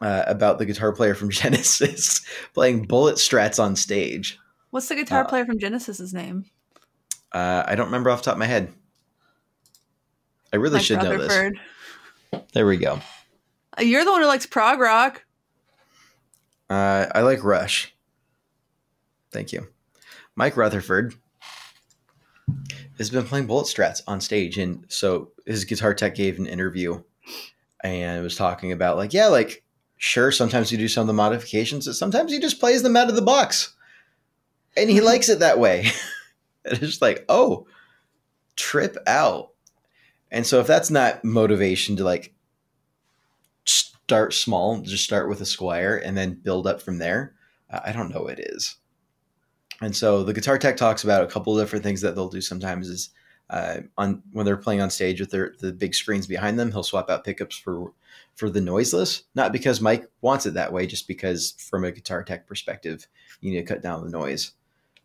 uh, 0.00 0.24
about 0.26 0.58
the 0.58 0.66
guitar 0.66 0.92
player 0.92 1.14
from 1.14 1.30
Genesis 1.42 2.24
playing 2.54 2.84
bullet 2.84 3.16
strats 3.16 3.62
on 3.62 3.76
stage. 3.76 4.38
What's 4.70 4.88
the 4.88 4.94
guitar 4.94 5.24
Uh, 5.24 5.28
player 5.28 5.46
from 5.46 5.58
Genesis's 5.58 6.12
name? 6.12 6.44
Uh, 7.32 7.64
I 7.66 7.74
don't 7.74 7.86
remember 7.86 8.10
off 8.10 8.20
the 8.20 8.26
top 8.26 8.34
of 8.34 8.38
my 8.38 8.46
head. 8.46 8.72
I 10.52 10.56
really 10.56 10.74
Mike 10.74 10.84
should 10.84 11.02
know 11.02 11.16
this. 11.16 11.52
There 12.52 12.66
we 12.66 12.76
go. 12.76 13.00
You're 13.78 14.04
the 14.04 14.10
one 14.10 14.20
who 14.20 14.26
likes 14.26 14.46
prog 14.46 14.80
rock. 14.80 15.24
Uh, 16.68 17.06
I 17.14 17.22
like 17.22 17.44
Rush. 17.44 17.94
Thank 19.32 19.52
you. 19.52 19.68
Mike 20.34 20.56
Rutherford 20.56 21.14
has 22.98 23.10
been 23.10 23.24
playing 23.24 23.46
bullet 23.46 23.66
strats 23.66 24.02
on 24.06 24.20
stage. 24.20 24.58
And 24.58 24.84
so 24.88 25.32
his 25.46 25.64
guitar 25.64 25.94
tech 25.94 26.14
gave 26.14 26.38
an 26.38 26.46
interview 26.46 27.02
and 27.82 28.22
was 28.22 28.36
talking 28.36 28.72
about, 28.72 28.96
like, 28.96 29.12
yeah, 29.12 29.26
like, 29.26 29.62
sure, 29.96 30.32
sometimes 30.32 30.72
you 30.72 30.78
do 30.78 30.88
some 30.88 31.02
of 31.02 31.06
the 31.06 31.12
modifications, 31.12 31.86
but 31.86 31.94
sometimes 31.94 32.32
he 32.32 32.38
just 32.38 32.60
plays 32.60 32.82
them 32.82 32.96
out 32.96 33.08
of 33.08 33.16
the 33.16 33.22
box. 33.22 33.74
And 34.76 34.90
he 34.90 34.96
mm-hmm. 34.96 35.06
likes 35.06 35.28
it 35.28 35.40
that 35.40 35.58
way. 35.58 35.80
and 36.64 36.72
it's 36.72 36.80
just 36.80 37.02
like, 37.02 37.24
oh, 37.28 37.66
trip 38.56 38.96
out. 39.06 39.50
And 40.30 40.46
so 40.46 40.60
if 40.60 40.66
that's 40.66 40.90
not 40.90 41.24
motivation 41.24 41.96
to 41.96 42.04
like 42.04 42.34
start 43.64 44.34
small, 44.34 44.80
just 44.80 45.04
start 45.04 45.28
with 45.28 45.40
a 45.40 45.44
Squier 45.44 46.00
and 46.04 46.16
then 46.16 46.40
build 46.42 46.66
up 46.66 46.82
from 46.82 46.98
there, 46.98 47.34
I 47.70 47.92
don't 47.92 48.12
know 48.12 48.22
what 48.22 48.38
it 48.38 48.50
is. 48.54 48.76
And 49.80 49.94
so 49.94 50.22
the 50.22 50.32
guitar 50.32 50.58
tech 50.58 50.76
talks 50.76 51.04
about 51.04 51.22
a 51.22 51.26
couple 51.26 51.58
of 51.58 51.64
different 51.64 51.84
things 51.84 52.00
that 52.00 52.14
they'll 52.14 52.28
do 52.28 52.40
sometimes 52.40 52.88
is 52.88 53.10
uh, 53.50 53.80
on 53.96 54.22
when 54.32 54.46
they're 54.46 54.56
playing 54.56 54.80
on 54.80 54.90
stage 54.90 55.20
with 55.20 55.30
their 55.30 55.54
the 55.60 55.72
big 55.72 55.94
screens 55.94 56.26
behind 56.26 56.58
them, 56.58 56.72
he'll 56.72 56.82
swap 56.82 57.08
out 57.10 57.24
pickups 57.24 57.56
for 57.56 57.92
for 58.34 58.50
the 58.50 58.60
noiseless. 58.60 59.22
Not 59.34 59.52
because 59.52 59.80
Mike 59.80 60.10
wants 60.20 60.46
it 60.46 60.54
that 60.54 60.72
way, 60.72 60.86
just 60.86 61.06
because 61.06 61.54
from 61.58 61.84
a 61.84 61.92
guitar 61.92 62.24
tech 62.24 62.46
perspective, 62.46 63.06
you 63.40 63.50
need 63.50 63.58
to 63.58 63.74
cut 63.74 63.82
down 63.82 64.02
the 64.02 64.10
noise. 64.10 64.52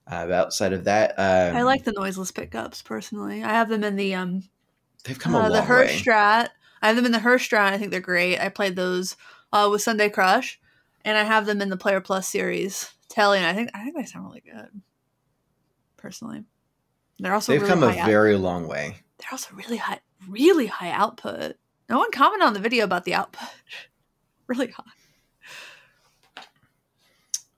Uh, 0.09 0.31
outside 0.31 0.73
of 0.73 0.85
that, 0.85 1.11
um, 1.17 1.55
I 1.55 1.61
like 1.61 1.83
the 1.83 1.91
noiseless 1.91 2.31
pickups 2.31 2.81
personally. 2.81 3.43
I 3.43 3.49
have 3.49 3.69
them 3.69 3.83
in 3.83 3.95
the 3.95 4.15
um 4.15 4.43
they've 5.03 5.19
come 5.19 5.35
a 5.35 5.37
uh, 5.37 5.41
long 5.41 5.51
the 5.51 5.59
way. 5.59 5.65
Hirsch 5.65 6.03
Strat. 6.03 6.49
I 6.81 6.87
have 6.87 6.95
them 6.95 7.05
in 7.05 7.11
the 7.11 7.19
Hirsch 7.19 7.51
Strat. 7.51 7.73
I 7.73 7.77
think 7.77 7.91
they're 7.91 7.99
great. 7.99 8.39
I 8.39 8.49
played 8.49 8.75
those 8.75 9.15
uh, 9.53 9.69
with 9.71 9.83
Sunday 9.83 10.09
Crush, 10.09 10.59
and 11.05 11.15
I 11.15 11.23
have 11.23 11.45
them 11.45 11.61
in 11.61 11.69
the 11.69 11.77
Player 11.77 12.01
Plus 12.01 12.27
series. 12.27 12.91
Telly, 13.11 13.37
and 13.37 13.47
I 13.47 13.53
think 13.53 13.69
I 13.73 13.83
think 13.83 13.95
they 13.95 14.05
sound 14.05 14.25
really 14.25 14.41
good. 14.41 14.81
Personally, 15.97 16.43
they're 17.19 17.33
also 17.33 17.51
They've 17.51 17.61
really 17.61 17.73
come 17.73 17.83
a 17.83 17.91
high 17.93 17.99
out- 17.99 18.07
very 18.07 18.35
long 18.35 18.67
way. 18.67 18.97
they're 19.19 19.27
also 19.31 19.53
really 19.55 19.77
high, 19.77 19.99
really 20.27 20.65
high 20.67 20.91
output. 20.91 21.57
No 21.89 21.99
one 21.99 22.11
commented 22.11 22.45
on 22.47 22.53
the 22.53 22.59
video 22.59 22.83
about 22.85 23.03
the 23.05 23.13
output. 23.13 23.49
really 24.47 24.71
high. 24.71 24.83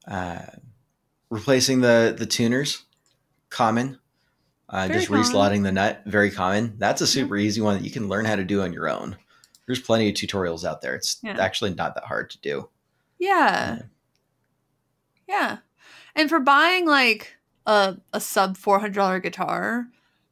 Uh, 0.07 0.45
replacing 1.29 1.81
the 1.81 2.15
the 2.17 2.25
tuners, 2.25 2.83
common. 3.49 3.99
Uh, 4.69 4.87
just 4.87 5.07
common. 5.07 5.23
reslotting 5.23 5.63
the 5.63 5.71
nut, 5.71 6.01
very 6.05 6.31
common. 6.31 6.73
That's 6.79 7.01
a 7.01 7.07
super 7.07 7.37
easy 7.37 7.61
one 7.61 7.77
that 7.77 7.83
you 7.83 7.91
can 7.91 8.07
learn 8.07 8.25
how 8.25 8.35
to 8.35 8.43
do 8.43 8.61
on 8.61 8.73
your 8.73 8.89
own. 8.89 9.17
There's 9.67 9.79
plenty 9.79 10.09
of 10.09 10.15
tutorials 10.15 10.65
out 10.65 10.81
there. 10.81 10.95
It's 10.95 11.17
Yeah. 11.21 11.37
actually 11.39 11.73
not 11.75 11.93
that 11.95 12.05
hard 12.05 12.31
to 12.31 12.39
do. 12.39 12.69
Yeah. 13.19 13.75
Yeah. 13.75 13.81
And 16.15 16.29
for 16.29 16.39
buying 16.39 16.85
like 16.85 17.35
a, 17.65 17.97
a 18.11 18.19
sub 18.19 18.57
$400 18.57 19.21
guitar, 19.23 19.87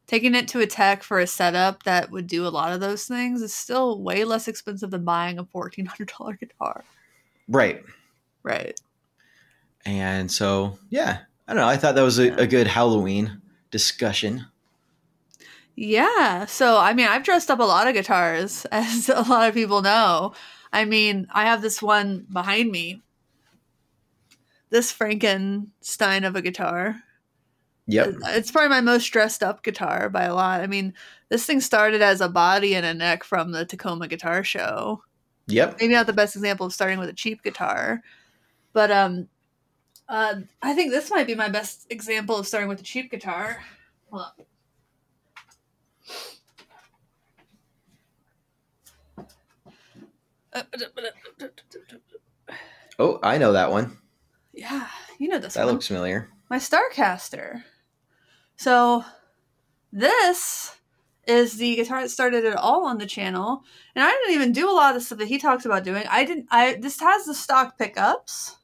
taking 0.07 0.35
it 0.35 0.47
to 0.49 0.59
a 0.59 0.67
tech 0.67 1.03
for 1.03 1.19
a 1.19 1.27
setup 1.27 1.83
that 1.83 2.11
would 2.11 2.27
do 2.27 2.45
a 2.45 2.49
lot 2.49 2.73
of 2.73 2.79
those 2.79 3.05
things 3.05 3.41
is 3.41 3.53
still 3.53 4.01
way 4.01 4.23
less 4.23 4.47
expensive 4.47 4.91
than 4.91 5.05
buying 5.05 5.39
a 5.39 5.43
$1,400 5.43 6.39
guitar. 6.39 6.83
Right. 7.47 7.83
Right. 8.43 8.79
And 9.85 10.31
so, 10.31 10.77
yeah, 10.89 11.19
I 11.47 11.53
don't 11.53 11.61
know. 11.61 11.67
I 11.67 11.77
thought 11.77 11.95
that 11.95 12.01
was 12.01 12.19
a, 12.19 12.33
a 12.35 12.47
good 12.47 12.67
Halloween 12.67 13.41
discussion. 13.71 14.45
Yeah. 15.75 16.45
So, 16.45 16.77
I 16.77 16.93
mean, 16.93 17.07
I've 17.07 17.23
dressed 17.23 17.49
up 17.49 17.59
a 17.59 17.63
lot 17.63 17.87
of 17.87 17.93
guitars, 17.93 18.65
as 18.71 19.09
a 19.09 19.21
lot 19.21 19.47
of 19.47 19.55
people 19.55 19.81
know. 19.81 20.33
I 20.73 20.85
mean, 20.85 21.27
I 21.31 21.45
have 21.45 21.61
this 21.61 21.81
one 21.81 22.25
behind 22.31 22.71
me. 22.71 23.01
This 24.71 24.91
Frankenstein 24.91 26.23
of 26.23 26.35
a 26.35 26.41
guitar. 26.41 27.03
Yep. 27.87 28.15
It's 28.27 28.51
probably 28.51 28.69
my 28.69 28.81
most 28.81 29.07
dressed 29.07 29.43
up 29.43 29.63
guitar 29.63 30.09
by 30.09 30.23
a 30.23 30.33
lot. 30.33 30.61
I 30.61 30.67
mean, 30.67 30.93
this 31.29 31.45
thing 31.45 31.59
started 31.59 32.01
as 32.01 32.21
a 32.21 32.29
body 32.29 32.73
and 32.73 32.85
a 32.85 32.93
neck 32.93 33.23
from 33.23 33.51
the 33.51 33.65
Tacoma 33.65 34.07
Guitar 34.07 34.43
Show. 34.43 35.03
Yep. 35.47 35.77
Maybe 35.79 35.93
not 35.93 36.07
the 36.07 36.13
best 36.13 36.35
example 36.35 36.65
of 36.65 36.73
starting 36.73 36.99
with 36.99 37.09
a 37.09 37.13
cheap 37.13 37.43
guitar, 37.43 38.01
but 38.71 38.91
um, 38.91 39.27
uh, 40.07 40.35
I 40.61 40.73
think 40.73 40.91
this 40.91 41.11
might 41.11 41.27
be 41.27 41.35
my 41.35 41.49
best 41.49 41.87
example 41.89 42.37
of 42.37 42.47
starting 42.47 42.69
with 42.69 42.79
a 42.79 42.83
cheap 42.83 43.11
guitar. 43.11 43.61
Hold. 44.09 44.25
Oh, 52.99 53.19
I 53.23 53.37
know 53.37 53.53
that 53.53 53.71
one. 53.71 53.97
Yeah, 54.53 54.87
you 55.17 55.29
know 55.29 55.39
this 55.39 55.53
That 55.53 55.65
one. 55.65 55.73
looks 55.75 55.87
familiar. 55.87 56.29
my 56.49 56.57
Starcaster. 56.57 57.63
So 58.57 59.03
this 59.91 60.75
is 61.27 61.57
the 61.57 61.75
guitar 61.77 62.01
that 62.01 62.09
started 62.09 62.43
it 62.45 62.55
all 62.55 62.85
on 62.85 62.97
the 62.97 63.05
channel, 63.05 63.63
and 63.95 64.03
I 64.03 64.09
didn't 64.11 64.35
even 64.35 64.51
do 64.51 64.69
a 64.69 64.73
lot 64.73 64.95
of 64.95 65.01
the 65.01 65.05
stuff 65.05 65.19
that 65.19 65.27
he 65.27 65.37
talks 65.37 65.65
about 65.65 65.83
doing. 65.83 66.03
I 66.09 66.25
didn't. 66.25 66.47
I 66.51 66.75
this 66.79 66.99
has 66.99 67.25
the 67.25 67.33
stock 67.33 67.77
pickups. 67.77 68.57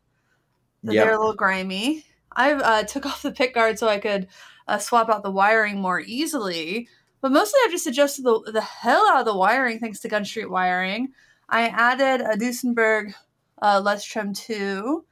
Yep. 0.83 0.93
They're 0.93 1.13
a 1.15 1.17
little 1.17 1.33
grimy. 1.35 2.05
I 2.31 2.53
uh, 2.53 2.83
took 2.83 3.05
off 3.07 3.21
the 3.21 3.31
pick 3.31 3.53
guard 3.55 3.79
so 3.79 3.87
I 3.87 3.97
could 3.99 4.27
uh, 4.67 4.77
swap 4.77 5.09
out 5.09 5.23
the 5.23 5.31
wiring 5.31 5.79
more 5.81 5.99
easily. 5.99 6.87
But 7.21 7.31
mostly, 7.31 7.59
I've 7.65 7.71
just 7.71 7.87
adjusted 7.87 8.23
the, 8.23 8.51
the 8.51 8.61
hell 8.61 9.07
out 9.09 9.19
of 9.21 9.25
the 9.25 9.35
wiring 9.35 9.79
thanks 9.79 9.99
to 10.01 10.07
Gun 10.07 10.23
Street 10.23 10.49
Wiring. 10.51 11.09
I 11.49 11.67
added 11.69 12.21
a 12.21 12.37
Duesenberg 12.37 13.13
uh, 13.61 13.81
Les 13.83 14.03
Trem 14.03 14.33
2 14.33 15.03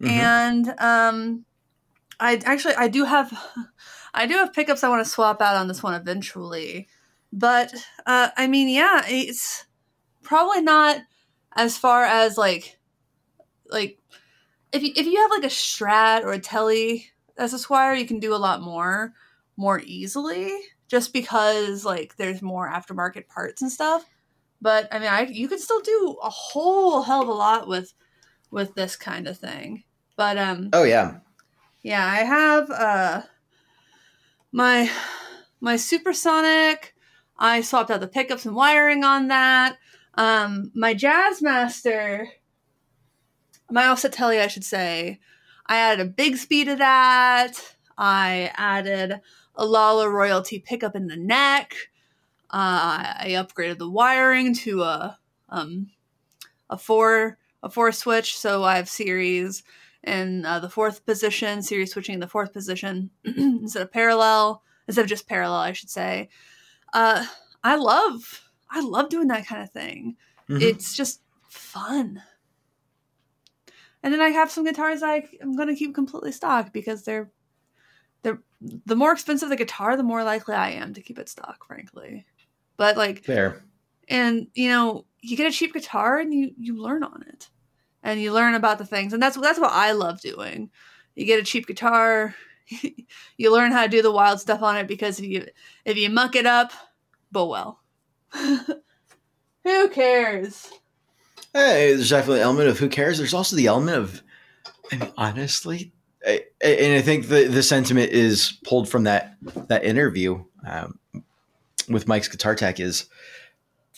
Mhm. 0.00 0.08
and 0.10 0.74
um 0.78 1.44
i 2.20 2.40
actually 2.44 2.74
i 2.76 2.88
do 2.88 3.04
have 3.04 3.32
i 4.14 4.26
do 4.26 4.34
have 4.34 4.52
pickups 4.52 4.84
i 4.84 4.88
want 4.88 5.04
to 5.04 5.10
swap 5.10 5.42
out 5.42 5.56
on 5.56 5.68
this 5.68 5.82
one 5.82 5.94
eventually 5.94 6.88
but 7.32 7.74
uh 8.06 8.30
i 8.36 8.46
mean 8.46 8.68
yeah 8.68 9.02
it's 9.06 9.66
probably 10.22 10.62
not 10.62 10.98
as 11.56 11.78
far 11.78 12.04
as 12.04 12.38
like 12.38 12.78
like 13.70 13.98
if 14.72 14.82
you 14.82 14.92
if 14.96 15.06
you 15.06 15.20
have 15.20 15.30
like 15.30 15.44
a 15.44 15.48
strat 15.54 16.22
or 16.24 16.32
a 16.32 16.38
telly 16.38 17.10
as 17.38 17.52
a 17.54 17.56
Squier 17.56 17.98
you 17.98 18.06
can 18.06 18.20
do 18.20 18.34
a 18.34 18.36
lot 18.38 18.60
more 18.62 19.14
more 19.56 19.80
easily 19.84 20.52
just 20.88 21.12
because 21.12 21.84
like 21.84 22.16
there's 22.16 22.42
more 22.42 22.68
aftermarket 22.70 23.28
parts 23.28 23.62
and 23.62 23.70
stuff 23.72 24.04
but 24.60 24.88
i 24.92 24.98
mean 24.98 25.08
i 25.08 25.22
you 25.22 25.48
can 25.48 25.58
still 25.58 25.80
do 25.80 26.16
a 26.22 26.30
whole 26.30 27.02
hell 27.02 27.22
of 27.22 27.28
a 27.28 27.32
lot 27.32 27.68
with 27.68 27.94
with 28.50 28.74
this 28.74 28.96
kind 28.96 29.26
of 29.26 29.38
thing 29.38 29.84
but 30.16 30.38
um 30.38 30.70
Oh 30.72 30.82
yeah. 30.84 31.18
yeah, 31.82 32.04
I 32.04 32.16
have 32.24 32.70
uh 32.70 33.22
my 34.50 34.90
my 35.60 35.76
supersonic. 35.76 36.94
I 37.38 37.60
swapped 37.60 37.90
out 37.90 38.00
the 38.00 38.08
pickups 38.08 38.46
and 38.46 38.56
wiring 38.56 39.04
on 39.04 39.28
that. 39.28 39.76
Um 40.14 40.72
my 40.74 40.94
Jazzmaster, 40.94 42.26
my 43.70 43.86
offset 43.86 44.12
telly, 44.12 44.40
I 44.40 44.46
should 44.48 44.64
say. 44.64 45.20
I 45.66 45.76
added 45.76 46.06
a 46.06 46.10
Bigsby 46.10 46.64
to 46.64 46.76
that. 46.76 47.76
I 47.98 48.52
added 48.56 49.20
a 49.54 49.64
Lollar 49.66 50.10
Royal 50.10 50.42
T 50.42 50.58
pickup 50.60 50.96
in 50.96 51.08
the 51.08 51.16
neck. 51.16 51.74
Uh, 52.48 53.18
I 53.18 53.26
upgraded 53.30 53.78
the 53.78 53.90
wiring 53.90 54.54
to 54.54 54.82
a 54.82 55.18
um 55.48 55.90
a 56.70 56.78
four 56.78 57.38
a 57.66 57.70
four 57.70 57.92
switch, 57.92 58.38
so 58.38 58.64
I 58.64 58.76
have 58.76 58.88
series 58.88 59.62
in 60.04 60.44
uh, 60.46 60.60
the 60.60 60.70
fourth 60.70 61.04
position, 61.04 61.62
series 61.62 61.92
switching 61.92 62.14
in 62.14 62.20
the 62.20 62.28
fourth 62.28 62.52
position 62.52 63.10
instead 63.24 63.82
of 63.82 63.92
parallel, 63.92 64.62
instead 64.86 65.02
of 65.02 65.08
just 65.08 65.28
parallel, 65.28 65.58
I 65.58 65.72
should 65.72 65.90
say. 65.90 66.28
Uh, 66.92 67.26
I 67.64 67.76
love, 67.76 68.48
I 68.70 68.80
love 68.80 69.08
doing 69.08 69.28
that 69.28 69.46
kind 69.46 69.62
of 69.62 69.70
thing. 69.70 70.16
Mhm. 70.48 70.62
It's 70.62 70.96
just 70.96 71.22
fun. 71.48 72.22
And 74.02 74.14
then 74.14 74.20
I 74.20 74.28
have 74.28 74.50
some 74.52 74.64
guitars 74.64 75.02
I, 75.02 75.24
I'm 75.42 75.56
going 75.56 75.68
to 75.68 75.74
keep 75.74 75.92
completely 75.94 76.30
stock 76.30 76.72
because 76.72 77.02
they're, 77.02 77.30
they're 78.22 78.40
the 78.60 78.94
more 78.94 79.12
expensive 79.12 79.48
the 79.48 79.56
guitar, 79.56 79.96
the 79.96 80.04
more 80.04 80.22
likely 80.22 80.54
I 80.54 80.70
am 80.70 80.94
to 80.94 81.02
keep 81.02 81.18
it 81.18 81.28
stock, 81.28 81.66
frankly. 81.66 82.24
But 82.76 82.96
like, 82.96 83.24
Fair. 83.24 83.64
and 84.08 84.46
you 84.54 84.68
know 84.68 85.04
you 85.20 85.36
get 85.36 85.48
a 85.48 85.50
cheap 85.52 85.72
guitar 85.74 86.18
and 86.18 86.32
you 86.32 86.52
you 86.58 86.80
learn 86.80 87.02
on 87.02 87.24
it 87.28 87.48
and 88.06 88.20
you 88.20 88.32
learn 88.32 88.54
about 88.54 88.78
the 88.78 88.86
things. 88.86 89.12
And 89.12 89.22
that's 89.22 89.36
that's 89.36 89.58
what 89.58 89.72
i 89.72 89.92
love 89.92 90.20
doing. 90.20 90.70
You 91.14 91.26
get 91.26 91.40
a 91.40 91.44
cheap 91.44 91.66
guitar 91.66 92.34
you 93.36 93.52
learn 93.52 93.72
how 93.72 93.82
to 93.82 93.88
do 93.88 94.02
the 94.02 94.12
wild 94.12 94.40
stuff 94.40 94.62
on 94.62 94.76
it 94.76 94.86
because 94.86 95.18
if 95.18 95.26
you 95.26 95.46
if 95.84 95.96
you 95.96 96.10
muck 96.10 96.34
it 96.34 96.46
up 96.46 96.72
but 97.30 97.46
well. 97.46 97.80
Who 99.64 99.88
cares? 99.88 100.70
Hey, 101.52 101.94
there's 101.94 102.10
definitely 102.10 102.40
an 102.40 102.44
element 102.44 102.68
of 102.68 102.78
who 102.78 102.88
cares. 102.88 103.18
There's 103.18 103.34
also 103.34 103.56
the 103.56 103.66
element 103.66 103.96
of, 103.96 104.22
I 104.92 104.96
mean, 104.96 105.12
honestly, 105.16 105.92
I, 106.24 106.44
and 106.60 106.94
I 106.94 107.02
think 107.02 107.28
the 107.28 107.44
the 107.44 107.62
sentiment 107.62 108.12
is 108.12 108.58
pulled 108.64 108.88
from 108.88 109.04
that 109.04 109.36
that 109.68 109.84
interview 109.84 110.44
um, 110.66 110.98
with 111.88 112.06
Mike's 112.06 112.28
Guitar 112.28 112.54
Tech 112.54 112.78
is 112.78 113.06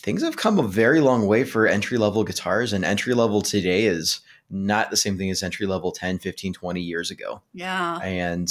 things 0.01 0.23
have 0.23 0.37
come 0.37 0.59
a 0.59 0.67
very 0.67 1.01
long 1.01 1.27
way 1.27 1.45
for 1.45 1.67
entry 1.67 1.99
level 1.99 2.25
guitars, 2.25 2.73
and 2.73 2.85
entry 2.85 3.15
level 3.15 3.43
today 3.43 3.87
is 3.87 4.21
not 4.51 4.91
the 4.91 4.97
same 4.97 5.19
thing 5.19 5.31
as 5.31 5.43
entry 5.43 5.67
level 5.67 5.93
10, 5.93 6.19
15, 6.19 6.53
20 6.55 6.81
years 6.81 7.11
ago. 7.11 7.43
yeah 7.53 7.99
And 7.99 8.49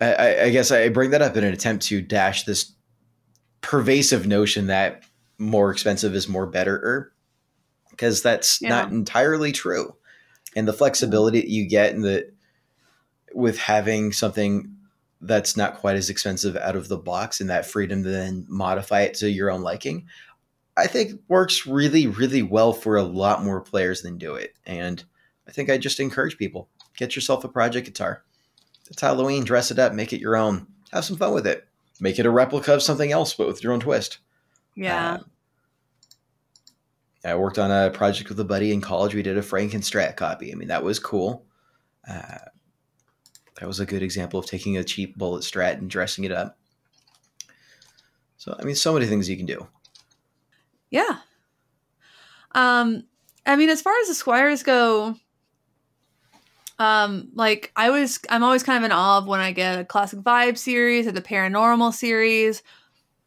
I- 0.00 0.44
I, 0.44 0.50
guess 0.50 0.70
I 0.70 0.88
bring 0.88 1.10
that 1.10 1.20
up 1.20 1.36
in 1.36 1.44
an 1.44 1.52
attempt 1.52 1.84
to 1.86 2.00
dash 2.00 2.44
this 2.44 2.72
pervasive 3.60 4.26
notion 4.26 4.68
that 4.68 5.02
more 5.36 5.70
expensive 5.70 6.14
is 6.14 6.26
more 6.26 6.46
better, 6.46 7.12
because 7.90 8.22
that's 8.22 8.62
Yeah. 8.62 8.70
not 8.70 8.90
entirely 8.92 9.52
true. 9.52 9.94
And 10.56 10.66
the 10.66 10.72
flexibility 10.72 11.40
that 11.40 11.50
you 11.50 11.66
get 11.68 11.92
in 11.92 12.00
the 12.00 12.30
with 13.34 13.58
having 13.58 14.12
something 14.12 14.74
that's 15.20 15.56
not 15.56 15.76
quite 15.76 15.96
as 15.96 16.10
expensive 16.10 16.56
out 16.56 16.76
of 16.76 16.88
the 16.88 16.96
box 16.96 17.40
and 17.40 17.50
that 17.50 17.66
freedom 17.66 18.02
to 18.02 18.08
then 18.08 18.46
modify 18.48 19.02
it 19.02 19.14
to 19.14 19.30
your 19.30 19.50
own 19.50 19.62
liking, 19.62 20.06
I 20.76 20.86
think 20.86 21.20
works 21.28 21.66
really, 21.66 22.06
really 22.06 22.42
well 22.42 22.72
for 22.72 22.96
a 22.96 23.02
lot 23.02 23.44
more 23.44 23.60
players 23.60 24.02
than 24.02 24.18
do 24.18 24.34
it. 24.34 24.54
And 24.64 25.04
I 25.46 25.52
think 25.52 25.68
I 25.68 25.78
just 25.78 26.00
encourage 26.00 26.38
people 26.38 26.68
get 26.96 27.14
yourself 27.14 27.44
a 27.44 27.48
project 27.48 27.86
guitar. 27.86 28.24
It's 28.90 29.02
Halloween, 29.02 29.44
dress 29.44 29.70
it 29.70 29.78
up, 29.78 29.92
make 29.92 30.12
it 30.12 30.20
your 30.20 30.36
own, 30.36 30.66
have 30.92 31.04
some 31.04 31.16
fun 31.16 31.34
with 31.34 31.46
it. 31.46 31.66
Make 32.00 32.18
it 32.18 32.26
a 32.26 32.30
replica 32.30 32.74
of 32.74 32.82
something 32.82 33.12
else, 33.12 33.34
but 33.34 33.46
with 33.46 33.62
your 33.62 33.72
own 33.72 33.80
twist. 33.80 34.18
yeah 34.74 35.18
Uh, 35.18 35.24
I 37.22 37.34
worked 37.34 37.58
on 37.58 37.70
a 37.70 37.90
project 37.90 38.30
with 38.30 38.40
a 38.40 38.44
buddy 38.44 38.72
in 38.72 38.80
college. 38.80 39.14
We 39.14 39.22
did 39.22 39.36
a 39.36 39.42
Frankenstrat 39.42 40.16
copy. 40.16 40.52
I 40.52 40.54
mean, 40.54 40.68
that 40.68 40.82
was 40.82 40.98
cool. 40.98 41.44
Uh, 42.08 42.38
that 43.60 43.66
was 43.66 43.78
a 43.78 43.86
good 43.86 44.02
example 44.02 44.40
of 44.40 44.46
taking 44.46 44.78
a 44.78 44.84
cheap 44.84 45.16
bullet 45.16 45.42
strat 45.42 45.74
and 45.74 45.90
dressing 45.90 46.24
it 46.24 46.32
up. 46.32 46.58
So, 48.38 48.56
I 48.58 48.64
mean, 48.64 48.74
so 48.74 48.94
many 48.94 49.04
things 49.04 49.28
you 49.28 49.36
can 49.36 49.44
do. 49.44 49.68
Yeah. 50.90 51.18
Um, 52.52 53.04
I 53.44 53.56
mean, 53.56 53.68
as 53.68 53.82
far 53.82 53.92
as 54.00 54.08
the 54.08 54.14
Squiers 54.14 54.64
go, 54.64 55.14
um, 56.78 57.28
like 57.34 57.70
I 57.76 57.90
was, 57.90 58.18
I'm 58.30 58.42
always 58.42 58.62
kind 58.62 58.78
of 58.78 58.84
in 58.84 58.92
awe 58.92 59.18
of 59.18 59.26
when 59.26 59.40
I 59.40 59.52
get 59.52 59.78
a 59.78 59.84
classic 59.84 60.20
vibe 60.20 60.56
series 60.56 61.06
or 61.06 61.12
the 61.12 61.20
paranormal 61.20 61.92
series, 61.92 62.62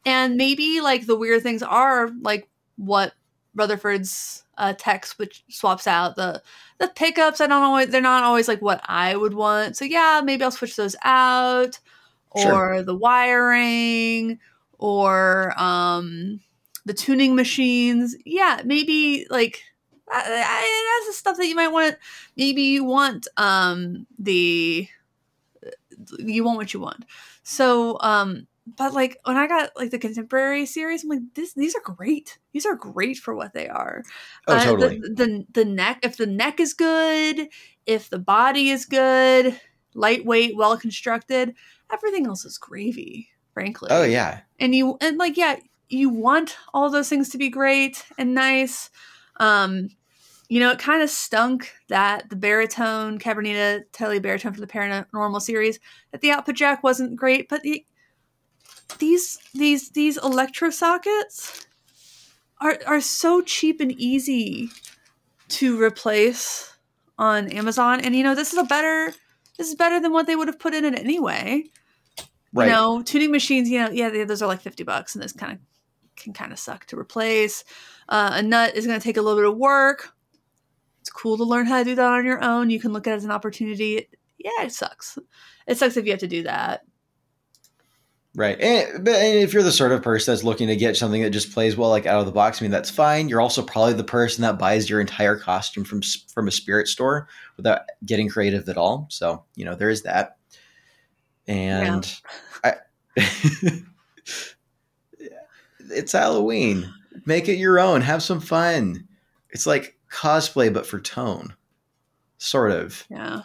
and 0.03 0.35
maybe 0.35 0.81
like 0.81 1.05
the 1.05 1.15
weird 1.15 1.43
things 1.43 1.61
are 1.61 2.09
like 2.21 2.49
what 2.75 3.13
Rutherford's 3.53 4.42
uh, 4.57 4.73
text, 4.77 5.17
which 5.19 5.43
swaps 5.49 5.87
out 5.87 6.15
the 6.15 6.41
the 6.79 6.87
pickups. 6.87 7.41
I 7.41 7.47
don't 7.47 7.63
always, 7.63 7.89
they're 7.89 8.01
not 8.01 8.23
always 8.23 8.47
like 8.47 8.61
what 8.61 8.81
I 8.85 9.15
would 9.15 9.33
want. 9.33 9.77
So 9.77 9.85
yeah, 9.85 10.21
maybe 10.23 10.43
I'll 10.43 10.51
switch 10.51 10.75
those 10.75 10.95
out, 11.03 11.79
or 12.31 12.41
Sure. 12.41 12.83
the 12.83 12.95
wiring, 12.95 14.39
or 14.79 15.53
um 15.61 16.41
the 16.85 16.93
tuning 16.93 17.35
machines. 17.35 18.15
Yeah, 18.25 18.61
maybe 18.65 19.25
like 19.29 19.63
I, 20.11 20.19
I, 20.19 20.99
that's 21.05 21.15
the 21.15 21.19
stuff 21.19 21.37
that 21.37 21.47
you 21.47 21.55
might 21.55 21.69
want. 21.69 21.95
Maybe 22.35 22.63
you 22.63 22.83
want 22.83 23.27
um 23.37 24.05
the 24.19 24.87
you 26.19 26.43
want 26.43 26.57
what 26.57 26.73
you 26.73 26.79
want. 26.79 27.05
So 27.43 27.97
um 28.01 28.47
but 28.65 28.93
like 28.93 29.17
when 29.25 29.37
I 29.37 29.47
got 29.47 29.71
like 29.75 29.91
the 29.91 29.99
contemporary 29.99 30.65
series, 30.65 31.03
I'm 31.03 31.09
like 31.09 31.19
this 31.35 31.53
these 31.53 31.75
are 31.75 31.81
great. 31.95 32.37
These 32.53 32.65
are 32.65 32.75
great 32.75 33.17
for 33.17 33.35
what 33.35 33.53
they 33.53 33.67
are. 33.67 34.03
Oh, 34.47 34.53
Uh, 34.53 34.59
the- 34.59 34.65
totally. 34.65 34.99
The, 34.99 35.45
the 35.51 35.65
neck 35.65 35.99
if 36.03 36.17
the 36.17 36.27
neck 36.27 36.59
is 36.59 36.73
good, 36.73 37.49
if 37.85 38.09
the 38.09 38.19
body 38.19 38.69
is 38.69 38.85
good, 38.85 39.59
lightweight, 39.93 40.55
well 40.55 40.77
constructed, 40.77 41.55
everything 41.91 42.25
else 42.25 42.45
is 42.45 42.57
gravy, 42.57 43.29
frankly 43.53 43.89
oh, 43.91 44.03
yeah. 44.03 44.41
and 44.59 44.73
you 44.73 44.97
and 45.01 45.17
like 45.17 45.37
yeah 45.37 45.55
you 45.89 46.09
want 46.09 46.57
all 46.73 46.89
those 46.89 47.09
things 47.09 47.29
to 47.29 47.37
be 47.37 47.49
great 47.49 48.03
and 48.17 48.33
nice 48.33 48.89
um 49.39 49.89
you 50.49 50.59
know 50.59 50.71
it 50.71 50.79
kind 50.79 51.01
of 51.03 51.09
stunk 51.09 51.71
that 51.87 52.29
the 52.29 52.35
baritone 52.35 53.19
Cabronita 53.19 53.83
telly 53.91 54.19
baritone 54.19 54.53
for 54.53 54.59
the 54.61 54.67
paranormal 54.67 55.41
series 55.41 55.79
that 56.11 56.21
the 56.21 56.31
output 56.31 56.55
jack 56.55 56.83
wasn't 56.83 57.15
great 57.15 57.47
but 57.47 57.61
the, 57.61 57.85
these 58.99 59.39
these 59.53 59.89
these 59.91 60.17
electro 60.17 60.69
sockets 60.69 61.65
are 62.61 62.77
are 62.85 63.01
so 63.01 63.41
cheap 63.41 63.79
and 63.81 63.91
easy 63.93 64.69
to 65.49 65.81
replace 65.81 66.75
on 67.17 67.49
amazon 67.49 67.99
and 68.01 68.15
you 68.15 68.23
know 68.23 68.35
this 68.35 68.53
is 68.53 68.59
a 68.59 68.63
better 68.63 69.13
this 69.57 69.67
is 69.67 69.75
better 69.75 69.99
than 69.99 70.11
what 70.11 70.27
they 70.27 70.35
would 70.35 70.47
have 70.47 70.59
put 70.59 70.73
in 70.73 70.85
it 70.85 70.97
anyway 70.97 71.63
Right. 72.55 72.67
you 72.67 72.71
know, 72.71 73.01
tuning 73.01 73.31
machines, 73.31 73.67
you 73.67 73.79
know, 73.79 73.89
yeah, 73.89 74.25
those 74.25 74.43
are 74.43 74.47
like 74.47 74.61
50 74.61 74.83
bucks 74.83 75.15
and 75.15 75.23
this 75.23 75.31
kind 75.31 75.53
of 75.53 75.57
can 76.15 76.33
kind 76.33 76.51
of 76.53 76.59
suck 76.59 76.85
to 76.85 76.99
replace. 76.99 77.63
Uh, 78.07 78.29
a 78.33 78.43
nut 78.43 78.75
is 78.75 78.85
going 78.85 78.99
to 78.99 79.03
take 79.03 79.17
a 79.17 79.23
little 79.23 79.39
bit 79.39 79.49
of 79.49 79.57
work. 79.57 80.13
it's 81.01 81.09
cool 81.09 81.35
to 81.37 81.43
learn 81.43 81.65
how 81.65 81.79
to 81.79 81.83
do 81.83 81.95
that 81.95 82.05
on 82.05 82.25
your 82.25 82.43
own. 82.43 82.69
You 82.69 82.79
can 82.79 82.93
look 82.93 83.07
at 83.07 83.13
it 83.13 83.15
as 83.15 83.25
an 83.25 83.31
opportunity. 83.31 84.07
Yeah, 84.37 84.65
it 84.65 84.71
sucks. 84.71 85.17
It 85.65 85.79
sucks 85.79 85.97
if 85.97 86.05
you 86.05 86.11
have 86.11 86.19
to 86.19 86.27
do 86.27 86.43
that. 86.43 86.81
Right. 88.35 88.59
And, 88.59 89.05
but 89.05 89.13
and 89.15 89.39
if 89.39 89.53
you're 89.53 89.61
the 89.61 89.71
sort 89.71 89.91
of 89.91 90.01
person 90.01 90.31
that's 90.31 90.43
looking 90.43 90.67
to 90.67 90.75
get 90.75 90.97
something 90.97 91.21
that 91.21 91.29
just 91.29 91.53
plays 91.53 91.77
well, 91.77 91.89
like 91.89 92.07
out 92.07 92.19
of 92.19 92.25
the 92.25 92.31
box, 92.31 92.59
I 92.59 92.65
mean, 92.65 92.71
that's 92.71 92.89
fine. 92.89 93.29
You're 93.29 93.41
also 93.41 93.61
probably 93.61 93.93
the 93.93 94.03
person 94.03 94.41
that 94.41 94.57
buys 94.57 94.89
your 94.89 94.99
entire 94.99 95.37
costume 95.37 95.83
from 95.83 96.01
from 96.33 96.47
a 96.47 96.51
spirit 96.51 96.87
store 96.87 97.27
without 97.57 97.81
getting 98.05 98.29
creative 98.29 98.67
at 98.67 98.77
all. 98.77 99.05
So, 99.11 99.43
you 99.55 99.65
know, 99.65 99.75
there 99.75 99.91
is 99.91 100.01
that. 100.01 100.37
And 101.47 102.11
I, 102.63 102.73
it's 105.91 106.11
Halloween. 106.11 106.91
Make 107.25 107.47
it 107.47 107.57
your 107.57 107.79
own. 107.79 108.01
Have 108.01 108.23
some 108.23 108.39
fun. 108.39 109.07
It's 109.51 109.67
like 109.67 109.95
cosplay, 110.11 110.73
but 110.73 110.87
for 110.87 110.99
tone. 110.99 111.53
Sort 112.39 112.71
of. 112.71 113.05
Yeah. 113.09 113.43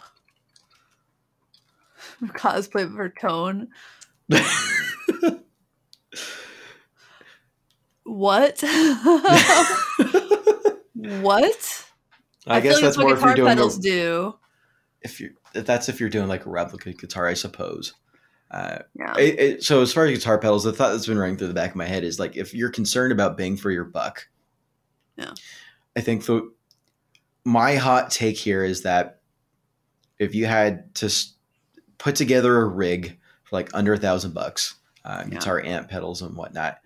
Cosplay 2.23 2.93
for 2.93 3.09
tone. 3.09 3.67
What? 8.09 8.59
what? 10.95 11.85
I, 12.47 12.59
guess 12.59 12.73
like 12.75 12.81
that's 12.81 12.97
what 12.97 13.03
more 13.03 13.13
if 13.13 13.21
you're 13.21 13.35
doing 13.35 13.49
pedals 13.49 13.77
a, 13.77 13.81
do. 13.81 14.35
if 15.01 15.19
you 15.19 15.35
that's 15.53 15.89
if 15.89 15.99
you're 15.99 16.09
doing 16.09 16.27
like 16.27 16.47
a 16.47 16.49
replica 16.49 16.91
guitar, 16.93 17.27
I 17.27 17.35
suppose. 17.35 17.93
Uh, 18.49 18.79
Yeah. 18.95 19.15
it, 19.17 19.39
it, 19.39 19.63
so 19.63 19.83
as 19.83 19.93
far 19.93 20.05
as 20.05 20.17
guitar 20.17 20.39
pedals, 20.39 20.63
the 20.63 20.73
thought 20.73 20.91
that's 20.91 21.05
been 21.05 21.19
running 21.19 21.37
through 21.37 21.49
the 21.49 21.53
back 21.53 21.69
of 21.69 21.75
my 21.75 21.85
head 21.85 22.03
is 22.03 22.17
like 22.19 22.35
if 22.35 22.51
you're 22.51 22.71
concerned 22.71 23.11
about 23.11 23.37
bang 23.37 23.55
for 23.55 23.69
your 23.69 23.85
buck. 23.85 24.27
Yeah. 25.15 25.33
I 25.95 26.01
think 26.01 26.25
the 26.25 26.51
my 27.45 27.75
hot 27.75 28.09
take 28.09 28.37
here 28.37 28.63
is 28.63 28.81
that 28.81 29.21
if 30.17 30.33
you 30.33 30.47
had 30.47 30.95
to 30.95 31.13
put 31.99 32.15
together 32.15 32.57
a 32.57 32.65
rig 32.65 33.18
for 33.49 33.55
like 33.57 33.69
under 33.73 33.93
a 33.93 33.97
thousand 33.97 34.33
bucks, 34.33 34.75
uh, 35.03 35.23
Yeah. 35.25 35.29
guitar 35.31 35.61
amp 35.63 35.89
pedals 35.89 36.21
and 36.21 36.35
whatnot, 36.35 36.79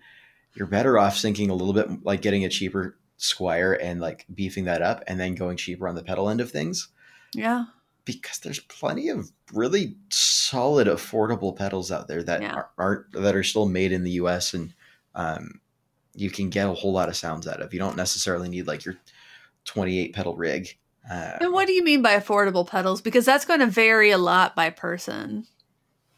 you're 0.54 0.66
better 0.66 0.98
off 0.98 1.16
sinking 1.16 1.50
a 1.50 1.54
little 1.54 1.74
bit 1.74 2.04
like 2.04 2.22
getting 2.22 2.44
a 2.44 2.48
cheaper 2.48 2.96
Squier 3.18 3.78
and 3.80 4.00
like 4.00 4.26
beefing 4.34 4.64
that 4.64 4.82
up, 4.82 5.04
and 5.06 5.18
then 5.20 5.34
going 5.34 5.56
cheaper 5.56 5.88
on 5.88 5.94
the 5.94 6.02
pedal 6.02 6.28
end 6.28 6.40
of 6.40 6.50
things 6.50 6.88
yeah. 7.32 7.66
because 8.04 8.38
there's 8.40 8.58
plenty 8.60 9.08
of 9.08 9.30
really 9.52 9.96
solid, 10.10 10.88
affordable 10.88 11.56
pedals 11.56 11.92
out 11.92 12.08
there 12.08 12.22
that 12.24 12.42
Yeah. 12.42 12.52
are, 12.54 12.70
aren't 12.76 13.12
that 13.12 13.36
are 13.36 13.44
still 13.44 13.66
made 13.66 13.92
in 13.92 14.02
the 14.02 14.10
U.S. 14.12 14.52
and 14.52 14.74
um, 15.14 15.60
you 16.14 16.28
can 16.28 16.50
get 16.50 16.66
a 16.68 16.72
whole 16.74 16.92
lot 16.92 17.08
of 17.08 17.16
sounds 17.16 17.46
out 17.46 17.62
of. 17.62 17.72
You 17.72 17.78
don't 17.78 17.96
necessarily 17.96 18.48
need 18.48 18.66
like 18.66 18.84
your 18.84 18.96
28 19.64 20.12
pedal 20.12 20.36
rig. 20.36 20.76
Uh, 21.10 21.38
And 21.40 21.52
what 21.52 21.66
do 21.66 21.72
you 21.72 21.84
mean 21.84 22.02
by 22.02 22.18
affordable 22.18 22.66
pedals? 22.66 23.00
Because 23.00 23.24
that's 23.24 23.44
going 23.44 23.60
to 23.60 23.66
vary 23.66 24.10
a 24.10 24.18
lot 24.18 24.56
by 24.56 24.70
person. 24.70 25.46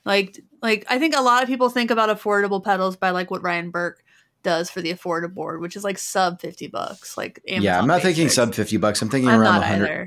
Like, 0.07 0.41
like 0.63 0.87
I 0.89 0.99
think 0.99 1.15
a 1.15 1.21
lot 1.21 1.43
of 1.43 1.49
people 1.49 1.69
think 1.69 1.91
about 1.91 2.17
affordable 2.17 2.65
pedals 2.65 2.97
by 2.97 3.11
like 3.11 3.31
what 3.31 3.43
Ryan 3.43 3.71
Burke 3.71 4.03
does 4.43 4.71
for 4.71 4.81
the 4.81 4.95
affordable 4.95 5.35
board, 5.35 5.61
which 5.61 5.77
is 5.77 5.85
like 5.85 5.99
sub 5.99 6.41
fifty 6.41 6.69
bucks. 6.69 7.17
Like 7.17 7.41
Amazon 7.49 7.63
yeah, 7.65 7.79
I'm 7.79 7.89
not 7.89 8.01
thinking 8.01 8.29
sub 8.29 8.55
50 8.55 8.77
bucks. 8.77 9.03
I'm 9.03 9.11
thinking 9.11 9.29
I'm 9.29 9.41
around 9.41 9.61
not 9.61 9.67
the 9.67 9.73
100, 9.73 9.85
either. 9.85 9.99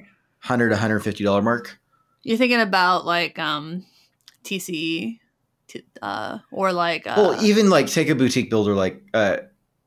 100 0.41 0.69
to 0.69 0.73
150 0.73 1.23
dollar 1.23 1.41
mark. 1.41 1.79
You're 2.23 2.37
thinking 2.37 2.61
about 2.61 3.05
like 3.05 3.37
um 3.37 3.85
TCE, 4.45 5.19
uh, 6.01 6.39
or 6.51 6.71
like 6.71 7.05
uh, 7.05 7.15
well, 7.17 7.43
even 7.43 7.69
like 7.69 7.87
take 7.87 8.09
a 8.09 8.15
boutique 8.15 8.49
builder 8.49 8.73
like 8.73 9.03
uh, 9.13 9.37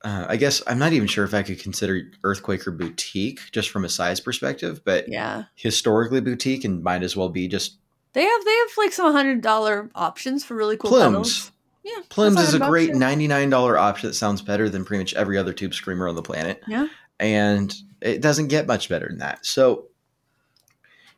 uh, 0.05 0.27
I 0.29 0.37
guess 0.37 0.63
I'm 0.67 0.79
not 0.79 0.93
even 0.93 1.09
sure 1.09 1.25
if 1.25 1.33
I 1.33 1.43
could 1.43 1.61
consider 1.61 2.11
Earthquaker 2.23 2.77
boutique 2.77 3.41
just 3.53 3.71
from 3.71 3.85
a 3.85 3.89
size 3.89 4.21
perspective, 4.21 4.83
but 4.85 5.09
yeah, 5.09 5.45
historically 5.55 6.21
boutique 6.21 6.65
and 6.65 6.83
might 6.83 7.03
as 7.03 7.17
well 7.17 7.31
be 7.31 7.49
just 7.49 7.79
they 8.13 8.23
have 8.25 8.45
they 8.45 8.57
have 8.57 8.69
like 8.77 8.93
some 8.93 9.13
hundred 9.13 9.41
dollar 9.41 9.91
options 9.95 10.45
for 10.45 10.55
really 10.55 10.77
cool 10.77 10.91
pedals. 10.91 11.51
Yeah, 11.85 11.99
Plumes 12.11 12.39
is 12.41 12.55
a 12.55 12.61
great 12.61 12.93
bucks, 12.93 12.99
$99 13.05 13.77
option 13.77 14.09
that 14.09 14.15
sounds 14.15 14.41
better 14.41 14.69
than 14.69 14.85
pretty 14.85 15.03
much 15.03 15.15
every 15.15 15.37
other 15.37 15.53
tube 15.53 15.75
screamer 15.75 16.07
on 16.07 16.15
the 16.15 16.23
planet. 16.23 16.63
Yeah. 16.69 16.87
And 17.19 17.75
it 18.01 18.21
doesn't 18.23 18.49
get 18.49 18.69
much 18.69 18.89
better 18.89 19.09
than 19.09 19.19
that. 19.19 19.45
So, 19.45 19.87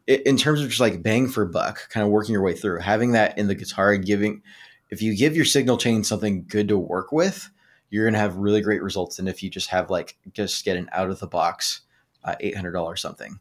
i- 0.09 0.23
in 0.25 0.39
terms 0.39 0.63
of 0.63 0.69
just 0.69 0.81
like 0.81 1.03
bang 1.03 1.29
for 1.29 1.45
buck, 1.45 1.89
kind 1.91 2.03
of 2.05 2.11
working 2.11 2.33
your 2.33 2.43
way 2.43 2.55
through, 2.55 2.81
having 2.81 3.13
that 3.13 3.37
in 3.37 3.47
the 3.47 3.55
guitar 3.55 3.93
and 3.93 4.07
giving, 4.07 4.43
if 4.89 5.03
you 5.03 5.15
give 5.15 5.37
your 5.37 5.45
signal 5.45 5.77
chain 5.77 6.03
something 6.03 6.47
good 6.49 6.69
to 6.69 6.79
work 6.79 7.13
with, 7.13 7.51
you're 7.91 8.05
going 8.05 8.15
to 8.15 8.19
have 8.21 8.37
really 8.37 8.63
great 8.63 8.83
results 8.83 9.17
than 9.19 9.29
if 9.29 9.43
you 9.43 9.51
just 9.51 9.69
have 9.69 9.91
like, 9.91 10.17
just 10.33 10.65
get 10.65 10.77
an 10.79 10.89
out 10.93 11.11
of 11.11 11.21
the 11.21 11.27
box 11.27 11.83
uh, 12.25 12.35
$800 12.43 12.99
something. 12.99 13.39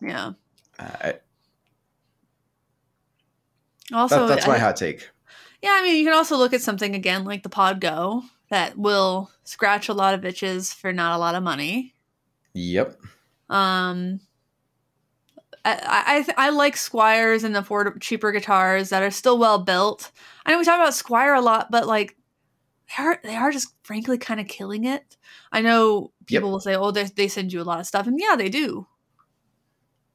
Yeah. 0.00 0.32
Uh, 0.78 1.12
Also, 3.92 4.26
that, 4.26 4.34
that's 4.34 4.46
my 4.46 4.54
I- 4.56 4.58
hot 4.58 4.76
take. 4.76 5.08
Yeah, 5.62 5.70
I 5.72 5.82
mean, 5.82 5.96
you 5.96 6.04
can 6.04 6.14
also 6.14 6.36
look 6.36 6.52
at 6.52 6.62
something 6.62 6.94
again 6.94 7.24
like 7.24 7.42
the 7.42 7.48
Pod 7.48 7.80
Go 7.80 8.22
that 8.48 8.78
will 8.78 9.30
scratch 9.42 9.88
a 9.88 9.92
lot 9.94 10.14
of 10.14 10.24
itches 10.24 10.72
for 10.72 10.92
not 10.92 11.16
a 11.16 11.18
lot 11.18 11.34
of 11.34 11.42
money. 11.42 11.94
Yep. 12.54 12.96
Um, 13.50 14.20
I 15.64 16.04
I, 16.06 16.22
th- 16.22 16.36
I 16.38 16.50
like 16.50 16.76
Squiers 16.76 17.42
and 17.44 17.56
afford 17.56 18.00
cheaper 18.00 18.30
guitars 18.30 18.90
that 18.90 19.02
are 19.02 19.10
still 19.10 19.38
well 19.38 19.58
built. 19.58 20.12
I 20.46 20.52
know 20.52 20.58
we 20.58 20.64
talk 20.64 20.78
about 20.78 20.92
Squier 20.92 21.36
a 21.36 21.40
lot, 21.40 21.70
but 21.70 21.86
like 21.86 22.16
they 22.96 23.02
are 23.02 23.20
they 23.24 23.34
are 23.34 23.50
just 23.50 23.74
frankly 23.82 24.16
kind 24.16 24.38
of 24.40 24.46
killing 24.46 24.84
it. 24.84 25.16
I 25.50 25.60
know 25.60 26.12
people 26.26 26.50
will 26.50 26.60
say, 26.60 26.74
"Oh, 26.76 26.90
they 26.90 27.04
they 27.04 27.28
send 27.28 27.52
you 27.52 27.60
a 27.60 27.64
lot 27.64 27.80
of 27.80 27.86
stuff," 27.86 28.06
and 28.06 28.18
yeah, 28.20 28.36
they 28.36 28.48
do. 28.48 28.86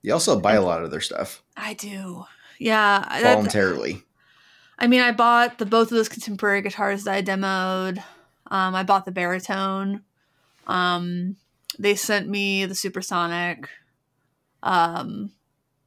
You 0.02 0.14
also 0.14 0.40
buy 0.40 0.54
a 0.54 0.62
lot 0.62 0.84
of 0.84 0.92
their 0.92 1.02
stuff 1.02 1.44
I 1.56 1.74
do. 1.74 2.26
Yeah, 2.60 3.06
that- 3.10 3.36
voluntarily. 3.36 4.04
I 4.80 4.88
mean, 4.88 5.02
I 5.02 5.12
bought 5.12 5.60
the 5.60 5.66
both 5.66 5.92
of 5.92 5.98
those 5.98 6.10
contemporary 6.10 6.62
guitars 6.62 7.04
that 7.04 7.14
I 7.14 7.22
demoed. 7.22 8.04
Um, 8.48 8.76
I 8.76 8.84
bought 8.84 9.06
the 9.06 9.12
baritone. 9.12 10.02
Um, 10.68 11.38
they 11.80 11.96
sent 11.96 12.28
me 12.28 12.66
the 12.66 12.76
supersonic. 12.76 13.70
Um, 14.62 15.32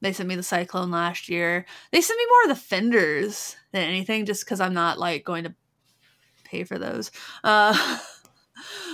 they 0.00 0.12
sent 0.12 0.28
me 0.28 0.36
the 0.36 0.42
cyclone 0.42 0.90
last 0.90 1.28
year. 1.28 1.66
They 1.90 2.00
sent 2.00 2.18
me 2.18 2.26
more 2.26 2.42
of 2.44 2.56
the 2.56 2.62
fenders 2.64 3.56
than 3.72 3.82
anything, 3.82 4.24
just 4.24 4.44
because 4.44 4.60
I'm 4.60 4.74
not 4.74 4.98
like 4.98 5.24
going 5.24 5.44
to 5.44 5.54
pay 6.44 6.64
for 6.64 6.78
those. 6.78 7.10
Uh, 7.42 7.98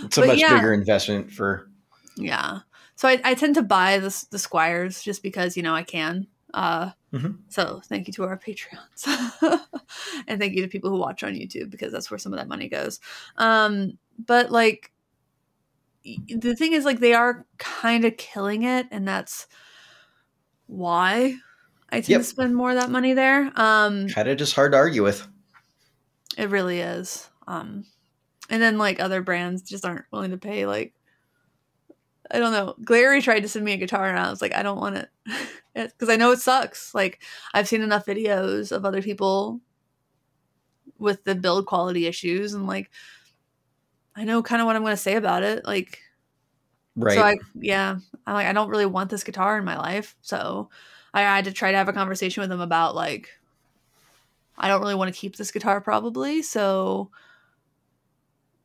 It's 0.03 0.19
a 0.19 0.27
much 0.27 0.39
yeah. 0.39 0.57
bigger 0.57 0.75
investment 0.75 1.31
for 1.31 1.69
yeah. 2.17 2.61
So 2.97 3.09
I, 3.09 3.21
I 3.25 3.35
tend 3.35 3.55
to 3.55 3.63
buy 3.63 3.99
the 3.99 4.09
the 4.31 4.37
Squiers 4.37 5.03
just 5.03 5.23
because 5.23 5.57
you 5.57 5.63
know 5.63 5.75
I 5.75 5.83
can. 5.83 6.27
Uh, 6.55 6.91
Mhm. 7.13 7.39
So 7.49 7.81
thank 7.85 8.07
you 8.07 8.13
to 8.15 8.25
our 8.25 8.39
Patreons, 8.39 9.07
and 10.27 10.41
thank 10.41 10.55
you 10.55 10.63
to 10.63 10.69
people 10.69 10.89
who 10.91 10.97
watch 10.97 11.23
on 11.23 11.35
YouTube 11.35 11.69
because 11.71 11.93
that's 11.93 12.11
where 12.11 12.17
some 12.19 12.33
of 12.33 12.39
that 12.39 12.49
money 12.49 12.69
goes. 12.69 13.01
Um, 13.37 13.99
but 14.19 14.51
like 14.51 14.93
the 16.05 16.57
thing 16.57 16.73
is, 16.73 16.85
like 16.85 17.01
they 17.01 17.13
are 17.15 17.47
kind 17.59 18.05
of 18.07 18.17
killing 18.17 18.63
it, 18.63 18.87
and 18.91 19.07
that's 19.07 19.47
why 20.67 21.37
I 21.91 21.97
tend 21.97 22.09
Yep. 22.09 22.21
to 22.23 22.25
spend 22.25 22.55
more 22.57 22.71
of 22.71 22.77
that 22.77 22.91
money 22.91 23.13
there. 23.13 23.53
Um, 23.57 24.09
kind 24.09 24.29
of 24.29 24.39
just 24.39 24.55
hard 24.55 24.73
to 24.73 24.79
argue 24.79 25.03
with. 25.03 25.27
it 26.39 26.49
really 26.49 26.81
is. 26.81 27.29
Um, 27.47 27.85
and 28.49 28.63
then 28.63 28.79
like 28.79 29.01
other 29.01 29.21
brands 29.23 29.63
just 29.63 29.85
aren't 29.85 30.07
willing 30.11 30.31
to 30.31 30.39
pay. 30.39 30.65
Like, 30.67 30.95
I 32.31 32.39
don't 32.39 32.53
know. 32.53 32.75
Glarry 32.83 33.23
tried 33.23 33.41
to 33.41 33.49
send 33.49 33.65
me 33.67 33.73
a 33.75 33.77
guitar, 33.77 34.09
and 34.09 34.19
I 34.19 34.31
was 34.31 34.41
like, 34.41 34.55
I 34.55 34.63
don't 34.63 34.81
want 34.81 34.97
it 34.97 35.09
because 35.75 36.09
I 36.09 36.17
know 36.17 36.33
it 36.33 36.41
sucks. 36.41 36.95
Like, 36.95 37.23
I've 37.55 37.69
seen 37.69 37.83
enough 37.83 38.07
videos 38.07 38.73
of 38.73 38.85
other 38.85 39.03
people 39.03 39.61
with 40.99 41.25
the 41.25 41.35
build 41.35 41.67
quality 41.67 42.07
issues, 42.07 42.55
and 42.55 42.67
like, 42.67 42.91
I 44.15 44.25
know 44.25 44.43
kind 44.43 44.61
of 44.61 44.67
what 44.67 44.77
I'm 44.77 44.83
going 44.83 44.93
to 44.93 44.97
say 44.97 45.17
about 45.17 45.43
it. 45.43 45.65
Like, 45.65 46.01
Right. 46.95 47.15
so 47.15 47.23
I, 47.23 47.37
yeah, 47.55 47.97
I'm 48.27 48.35
like, 48.35 48.47
I 48.47 48.53
don't 48.53 48.69
really 48.69 48.87
want 48.87 49.11
this 49.11 49.25
guitar 49.25 49.57
in 49.59 49.65
my 49.65 49.79
life. 49.79 50.15
So 50.21 50.69
I 51.15 51.23
had 51.23 51.47
to 51.47 51.53
try 51.53 51.71
to 51.71 51.77
have 51.79 51.89
a 51.89 51.93
conversation 51.93 52.43
with 52.43 52.51
them 52.51 52.61
about 52.61 52.95
like, 52.95 53.31
I 54.59 54.69
don't 54.69 54.81
really 54.81 54.95
want 54.95 55.13
to 55.13 55.19
keep 55.19 55.37
this 55.37 55.51
guitar 55.51 55.81
probably. 55.81 56.43
So 56.43 57.11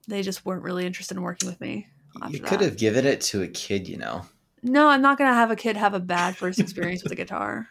they 0.08 0.22
just 0.22 0.45
weren't 0.45 0.64
really 0.64 0.86
interested 0.86 1.16
in 1.16 1.24
working 1.24 1.47
with 1.47 1.62
me. 1.62 1.88
you 2.30 2.39
could 2.39 2.60
that. 2.60 2.62
have 2.62 2.78
given 2.78 3.05
it 3.05 3.22
to 3.22 3.41
a 3.43 3.47
kid, 3.47 3.88
you 3.88 3.97
know. 3.97 4.26
No, 4.64 4.88
I'm 4.88 5.01
not 5.01 5.18
going 5.18 5.30
to 5.30 5.36
have 5.36 5.51
a 5.51 5.55
kid 5.55 5.78
have 5.78 5.93
a 5.93 5.99
bad 5.99 6.36
first 6.38 6.60
experience 6.60 7.03
with 7.03 7.12
a 7.12 7.16
guitar. 7.16 7.68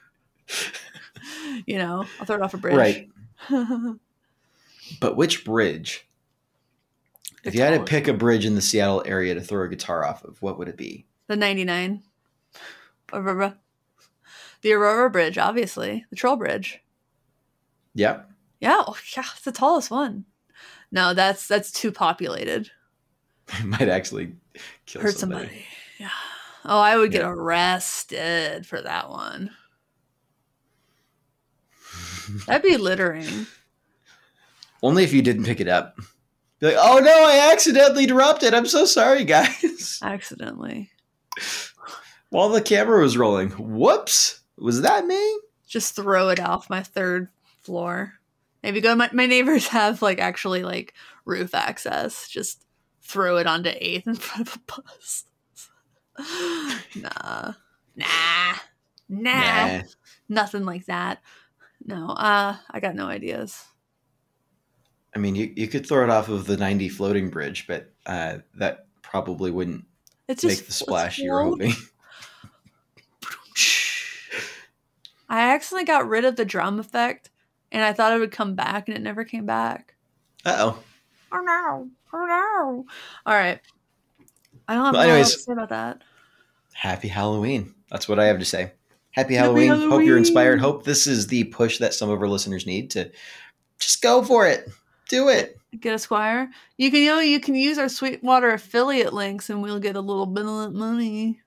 You 1.66 1.78
know, 1.78 2.04
I'll 2.20 2.26
throw 2.26 2.36
it 2.36 2.42
off 2.42 2.54
a 2.54 2.58
bridge. 2.58 2.76
Right. 2.76 3.08
But 5.00 5.16
which 5.16 5.44
bridge? 5.44 6.06
If 7.44 7.54
you 7.54 7.62
had 7.62 7.76
to 7.76 7.82
pick 7.84 8.06
a 8.06 8.12
bridge 8.12 8.44
in 8.44 8.54
the 8.54 8.60
Seattle 8.60 9.02
area 9.06 9.34
to 9.34 9.40
throw 9.40 9.64
a 9.64 9.68
guitar 9.68 10.04
off 10.04 10.22
of, 10.24 10.40
what 10.42 10.58
would 10.58 10.68
it 10.68 10.76
be? 10.76 11.06
the 11.26 11.36
99. 11.36 12.02
Aurora. 13.12 13.56
The 14.62 14.72
Aurora 14.72 15.10
Bridge, 15.10 15.38
obviously. 15.38 16.04
The 16.10 16.16
Troll 16.16 16.36
Bridge. 16.36 16.80
Yeah. 17.94 18.22
Yeah, 18.60 18.82
oh, 18.86 18.96
yeah, 19.16 19.24
it's 19.32 19.42
the 19.42 19.52
tallest 19.52 19.90
one. 19.90 20.24
No, 20.92 21.14
that's 21.14 21.46
that's 21.48 21.72
too 21.72 21.90
populated. 21.92 22.70
It 23.48 23.64
might 23.64 23.88
actually 23.88 24.34
kill 24.86 25.02
Hurt 25.02 25.16
somebody. 25.16 25.46
somebody. 25.46 25.64
Yeah. 25.98 26.10
Oh, 26.66 26.78
I 26.80 26.96
would 26.96 27.12
get 27.12 27.22
Yeah. 27.22 27.30
arrested 27.30 28.66
for 28.66 28.80
that 28.82 29.08
one. 29.08 29.50
That'd 32.46 32.62
be 32.62 32.76
littering. 32.76 33.46
Only 34.82 35.04
if 35.04 35.12
you 35.12 35.22
didn't 35.22 35.44
pick 35.44 35.60
it 35.60 35.68
up. 35.68 35.96
Be 36.58 36.66
like, 36.68 36.76
oh 36.78 36.98
no, 36.98 37.24
I 37.24 37.50
accidentally 37.52 38.06
dropped 38.06 38.42
it. 38.42 38.54
I'm 38.54 38.66
so 38.66 38.84
sorry, 38.84 39.24
guys. 39.24 40.00
Accidentally. 40.02 40.90
While 42.30 42.48
the 42.48 42.60
camera 42.62 43.00
was 43.02 43.16
rolling. 43.16 43.50
Whoops. 43.50 44.40
Was 44.58 44.82
that 44.82 45.06
me? 45.06 45.38
Just 45.68 45.94
throw 45.96 46.28
it 46.30 46.40
off 46.40 46.70
my 46.70 46.82
third 46.82 47.28
floor. 47.62 48.14
Maybe 48.62 48.80
go 48.80 48.94
my, 48.96 49.10
my 49.12 49.26
neighbors 49.26 49.68
have 49.68 50.02
like 50.02 50.18
actually 50.18 50.62
like 50.64 50.94
roof 51.24 51.54
access. 51.54 52.28
Just 52.28 52.64
throw 53.02 53.36
it 53.36 53.46
onto 53.46 53.70
eighth 53.74 54.06
in 54.06 54.16
front 54.16 54.48
of 54.48 54.56
a 54.56 54.58
bus. 54.82 55.24
nah. 56.96 57.52
Nah. 57.96 58.54
Nah. 59.08 59.82
Nothing 60.28 60.64
like 60.64 60.86
that. 60.86 61.22
No, 61.84 62.10
uh, 62.10 62.56
I 62.70 62.80
got 62.80 62.94
no 62.94 63.06
ideas. 63.06 63.64
I 65.14 65.18
mean, 65.18 65.34
you, 65.34 65.52
you 65.56 65.68
could 65.68 65.86
throw 65.86 66.04
it 66.04 66.10
off 66.10 66.28
of 66.28 66.46
the 66.46 66.56
90 66.56 66.88
floating 66.90 67.30
bridge, 67.30 67.66
but 67.66 67.90
uh, 68.04 68.38
that 68.54 68.86
probably 69.02 69.50
wouldn't 69.50 69.84
It's 70.28 70.42
just 70.42 70.60
make 70.60 70.66
the 70.66 70.72
splash 70.72 71.18
you 71.18 71.32
were 71.32 71.44
hoping. 71.44 71.72
I 75.28 75.54
accidentally 75.54 75.86
got 75.86 76.08
rid 76.08 76.24
of 76.24 76.36
the 76.36 76.44
drum 76.44 76.78
effect, 76.78 77.30
and 77.72 77.82
I 77.82 77.92
thought 77.92 78.12
it 78.12 78.18
would 78.18 78.30
come 78.30 78.54
back, 78.54 78.88
and 78.88 78.96
it 78.96 79.00
never 79.00 79.24
came 79.24 79.46
back. 79.46 79.94
Uh 80.44 80.56
oh. 80.58 80.78
Oh 81.32 81.40
no! 81.40 81.88
Oh 82.12 82.26
no! 82.26 82.86
All 83.26 83.34
right. 83.34 83.60
I 84.68 84.74
don't 84.74 84.84
have 84.84 84.94
anything 84.94 85.10
anyways. 85.10 85.34
to 85.34 85.40
say 85.40 85.52
about 85.52 85.68
that. 85.70 86.02
Happy 86.72 87.08
Halloween. 87.08 87.74
That's 87.90 88.08
what 88.08 88.18
I 88.18 88.26
have 88.26 88.38
to 88.38 88.44
say. 88.44 88.72
Happy 89.12 89.34
Happy 89.34 89.34
Halloween. 89.36 89.90
Hope 89.90 90.02
you're 90.02 90.18
inspired. 90.18 90.60
Hope 90.60 90.84
this 90.84 91.06
is 91.06 91.28
the 91.28 91.44
push 91.44 91.78
that 91.78 91.94
some 91.94 92.10
of 92.10 92.20
our 92.20 92.28
listeners 92.28 92.66
need 92.66 92.90
to 92.90 93.10
just 93.78 94.02
go 94.02 94.22
for 94.22 94.46
it. 94.46 94.68
Do 95.08 95.28
it. 95.28 95.56
Get 95.78 95.94
a 95.94 95.96
Squier. 95.96 96.48
You 96.76 96.90
can 96.90 97.00
you 97.00 97.10
know 97.10 97.20
you 97.20 97.40
can 97.40 97.54
use 97.54 97.78
our 97.78 97.88
Sweetwater 97.88 98.50
affiliate 98.50 99.12
links, 99.12 99.48
and 99.48 99.62
we'll 99.62 99.80
get 99.80 99.96
a 99.96 100.00
little 100.00 100.26
bit 100.26 100.44
of 100.44 100.74
money. 100.74 101.40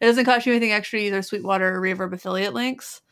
It 0.00 0.06
doesn't 0.06 0.24
cost 0.24 0.46
you 0.46 0.52
anything 0.52 0.72
extra 0.72 0.98
to 0.98 1.04
use 1.04 1.14
our 1.14 1.22
Sweetwater 1.22 1.74
or 1.74 1.80
Reverb 1.80 2.12
affiliate 2.12 2.54
links, 2.54 3.02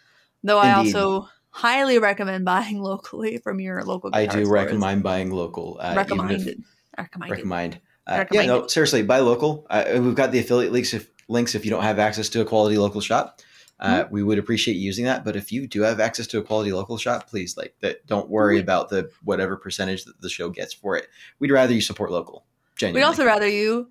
though 0.43 0.59
I 0.59 0.73
also 0.73 1.29
highly 1.51 1.99
recommend 1.99 2.45
buying 2.45 2.83
locally 2.83 3.39
from 3.39 3.61
your 3.61 3.85
local. 3.85 4.11
I 4.13 4.27
do 4.27 4.45
stores. 4.45 4.49
recommend 4.49 5.03
buying 5.03 5.31
local. 5.31 5.79
Uh, 5.81 5.95
recommended. 5.97 6.63
Recommended. 6.99 7.31
recommend. 7.31 7.81
Uh, 8.07 8.25
yeah, 8.33 8.47
no, 8.47 8.67
seriously, 8.67 9.03
buy 9.03 9.19
local. 9.21 9.67
Uh, 9.71 9.85
we've 10.01 10.15
got 10.15 10.33
the 10.33 10.39
affiliate 10.41 10.73
links 10.73 10.93
if 10.93 11.09
links 11.29 11.55
if 11.55 11.65
you 11.65 11.71
don't 11.71 11.83
have 11.85 11.99
access 11.99 12.29
to 12.31 12.41
a 12.41 12.45
quality 12.45 12.77
local 12.79 13.01
shop. 13.01 13.41
Uh, 13.81 14.05
Mm-hmm. 14.05 14.15
We 14.15 14.23
would 14.23 14.39
appreciate 14.39 14.75
using 14.77 15.07
that, 15.07 15.25
but 15.25 15.35
if 15.35 15.51
you 15.51 15.67
do 15.67 15.83
have 15.83 15.99
access 15.99 16.27
to 16.29 16.39
a 16.39 16.43
quality 16.43 16.73
local 16.73 16.99
shop, 16.99 17.29
please 17.29 17.57
like 17.57 17.75
that. 17.81 18.07
Don't 18.07 18.29
worry 18.29 18.55
We- 18.57 18.61
about 18.61 18.91
the 18.91 19.11
whatever 19.25 19.57
percentage 19.57 20.05
that 20.05 20.21
the 20.21 20.29
show 20.29 20.51
gets 20.51 20.73
for 20.73 20.97
it. 20.97 21.09
We'd 21.41 21.51
rather 21.51 21.73
you 21.75 21.81
support 21.81 22.13
local. 22.13 22.45
Genuinely. 22.77 23.01
We'd 23.01 23.07
also 23.07 23.25
rather 23.25 23.49
you 23.49 23.89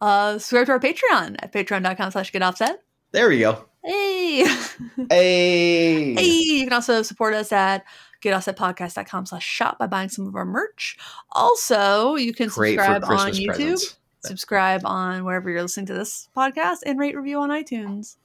uh, 0.00 0.38
subscribe 0.38 0.66
to 0.66 0.72
our 0.72 0.80
Patreon 0.80 1.36
at 1.38 1.52
patreon.com 1.52 2.10
slash 2.10 2.32
get 2.32 2.42
offset. 2.42 2.82
there 3.12 3.28
we 3.28 3.38
go. 3.40 3.66
Hey. 3.84 4.44
Hey. 5.10 6.14
hey. 6.14 6.24
You 6.24 6.64
can 6.64 6.72
also 6.72 7.02
support 7.02 7.34
us 7.34 7.52
at 7.52 7.84
getoffsetpodcast.com 8.22 9.26
slash 9.26 9.46
shop 9.46 9.78
by 9.78 9.86
buying 9.86 10.08
some 10.08 10.26
of 10.26 10.34
our 10.34 10.44
merch. 10.44 10.96
Also, 11.32 12.14
you 12.16 12.32
can 12.32 12.48
Great 12.48 12.78
subscribe 12.78 13.04
on 13.04 13.32
YouTube, 13.32 13.46
presents. 13.46 13.96
subscribe 14.24 14.82
on 14.84 15.24
wherever 15.24 15.50
you're 15.50 15.62
listening 15.62 15.86
to 15.86 15.94
this 15.94 16.28
podcast, 16.36 16.78
and 16.86 16.98
rate 16.98 17.16
review 17.16 17.38
on 17.40 17.50
iTunes. 17.50 18.16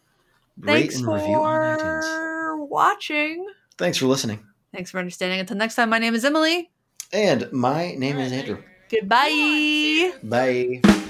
Rate 0.58 0.82
Thanks 0.82 0.96
and 0.98 1.08
review 1.08 1.36
on 1.36 1.78
iTunes. 1.80 2.02
for 2.04 2.66
watching. 2.66 3.46
Thanks 3.78 3.98
for 3.98 4.06
listening. 4.06 4.46
Thanks 4.74 4.92
for 4.92 5.00
understanding. 5.00 5.40
Until 5.40 5.58
next 5.58 5.76
time, 5.76 5.90
my 5.90 6.00
name 6.00 6.16
is 6.16 6.24
Emily. 6.26 6.72
And 7.12 7.52
my 7.52 7.94
name 7.96 8.18
is 8.18 8.32
Andrew. 8.32 8.62
Goodbye. 8.90 10.14
Bye. 10.24 11.05